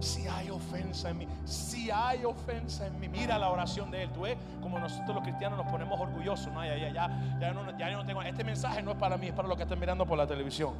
si 0.02 0.28
hay 0.28 0.49
ofensa 0.49 1.10
en 1.10 1.20
mí, 1.20 1.28
si 1.45 1.91
hay 1.91 2.26
ofensa 2.26 2.88
en 2.88 2.99
mí, 2.99 3.08
mira 3.08 3.38
la 3.38 3.49
oración 3.49 3.91
de 3.91 4.04
él. 4.04 4.10
Tú 4.12 4.22
ves 4.22 4.38
como 4.62 4.80
nosotros 4.80 5.16
los 5.16 5.24
cristianos 5.24 5.64
nos 5.64 5.72
ponemos 5.72 5.99
orgullosos. 5.99 6.52
No, 6.52 6.66
ya, 6.66 6.76
ya, 6.78 6.89
ya, 6.89 7.38
ya, 7.39 7.52
no, 7.54 7.78
ya 7.78 7.89
no 7.91 8.06
tengo. 8.06 8.22
Este 8.22 8.43
mensaje 8.43 8.82
no 8.82 8.91
es 8.91 8.97
para 8.97 9.18
mí, 9.18 9.28
es 9.28 9.34
para 9.34 9.47
los 9.47 9.58
que 9.58 9.64
están 9.64 9.80
mirando 9.80 10.06
por 10.06 10.18
la 10.18 10.28
televisión. 10.28 10.74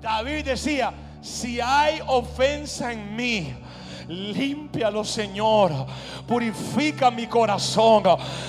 David 0.00 0.44
decía: 0.44 0.92
Si 1.20 1.60
hay 1.60 2.00
ofensa 2.06 2.92
en 2.92 3.16
mí, 3.16 3.54
Límpialo, 4.08 5.04
Señor. 5.04 5.70
Purifica 6.26 7.10
mi 7.10 7.26
corazón. 7.26 8.04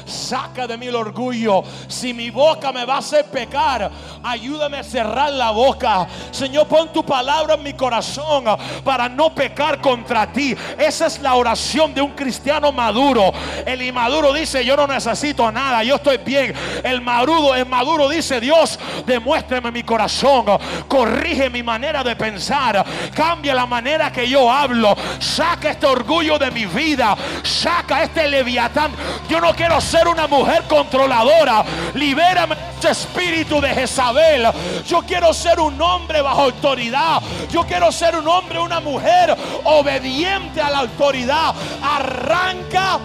Saca 0.06 0.66
de 0.66 0.78
mí 0.78 0.88
el 0.88 0.96
orgullo. 0.96 1.64
Si 1.88 2.14
mi 2.14 2.30
boca 2.30 2.72
me 2.72 2.86
va 2.86 2.96
a 2.96 3.00
hacer 3.00 3.26
pecar, 3.26 3.92
ayúdame 4.24 4.78
a 4.78 4.84
cerrar 4.84 5.34
la 5.34 5.52
boca. 5.52 6.08
Señor, 6.32 6.68
pon 6.68 6.94
tu 6.94 7.06
palabra 7.06 7.56
en 7.56 7.64
mi 7.64 7.74
corazón 7.74 8.46
para 8.86 9.10
no 9.10 9.36
pecar 9.36 9.82
contra 9.82 10.32
ti. 10.32 10.56
Esa 10.78 11.08
es 11.08 11.20
la 11.20 11.36
oración 11.36 11.94
de 11.94 12.02
un 12.02 12.12
cristiano 12.12 12.72
maduro. 12.72 13.34
El 13.66 13.82
inmaduro 13.82 14.32
dice, 14.32 14.64
yo 14.64 14.78
no 14.78 14.88
necesito 14.88 15.52
nada, 15.52 15.84
yo 15.84 15.96
estoy 15.96 16.18
bien. 16.20 16.54
El 16.84 17.02
maduro, 17.02 17.54
el 17.54 17.66
maduro 17.66 18.08
dice, 18.08 18.40
Dios, 18.40 18.80
demuéstrame 19.06 19.72
mi 19.72 19.84
corazón. 19.84 20.46
Corrige 20.88 21.50
mi 21.50 21.64
manera 21.64 22.02
de 22.02 22.16
pensar. 22.16 22.86
Cambia 23.14 23.54
la 23.54 23.66
manera 23.66 24.10
que 24.10 24.28
yo 24.28 24.50
hablo. 24.50 24.96
Saca 25.20 25.49
este 25.62 25.86
orgullo 25.86 26.38
de 26.38 26.52
mi 26.52 26.66
vida. 26.66 27.16
Saca 27.44 28.04
este 28.04 28.28
leviatán. 28.28 28.92
Yo 29.28 29.40
no 29.40 29.54
quiero 29.54 29.80
ser 29.82 30.08
una 30.08 30.28
mujer 30.28 30.64
controladora. 30.68 31.64
Libérame 31.96 32.56
de 32.82 32.90
espíritu 32.90 33.60
de 33.60 33.70
Jezabel. 33.70 34.48
Yo 34.88 35.02
quiero 35.02 35.34
ser 35.34 35.60
un 35.60 35.82
hombre 35.82 36.22
bajo 36.22 36.42
autoridad. 36.42 37.22
Yo 37.52 37.64
quiero 37.64 37.92
ser 37.92 38.16
un 38.16 38.28
hombre, 38.28 38.60
una 38.60 38.80
mujer 38.80 39.36
obediente 39.64 40.62
a 40.62 40.70
la 40.70 40.80
autoridad. 40.80 41.54
Arranca. 41.82 43.00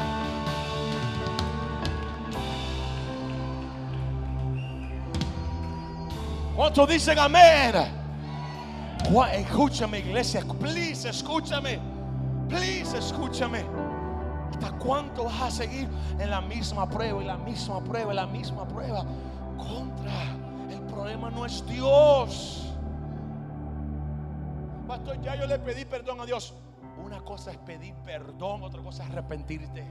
¿Cuántos 6.55 6.89
dicen 6.89 7.19
amén? 7.19 7.75
Escúchame, 9.33 9.99
iglesia. 9.99 10.43
Please, 10.61 11.09
escúchame. 11.09 11.94
Please, 12.49 12.97
escúchame. 12.97 13.65
¿Hasta 14.51 14.71
cuánto 14.79 15.25
vas 15.25 15.43
a 15.43 15.51
seguir 15.51 15.89
en 16.19 16.31
la 16.31 16.41
misma 16.41 16.89
prueba 16.89 17.23
y 17.23 17.27
la 17.27 17.37
misma 17.37 17.83
prueba 17.83 18.13
y 18.13 18.17
la 18.17 18.27
misma 18.27 18.67
prueba? 18.69 19.05
Contra. 19.57 20.37
El 20.71 20.81
problema 20.83 21.31
no 21.31 21.45
es 21.45 21.67
Dios. 21.67 22.73
Pastor, 24.87 25.21
ya 25.23 25.35
yo 25.35 25.47
le 25.47 25.59
pedí 25.59 25.85
perdón 25.85 26.21
a 26.21 26.27
Dios. 26.27 26.55
Una 27.05 27.21
cosa 27.21 27.51
es 27.51 27.57
pedir 27.59 27.95
perdón, 28.05 28.63
otra 28.63 28.83
cosa 28.83 29.03
es 29.03 29.11
arrepentirte. 29.11 29.85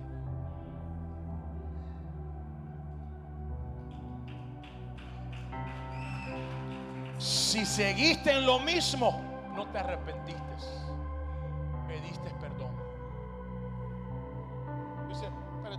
Si 7.17 7.65
seguiste 7.65 8.31
en 8.31 8.45
lo 8.45 8.59
mismo, 8.59 9.21
no 9.55 9.67
te 9.67 9.77
arrepentiste. 9.77 10.42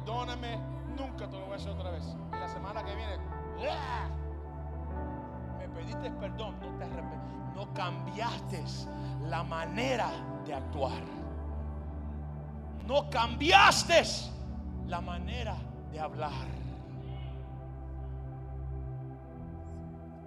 Perdóname, 0.05 0.59
nunca 0.99 1.27
te 1.29 1.39
lo 1.39 1.47
voy 1.47 1.55
a 1.55 1.57
hacer 1.57 1.71
otra 1.71 1.91
vez. 1.91 2.05
Y 2.33 2.37
la 2.37 2.49
semana 2.49 2.85
que 2.85 2.95
viene, 2.95 3.17
me 5.59 5.69
pediste 5.69 6.11
perdón, 6.11 6.57
no 6.61 6.69
te 6.79 6.85
no 7.55 7.73
cambiaste 7.73 8.65
la 9.29 9.43
manera 9.45 10.11
de 10.45 10.55
actuar. 10.55 11.03
No 12.87 13.09
cambiaste 13.09 14.03
la 14.87 15.01
manera 15.01 15.57
de 15.91 16.01
hablar. 16.01 16.33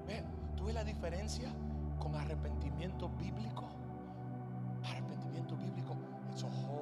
¿Ve? 0.08 0.24
¿Tú 0.56 0.66
ves 0.66 0.74
la 0.74 0.84
diferencia 0.84 1.50
con 2.00 2.16
arrepentimiento 2.16 3.10
bíblico? 3.10 3.66
Arrepentimiento 4.90 5.56
bíblico, 5.58 5.96
it's 6.32 6.44
a 6.44 6.48
whole 6.48 6.77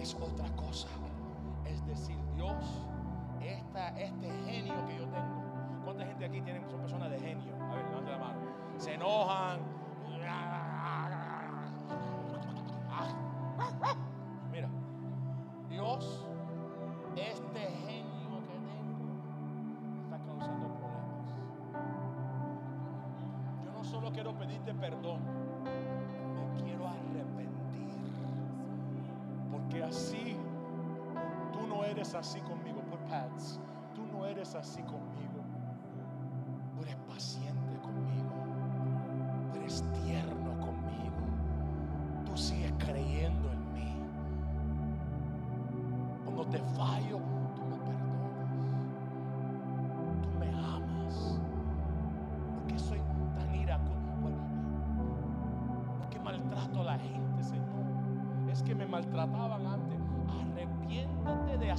es 0.00 0.14
otra 0.14 0.48
cosa. 0.56 0.88
Es 1.64 1.84
decir, 1.86 2.16
Dios, 2.34 2.86
esta, 3.42 3.88
este 3.98 4.30
genio 4.44 4.74
que 4.86 4.96
yo 4.96 5.04
tengo. 5.08 5.42
¿Cuánta 5.84 6.04
gente 6.04 6.24
aquí 6.24 6.40
tienen, 6.40 6.68
son 6.70 6.80
personas 6.80 7.10
de 7.10 7.18
genio? 7.18 7.54
A 7.70 7.74
ver, 7.74 7.84
levante 7.86 8.10
la 8.10 8.18
mano. 8.18 8.40
Se 8.76 8.94
enojan. 8.94 9.60
Mira, 14.52 14.68
Dios, 15.68 16.26
este 17.16 17.60
genio 17.86 18.40
que 18.46 18.58
tengo 18.68 19.08
está 20.04 20.18
causando 20.18 20.68
problemas. 20.68 21.34
Yo 23.64 23.72
no 23.72 23.84
solo 23.84 24.12
quiero 24.12 24.36
pedirte 24.36 24.74
perdón. 24.74 25.37
Eres 31.98 32.14
así 32.14 32.40
conmigo. 32.42 32.80
Por 32.88 33.00
pads, 33.08 33.58
tú 33.94 34.06
no 34.06 34.24
eres 34.24 34.54
así 34.54 34.82
conmigo. 34.82 35.27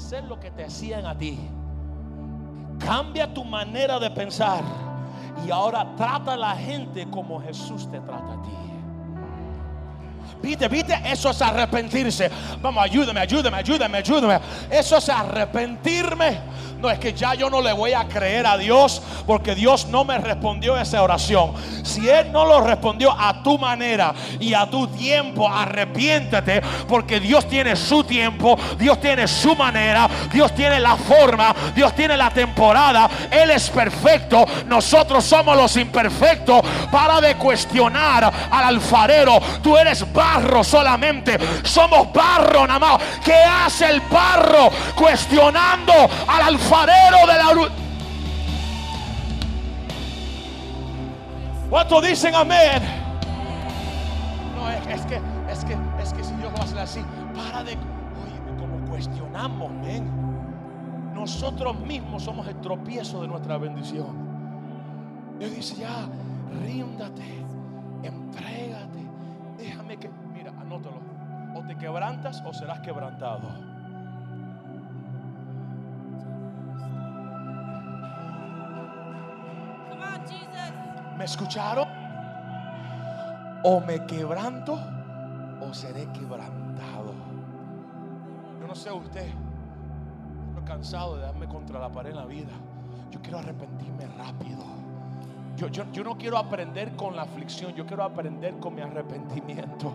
Hacer 0.10 0.24
lo 0.24 0.40
que 0.40 0.50
te 0.50 0.64
hacían 0.64 1.06
a 1.06 1.16
ti. 1.16 1.38
Cambia 2.80 3.32
tu 3.32 3.46
manera 3.46 4.00
de 4.00 4.10
pensar. 4.10 4.64
Y 5.46 5.52
ahora 5.52 5.88
trata 5.96 6.34
a 6.34 6.38
la 6.38 6.56
gente 6.56 7.08
como 7.12 7.40
Jesús 7.40 7.88
te 7.92 8.00
trata 8.00 8.34
a 8.34 8.42
ti. 8.42 8.50
Viste, 10.42 10.68
viste, 10.68 11.00
eso 11.06 11.30
es 11.30 11.40
arrepentirse. 11.44 12.32
Vamos, 12.60 12.84
ayúdame, 12.84 13.20
ayúdame, 13.20 13.58
ayúdame, 13.58 13.98
ayúdame. 14.00 14.40
Eso 14.72 14.98
es 14.98 15.10
arrepentirme 15.10 16.40
no 16.82 16.90
es 16.90 17.00
que 17.00 17.14
ya 17.14 17.34
yo 17.34 17.50
no 17.50 17.62
le 17.62 17.74
voy 17.74 17.94
a 17.94 18.08
creer 18.08 18.48
a 18.48 18.58
Dios 18.58 19.02
porque 19.26 19.54
Dios 19.54 19.88
no 19.88 20.06
me 20.06 20.18
respondió 20.18 20.78
esa 20.78 21.04
oración. 21.04 21.54
Si 21.84 22.08
Él 22.08 22.32
no 22.32 22.46
lo 22.46 22.62
respondió 22.62 23.12
a 23.12 23.44
tu 23.44 23.58
manera 23.58 24.14
y 24.40 24.54
a 24.54 24.66
tu 24.66 24.88
tiempo, 24.88 25.48
arrepiéntete 25.48 26.62
porque 26.88 27.20
Dios 27.20 27.48
tiene 27.48 27.76
su 27.76 28.04
tiempo, 28.04 28.58
Dios 28.78 29.00
tiene 29.02 29.28
su 29.28 29.56
manera, 29.56 30.08
Dios 30.32 30.54
tiene 30.56 30.80
la 30.80 30.96
forma, 30.96 31.54
Dios 31.76 31.94
tiene 31.96 32.16
la 32.16 32.30
temporada. 32.30 33.10
Él 33.30 33.52
es 33.52 33.70
perfecto, 33.70 34.46
nosotros 34.66 35.26
somos 35.26 35.58
los 35.58 35.76
imperfectos. 35.76 36.62
Para 36.92 37.20
de 37.20 37.36
cuestionar 37.36 38.32
al 38.52 38.64
alfarero, 38.64 39.40
tú 39.62 39.78
eres 39.78 40.12
barro 40.14 40.64
solamente, 40.64 41.38
somos 41.64 42.12
barro 42.14 42.66
nada 42.66 42.80
más. 42.80 43.02
¿Qué 43.24 43.34
hace 43.34 43.86
el 43.90 44.02
barro 44.02 44.70
cuestionando 44.96 45.94
al 46.28 46.42
alfarero? 46.42 46.69
Farero 46.70 47.26
de 47.26 47.38
la 47.38 47.72
¿Cuántos 51.70 52.04
dicen 52.04 52.36
amén? 52.36 52.82
No, 54.56 54.70
es, 54.70 54.88
es 54.88 55.06
que, 55.08 55.16
es 55.52 55.66
que, 55.66 55.78
es 56.02 56.14
que 56.14 56.24
si 56.24 56.34
Dios 56.36 56.52
va 56.54 56.60
a 56.60 56.64
hacer 56.64 56.80
así, 56.80 57.04
para 57.36 57.64
de, 57.64 57.72
oye, 57.74 58.58
como 58.60 58.88
cuestionamos, 58.88 59.72
ven. 59.82 60.10
Nosotros 61.14 61.80
mismos 61.80 62.24
somos 62.24 62.48
el 62.48 62.56
tropiezo 62.62 63.22
de 63.22 63.28
nuestra 63.28 63.58
bendición. 63.58 64.30
Dios 65.38 65.56
dice, 65.56 65.76
ya, 65.76 66.08
ríndate, 66.64 67.46
entrégate, 68.04 69.00
déjame 69.58 69.98
que, 69.98 70.10
mira, 70.34 70.52
anótalo, 70.60 71.02
o 71.56 71.62
te 71.68 71.76
quebrantas 71.78 72.42
o 72.46 72.54
serás 72.54 72.80
quebrantado. 72.80 73.79
¿Me 81.20 81.26
escucharon? 81.26 81.86
O 83.64 83.82
me 83.82 84.06
quebranto 84.06 84.80
o 85.60 85.74
seré 85.74 86.08
quebrantado. 86.14 87.12
Yo 88.62 88.66
no 88.66 88.74
sé 88.74 88.90
usted, 88.90 89.28
estoy 90.48 90.64
cansado 90.64 91.18
de 91.18 91.24
darme 91.24 91.46
contra 91.50 91.78
la 91.78 91.92
pared 91.92 92.12
en 92.12 92.16
la 92.16 92.26
vida. 92.26 92.54
Yo 93.12 93.22
quiero 93.22 93.40
arrepentirme 93.40 94.08
rápido. 94.18 94.64
Yo, 95.58 95.68
yo, 95.68 95.84
yo 95.92 96.06
no 96.06 96.18
quiero 96.18 96.38
aprender 96.38 96.96
con 96.96 97.18
la 97.18 97.24
aflicción, 97.24 97.74
yo 97.74 97.86
quiero 97.86 98.04
aprender 98.04 98.58
con 98.58 98.76
mi 98.76 98.82
arrepentimiento. 98.82 99.92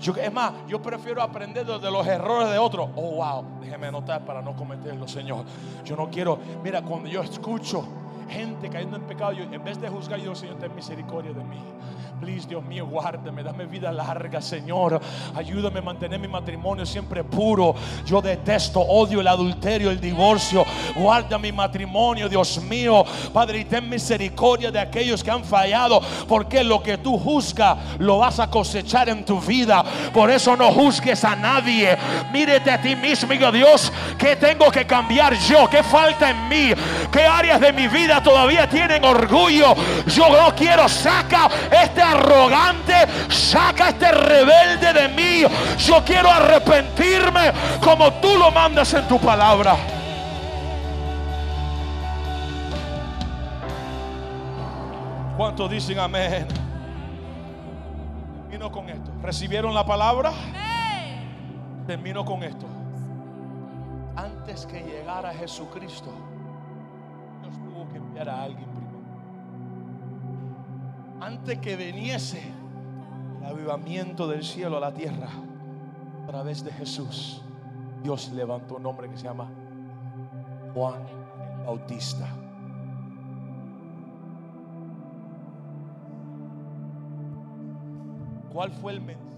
Yo, 0.00 0.12
es 0.16 0.32
más, 0.32 0.54
yo 0.66 0.82
prefiero 0.82 1.22
aprender 1.22 1.64
de, 1.64 1.88
los 1.88 2.04
errores 2.04 2.50
de 2.50 2.58
otros. 2.58 2.90
Oh, 2.96 3.12
wow, 3.12 3.44
déjeme 3.60 3.86
anotar 3.86 4.24
para 4.24 4.42
no 4.42 4.56
cometerlos, 4.56 5.12
Señor. 5.12 5.44
Yo 5.84 5.94
no 5.94 6.10
quiero, 6.10 6.36
mira, 6.64 6.82
cuando 6.82 7.08
yo 7.08 7.22
escucho 7.22 7.97
gente 8.28 8.68
cayendo 8.68 8.96
en 8.96 9.02
pecado, 9.02 9.32
yo, 9.32 9.44
en 9.44 9.64
vez 9.64 9.80
de 9.80 9.88
juzgar, 9.88 10.20
yo 10.20 10.34
Señor, 10.34 10.56
ten 10.56 10.74
misericordia 10.74 11.32
de 11.32 11.44
mí. 11.44 11.62
Please, 12.20 12.48
Dios 12.48 12.64
mío, 12.64 12.84
guárdame, 12.84 13.44
dame 13.44 13.66
vida 13.66 13.92
larga, 13.92 14.42
Señor. 14.42 15.00
Ayúdame 15.36 15.78
a 15.78 15.82
mantener 15.82 16.18
mi 16.18 16.26
matrimonio 16.26 16.84
siempre 16.84 17.22
puro. 17.22 17.76
Yo 18.04 18.20
detesto, 18.20 18.80
odio 18.80 19.20
el 19.20 19.28
adulterio, 19.28 19.88
el 19.90 20.00
divorcio. 20.00 20.64
Guarda 20.96 21.38
mi 21.38 21.52
matrimonio, 21.52 22.28
Dios 22.28 22.60
mío. 22.62 23.04
Padre, 23.32 23.60
y 23.60 23.64
ten 23.66 23.88
misericordia 23.88 24.72
de 24.72 24.80
aquellos 24.80 25.22
que 25.22 25.30
han 25.30 25.44
fallado. 25.44 26.00
Porque 26.26 26.64
lo 26.64 26.82
que 26.82 26.98
tú 26.98 27.16
juzgas 27.16 27.78
lo 28.00 28.18
vas 28.18 28.40
a 28.40 28.50
cosechar 28.50 29.08
en 29.08 29.24
tu 29.24 29.40
vida. 29.40 29.84
Por 30.12 30.28
eso 30.28 30.56
no 30.56 30.72
juzgues 30.72 31.22
a 31.24 31.36
nadie. 31.36 31.96
Mírete 32.32 32.70
a 32.70 32.80
ti 32.80 32.96
mismo 32.96 33.28
Dios, 33.52 33.92
¿qué 34.18 34.36
tengo 34.36 34.70
que 34.70 34.86
cambiar 34.86 35.34
yo? 35.34 35.68
¿Qué 35.70 35.82
falta 35.82 36.30
en 36.30 36.48
mí? 36.48 36.72
¿Qué 37.10 37.26
áreas 37.26 37.60
de 37.60 37.72
mi 37.72 37.88
vida 37.88 38.22
todavía 38.22 38.68
tienen 38.68 39.04
orgullo? 39.04 39.74
Yo 40.06 40.28
no 40.28 40.54
quiero, 40.54 40.88
saca 40.88 41.48
este 41.70 42.02
arrogante, 42.02 42.94
saca 43.28 43.90
este 43.90 44.12
rebelde 44.12 44.92
de 44.92 45.08
mí. 45.08 45.44
Yo 45.78 46.04
quiero 46.04 46.30
arrepentirme 46.30 47.52
como 47.82 48.12
tú 48.14 48.36
lo 48.36 48.50
mandas 48.50 48.92
en 48.94 49.06
tu 49.08 49.18
palabra. 49.18 49.76
¿Cuántos 55.36 55.70
dicen 55.70 55.98
amén? 56.00 56.48
Termino 58.42 58.72
con 58.72 58.88
esto. 58.88 59.12
¿Recibieron 59.22 59.72
la 59.72 59.86
palabra? 59.86 60.32
Termino 61.86 62.24
con 62.24 62.42
esto. 62.42 62.66
Antes 64.16 64.66
que 64.66 64.80
llegara 64.80 65.32
Jesucristo, 65.32 66.10
enviar 68.18 68.28
a 68.28 68.42
alguien 68.42 68.68
primero. 68.70 68.98
Antes 71.20 71.58
que 71.58 71.76
viniese 71.76 72.42
el 73.40 73.46
avivamiento 73.46 74.26
del 74.26 74.42
cielo 74.42 74.76
a 74.78 74.80
la 74.80 74.92
tierra, 74.92 75.28
a 76.24 76.26
través 76.26 76.64
de 76.64 76.72
Jesús, 76.72 77.42
Dios 78.02 78.32
levantó 78.32 78.76
un 78.76 78.86
hombre 78.86 79.08
que 79.08 79.16
se 79.16 79.24
llama 79.24 79.50
Juan 80.74 81.02
el 81.06 81.64
Bautista. 81.64 82.28
¿Cuál 88.52 88.72
fue 88.72 88.92
el 88.92 89.00
mensaje 89.00 89.28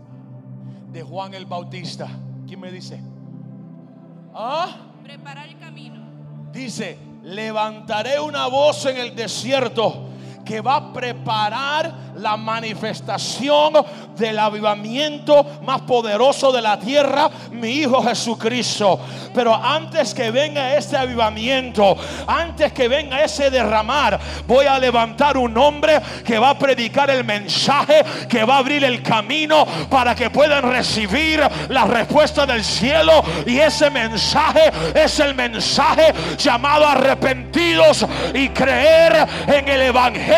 de 0.92 1.02
Juan 1.02 1.34
el 1.34 1.46
Bautista? 1.46 2.08
¿Quién 2.46 2.60
me 2.60 2.70
dice? 2.70 3.00
¿Ah? 4.34 4.76
Preparar 5.02 5.48
el 5.48 5.58
camino. 5.58 6.00
Dice, 6.52 7.09
levantaré 7.22 8.20
una 8.20 8.46
voz 8.46 8.86
en 8.86 8.96
el 8.96 9.14
desierto 9.14 10.08
que 10.44 10.60
va 10.60 10.76
a 10.76 10.92
preparar 10.92 12.10
la 12.16 12.36
manifestación 12.36 13.72
del 14.16 14.38
avivamiento 14.38 15.60
más 15.62 15.80
poderoso 15.82 16.52
de 16.52 16.60
la 16.60 16.78
tierra, 16.78 17.30
mi 17.52 17.68
Hijo 17.68 18.02
Jesucristo. 18.02 19.00
Pero 19.34 19.54
antes 19.54 20.12
que 20.12 20.30
venga 20.30 20.76
ese 20.76 20.96
avivamiento, 20.96 21.96
antes 22.26 22.72
que 22.72 22.88
venga 22.88 23.22
ese 23.22 23.50
derramar, 23.50 24.18
voy 24.46 24.66
a 24.66 24.78
levantar 24.78 25.36
un 25.36 25.56
hombre 25.56 26.00
que 26.24 26.38
va 26.38 26.50
a 26.50 26.58
predicar 26.58 27.10
el 27.10 27.24
mensaje, 27.24 28.04
que 28.28 28.44
va 28.44 28.56
a 28.56 28.58
abrir 28.58 28.84
el 28.84 29.02
camino 29.02 29.66
para 29.88 30.14
que 30.14 30.30
puedan 30.30 30.70
recibir 30.70 31.40
la 31.68 31.84
respuesta 31.84 32.44
del 32.44 32.64
cielo. 32.64 33.22
Y 33.46 33.58
ese 33.58 33.88
mensaje 33.90 34.70
es 34.94 35.18
el 35.20 35.34
mensaje 35.34 36.12
llamado 36.36 36.86
arrepentidos 36.86 38.06
y 38.34 38.48
creer 38.50 39.26
en 39.46 39.68
el 39.68 39.82
Evangelio. 39.82 40.29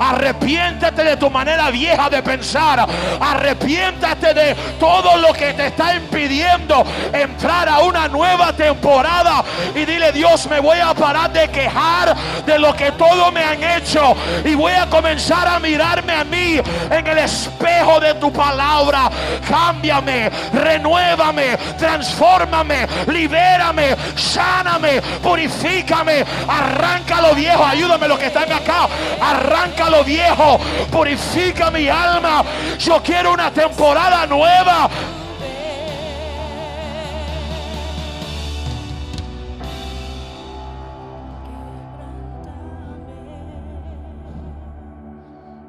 Arrepiéntete 0.00 1.04
de 1.04 1.16
tu 1.16 1.30
manera 1.30 1.70
vieja 1.70 2.08
de 2.10 2.22
pensar. 2.22 2.86
Arrepiéntate 3.20 4.34
de 4.34 4.54
todo 4.78 5.16
lo 5.16 5.32
que 5.32 5.52
te 5.54 5.66
está 5.66 5.94
impidiendo 5.94 6.84
entrar 7.12 7.68
a 7.68 7.80
una 7.80 8.08
nueva 8.08 8.52
temporada. 8.52 9.44
Y 9.74 9.84
dile, 9.84 10.12
Dios, 10.12 10.48
me 10.48 10.60
voy 10.60 10.78
a 10.78 10.94
parar 10.94 11.32
de 11.32 11.48
quejar 11.48 12.16
de 12.44 12.58
lo 12.58 12.74
que 12.74 12.92
todo 12.92 13.30
me 13.32 13.42
han 13.42 13.62
hecho. 13.62 14.16
Y 14.44 14.54
voy 14.54 14.72
a 14.72 14.86
comenzar 14.86 15.46
a 15.46 15.58
mirarme 15.58 16.12
a 16.12 16.24
mí 16.24 16.60
en 16.90 17.06
el 17.06 17.18
espejo 17.18 18.00
de 18.00 18.14
tu 18.14 18.32
palabra. 18.32 19.10
Cámbiame, 19.48 20.30
renuévame, 20.52 21.56
transfórmame, 21.78 22.86
libérame, 23.06 23.96
sáname, 24.16 25.00
purifícame, 25.22 26.24
arranca 26.46 27.20
lo 27.20 27.34
viejo. 27.34 27.64
Ayúdame 27.64 28.08
los 28.08 28.18
que 28.18 28.26
están 28.26 28.50
acá. 28.52 28.88
Arranca 29.20 29.90
lo 29.90 30.04
viejo, 30.04 30.58
purifica 30.90 31.70
mi 31.70 31.88
alma. 31.88 32.44
Yo 32.78 33.02
quiero 33.02 33.32
una 33.32 33.50
temporada 33.50 34.26
nueva. 34.26 34.88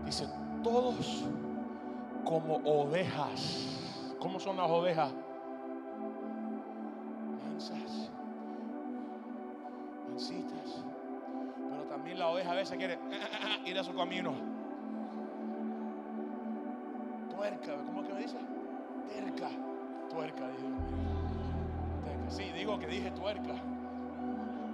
Dice, 0.06 0.28
todos 0.64 1.24
como 2.24 2.58
ovejas. 2.66 3.66
¿Cómo 4.20 4.40
son 4.40 4.58
las 4.58 4.70
ovejas? 4.70 5.12
Mansas. 7.44 8.10
Mansitas. 10.10 10.89
También 12.00 12.18
la 12.18 12.28
oveja 12.30 12.54
a 12.54 12.56
veces 12.56 12.78
quiere 12.78 12.98
ir 13.66 13.78
a 13.78 13.84
su 13.84 13.94
camino. 13.94 14.34
Tuerca, 17.30 17.76
¿cómo 17.86 18.04
que 18.08 18.14
me 18.14 18.22
dice? 18.22 18.38
Terca. 19.10 19.50
Tuerca, 20.10 20.48
digo. 20.48 20.70
Terca. 22.06 22.32
Sí, 22.32 22.44
digo 22.56 22.80
que 22.80 22.88
dije 22.88 23.12
tuerca. 23.12 23.54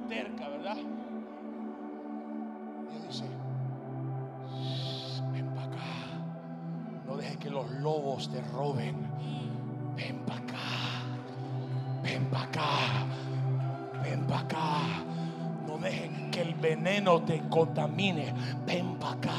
Terca, 0.07 0.49
¿verdad? 0.49 0.77
Dios 2.91 3.07
dice, 3.07 3.25
ven 5.31 5.47
para 5.55 5.65
acá. 5.65 5.83
No 7.07 7.17
dejes 7.17 7.37
que 7.37 7.49
los 7.49 7.71
lobos 7.71 8.29
te 8.29 8.39
roben. 8.51 9.07
Ven 9.95 10.19
para 10.27 10.41
acá. 10.41 10.57
Ven 12.03 12.25
para 12.25 12.43
acá. 12.43 12.67
Ven 14.03 14.27
para 14.27 14.41
acá. 14.41 15.14
No 15.75 15.81
dejen 15.81 16.31
que 16.31 16.41
el 16.41 16.53
veneno 16.53 17.21
te 17.23 17.49
contamine. 17.49 18.33
Ven 18.65 18.95
para 18.95 19.13
acá. 19.13 19.31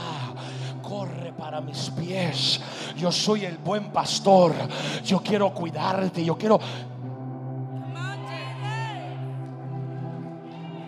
Corre 0.83 1.33
para 1.33 1.63
mis 1.63 1.89
pies. 1.91 2.61
Yo 2.95 3.11
soy 3.11 3.47
el 3.47 3.57
buen 3.57 3.91
pastor. 3.91 4.53
Yo 5.03 5.21
quiero 5.21 5.55
cuidarte. 5.55 6.23
Yo 6.23 6.37
quiero. 6.37 6.61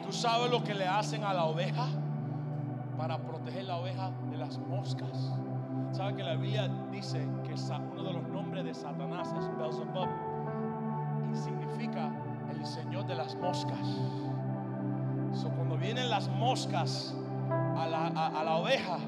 ¿Tú 0.05 0.13
sabes 0.13 0.51
lo 0.51 0.63
que 0.63 0.75
le 0.75 0.87
hacen 0.87 1.25
a 1.25 1.33
la 1.33 1.45
oveja 1.45 1.87
para 2.99 3.17
proteger 3.17 3.65
la 3.65 3.77
oveja 3.77 4.11
de 4.31 4.37
las 4.37 4.59
moscas? 4.59 5.33
¿Sabes 5.93 6.17
que 6.17 6.25
la 6.25 6.35
Biblia 6.35 6.69
dice 6.93 7.27
que 7.45 7.55
uno 7.95 8.03
de 8.03 8.13
los 8.13 8.29
nombres 8.29 8.65
de 8.65 8.75
Satanás 8.75 9.33
es 9.39 9.57
Beelzebub 9.57 10.09
y 11.33 11.37
significa 11.37 12.13
el 12.51 12.67
señor 12.67 13.07
de 13.07 13.15
las 13.15 13.35
moscas? 13.37 13.79
So, 15.35 15.49
cuando 15.51 15.77
vienen 15.77 16.11
las 16.11 16.29
moscas 16.29 17.15
a 17.77 17.87
la, 17.87 18.07
a- 18.09 18.43
la 18.45 18.55
oveja, 18.57 18.99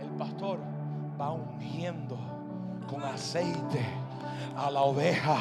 el 0.00 0.08
pastor 0.10 0.58
va 1.20 1.30
ungiendo 1.32 2.18
con 2.88 3.02
aceite 3.02 3.84
a 4.56 4.70
la 4.70 4.80
oveja 4.82 5.36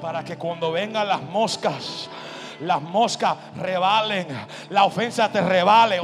para 0.00 0.24
que 0.24 0.36
cuando 0.36 0.70
vengan 0.72 1.06
las 1.08 1.22
moscas, 1.22 2.08
las 2.60 2.80
moscas 2.80 3.36
rebalen, 3.56 4.26
la 4.70 4.84
ofensa 4.84 5.30
te 5.30 5.40
rebale. 5.40 6.00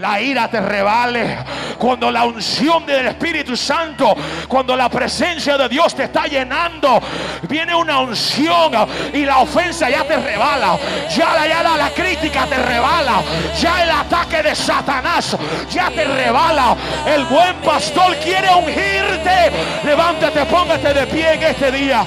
La 0.00 0.20
ira 0.20 0.48
te 0.48 0.60
rebale. 0.60 1.38
Cuando 1.78 2.10
la 2.10 2.24
unción 2.24 2.84
del 2.86 3.06
Espíritu 3.08 3.56
Santo, 3.56 4.14
cuando 4.48 4.76
la 4.76 4.88
presencia 4.88 5.56
de 5.56 5.68
Dios 5.68 5.94
te 5.94 6.04
está 6.04 6.26
llenando, 6.26 7.00
viene 7.42 7.74
una 7.74 8.00
unción 8.00 8.72
y 9.12 9.24
la 9.24 9.38
ofensa 9.38 9.88
ya 9.88 10.04
te 10.04 10.16
rebala. 10.16 10.76
Ya 11.14 11.34
la, 11.34 11.46
ya 11.46 11.62
la, 11.62 11.90
crítica 11.90 12.46
te 12.46 12.56
rebala. 12.56 13.22
Ya 13.60 13.82
el 13.82 13.90
ataque 13.90 14.42
de 14.42 14.54
Satanás 14.54 15.36
ya 15.70 15.90
te 15.90 16.04
rebala. 16.04 16.76
El 17.06 17.24
buen 17.26 17.54
pastor 17.56 18.16
quiere 18.16 18.48
ungirte. 18.54 19.52
Levántate, 19.84 20.44
póngate 20.46 20.94
de 20.94 21.06
pie 21.06 21.34
en 21.34 21.42
este 21.42 21.70
día. 21.70 22.04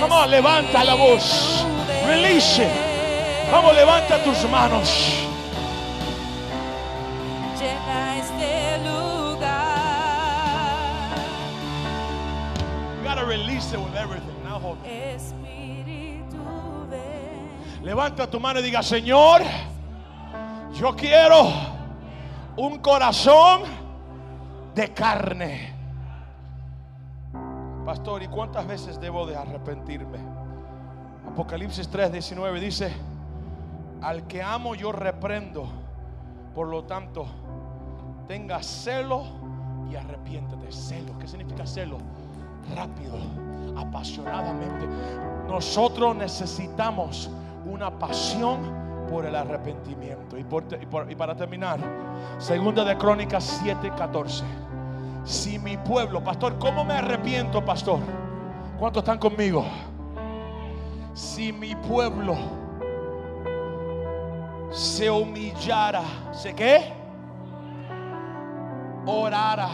Vamos, 0.00 0.28
levanta 0.28 0.84
la 0.84 0.94
voz. 0.94 1.66
Release. 2.06 2.66
Vamos, 3.50 3.74
levanta 3.74 4.22
tus 4.22 4.48
manos. 4.48 5.27
Release 13.38 13.72
it 13.72 13.80
with 13.80 13.94
everything. 13.94 14.36
Now 14.44 14.58
hold. 14.58 14.78
Levanta 17.82 18.28
tu 18.28 18.40
mano 18.40 18.60
y 18.60 18.62
diga, 18.62 18.82
Señor, 18.82 19.42
yo 20.74 20.94
quiero 20.96 21.48
un 22.56 22.78
corazón 22.78 23.62
de 24.74 24.92
carne. 24.92 25.74
Pastor, 27.86 28.22
¿y 28.22 28.28
cuántas 28.28 28.66
veces 28.66 29.00
debo 29.00 29.26
de 29.26 29.36
arrepentirme? 29.36 30.18
Apocalipsis 31.28 31.88
3, 31.88 32.12
19 32.12 32.60
dice, 32.60 32.92
al 34.02 34.26
que 34.26 34.42
amo 34.42 34.74
yo 34.74 34.92
reprendo, 34.92 35.68
por 36.54 36.68
lo 36.68 36.84
tanto, 36.84 37.26
tenga 38.26 38.62
celo 38.62 39.24
y 39.90 39.96
arrepiéntete. 39.96 40.70
Celo, 40.72 41.16
¿qué 41.18 41.28
significa 41.28 41.64
celo? 41.64 41.98
Rápido, 42.76 43.14
apasionadamente. 43.76 44.86
Nosotros 45.48 46.14
necesitamos 46.16 47.30
una 47.64 47.90
pasión 47.98 48.60
por 49.10 49.24
el 49.26 49.34
arrepentimiento. 49.34 50.36
Y, 50.36 50.44
por- 50.44 50.64
y 51.10 51.14
para 51.14 51.34
terminar, 51.34 51.78
segunda 52.38 52.84
de 52.84 52.96
Crónicas 52.98 53.44
7, 53.62 53.90
14. 53.96 54.44
Si 55.24 55.58
mi 55.58 55.76
pueblo, 55.76 56.22
pastor, 56.22 56.58
¿cómo 56.58 56.84
me 56.84 56.94
arrepiento, 56.94 57.64
pastor? 57.64 58.00
¿Cuántos 58.78 59.02
están 59.02 59.18
conmigo? 59.18 59.64
Si 61.14 61.52
mi 61.52 61.74
pueblo 61.74 62.36
se 64.70 65.10
humillara, 65.10 66.02
¿sé 66.32 66.54
qué? 66.54 66.92
Orara 69.06 69.68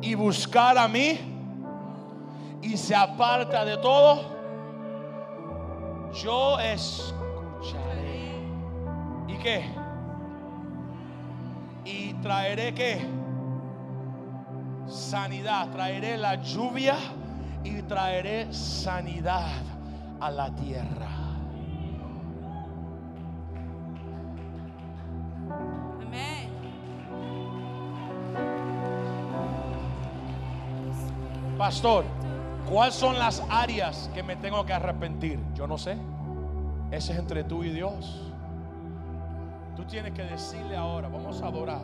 y 0.00 0.14
buscara 0.14 0.84
a 0.84 0.88
mí 0.88 1.18
y 2.62 2.76
se 2.76 2.94
aparta 2.94 3.64
de 3.64 3.76
todo, 3.78 4.22
yo 6.12 6.58
escucharé. 6.58 8.34
¿Y 9.28 9.36
qué? 9.38 9.64
Y 11.84 12.14
traeré 12.14 12.74
qué? 12.74 13.06
Sanidad, 14.86 15.70
traeré 15.70 16.18
la 16.18 16.34
lluvia 16.36 16.96
y 17.64 17.82
traeré 17.82 18.52
sanidad 18.52 19.62
a 20.20 20.30
la 20.30 20.54
tierra. 20.54 21.08
Amén. 26.00 26.48
Pastor, 31.56 32.04
¿cuáles 32.70 32.94
son 32.94 33.18
las 33.18 33.42
áreas 33.50 34.08
que 34.14 34.22
me 34.22 34.36
tengo 34.36 34.64
que 34.64 34.72
arrepentir? 34.72 35.40
Yo 35.54 35.66
no 35.66 35.76
sé. 35.76 35.96
Ese 36.90 37.12
es 37.12 37.18
entre 37.18 37.44
tú 37.44 37.64
y 37.64 37.70
Dios. 37.70 38.32
Tú 39.76 39.84
tienes 39.84 40.12
que 40.12 40.22
decirle 40.22 40.76
ahora, 40.76 41.08
vamos 41.08 41.42
a 41.42 41.46
adorar. 41.46 41.80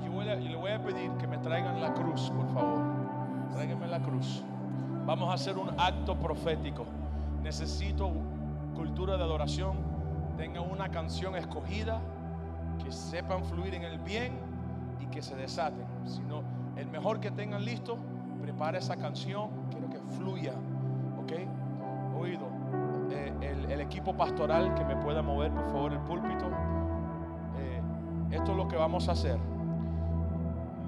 Y 0.00 0.04
yo, 0.04 0.22
le 0.22 0.56
voy 0.56 0.70
a 0.70 0.82
pedir 0.82 1.10
que 1.12 1.26
me 1.26 1.38
traigan 1.38 1.80
la 1.80 1.92
cruz, 1.92 2.30
por 2.30 2.52
favor. 2.52 2.82
Tráiganme 3.52 3.86
la 3.86 4.00
cruz. 4.00 4.42
Vamos 5.06 5.28
a 5.30 5.34
hacer 5.34 5.58
un 5.58 5.68
acto 5.78 6.16
profético. 6.16 6.84
Necesito 7.42 8.10
cultura 8.74 9.16
de 9.16 9.24
adoración. 9.24 9.76
Tengan 10.36 10.70
una 10.70 10.90
canción 10.90 11.36
escogida 11.36 12.00
que 12.82 12.92
sepan 12.92 13.44
fluir 13.44 13.74
en 13.74 13.82
el 13.84 13.98
bien 13.98 14.32
y 15.00 15.06
que 15.06 15.22
se 15.22 15.34
desaten. 15.34 15.84
Si 16.06 16.20
no, 16.20 16.42
el 16.76 16.86
mejor 16.86 17.20
que 17.20 17.30
tengan 17.30 17.64
listo, 17.64 17.98
prepara 18.40 18.78
esa 18.78 18.96
canción. 18.96 19.50
Quiero 19.70 19.88
que 19.90 19.98
fluya. 20.16 20.54
¿Ok? 21.22 21.32
Oído. 22.18 22.46
Eh, 23.10 23.32
el, 23.40 23.70
el 23.70 23.80
equipo 23.80 24.14
pastoral 24.16 24.74
que 24.74 24.84
me 24.84 24.96
pueda 24.96 25.22
mover, 25.22 25.52
por 25.52 25.66
favor, 25.70 25.92
el 25.92 26.00
púlpito. 26.00 26.46
Eh, 27.58 27.82
esto 28.30 28.52
es 28.52 28.56
lo 28.56 28.68
que 28.68 28.76
vamos 28.76 29.08
a 29.08 29.12
hacer. 29.12 29.38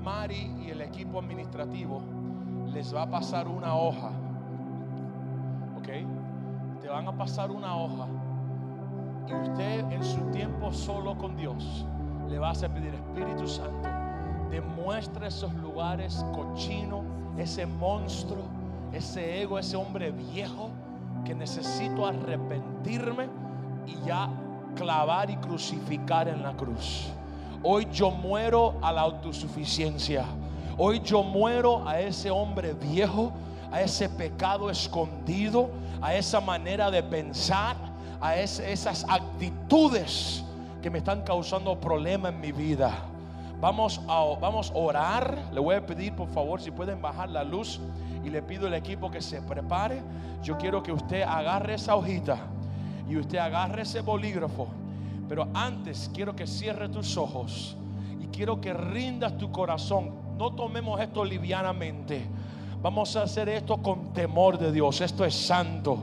Mari 0.03 0.57
y 0.65 0.71
el 0.71 0.81
equipo 0.81 1.21
administrativo 1.21 2.03
les 2.73 2.95
va 2.95 3.03
a 3.03 3.11
pasar 3.11 3.47
una 3.47 3.75
hoja. 3.75 4.11
¿Ok? 5.77 5.89
Te 6.81 6.89
van 6.89 7.07
a 7.07 7.13
pasar 7.17 7.51
una 7.51 7.77
hoja. 7.77 8.07
Y 9.29 9.35
usted 9.35 9.91
en 9.93 10.03
su 10.03 10.21
tiempo 10.31 10.73
solo 10.73 11.17
con 11.17 11.37
Dios 11.37 11.87
le 12.29 12.39
va 12.39 12.51
a 12.51 12.55
pedir 12.55 12.95
Espíritu 12.95 13.47
Santo. 13.47 13.89
Demuestra 14.51 15.29
esos 15.29 15.55
lugares 15.55 16.25
cochinos, 16.33 17.05
ese 17.39 17.67
monstruo, 17.67 18.45
ese 18.93 19.43
ego, 19.43 19.59
ese 19.59 19.77
hombre 19.77 20.11
viejo 20.11 20.71
que 21.25 21.35
necesito 21.35 22.07
arrepentirme 22.07 23.29
y 23.87 24.07
ya 24.07 24.29
clavar 24.77 25.31
y 25.31 25.37
crucificar 25.37 26.29
en 26.29 26.43
la 26.43 26.53
cruz. 26.55 27.09
Hoy 27.63 27.87
yo 27.93 28.11
muero 28.11 28.75
a 28.83 28.93
la 28.93 29.03
autosuficiencia. 29.03 30.25
Hoy 30.79 31.01
yo 31.01 31.23
muero 31.23 31.87
a 31.87 32.01
ese 32.01 32.31
hombre 32.31 32.73
viejo, 32.75 33.33
a 33.71 33.81
ese 33.83 34.09
pecado 34.09 34.69
escondido, 34.71 35.71
a 36.01 36.15
esa 36.15 36.41
manera 36.41 36.91
de 36.91 37.03
pensar, 37.03 37.77
a 38.21 38.37
es- 38.37 38.59
esas 38.59 39.05
actitudes 39.09 40.45
que 40.83 40.91
me 40.91 40.99
están 40.99 41.23
causando 41.23 41.79
problemas 41.79 42.33
en 42.33 42.41
mi 42.41 42.53
vida. 42.53 42.93
Vamos 43.63 44.01
a, 44.09 44.25
vamos 44.41 44.73
orar. 44.75 45.39
Le 45.53 45.61
voy 45.61 45.77
a 45.77 45.87
pedir, 45.87 46.17
por 46.17 46.29
favor, 46.29 46.61
si 46.61 46.73
pueden 46.73 47.01
bajar 47.01 47.29
la 47.29 47.45
luz. 47.45 47.79
Y 48.25 48.29
le 48.29 48.43
pido 48.43 48.67
al 48.67 48.75
equipo 48.75 49.09
que 49.09 49.23
se 49.23 49.41
prepare. 49.41 50.03
Yo 50.43 50.59
quiero 50.59 50.83
que 50.83 50.91
usted 50.91 51.23
agarre 51.23 51.75
esa 51.75 51.95
hojita 51.95 52.39
y 53.09 53.17
usted 53.17 53.39
agarre 53.39 53.83
ese 53.83 54.01
bolígrafo. 54.01 54.67
Pero 55.29 55.47
antes 55.55 56.11
quiero 56.13 56.35
que 56.35 56.45
cierre 56.45 56.89
tus 56.89 57.17
ojos 57.17 57.77
y 58.21 58.27
quiero 58.37 58.61
que 58.61 58.75
rindas 58.75 59.39
tu 59.39 59.53
corazón. 59.53 60.11
No 60.37 60.53
tomemos 60.57 61.01
esto 61.01 61.25
livianamente. 61.25 62.27
Vamos 62.83 63.15
a 63.15 63.23
hacer 63.23 63.49
esto 63.49 63.81
con 63.81 64.13
temor 64.13 64.59
de 64.59 64.73
Dios. 64.73 65.01
Esto 65.01 65.25
es 65.25 65.35
santo. 65.35 66.03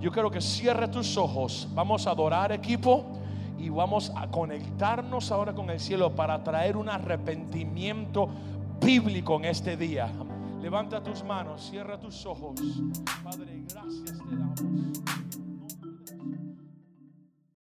Yo 0.00 0.10
quiero 0.10 0.30
que 0.30 0.40
cierre 0.40 0.88
tus 0.88 1.18
ojos. 1.18 1.68
Vamos 1.74 2.06
a 2.06 2.12
adorar 2.12 2.50
equipo 2.50 3.17
y 3.58 3.68
vamos 3.68 4.12
a 4.16 4.28
conectarnos 4.28 5.30
ahora 5.32 5.54
con 5.54 5.70
el 5.70 5.80
cielo 5.80 6.14
para 6.14 6.42
traer 6.44 6.76
un 6.76 6.88
arrepentimiento 6.88 8.28
bíblico 8.80 9.36
en 9.36 9.46
este 9.46 9.76
día. 9.76 10.10
Levanta 10.60 11.02
tus 11.02 11.24
manos, 11.24 11.68
cierra 11.70 11.98
tus 11.98 12.26
ojos. 12.26 12.60
Padre, 13.22 13.62
gracias 13.68 14.18
te 14.18 14.36
damos. 14.36 14.97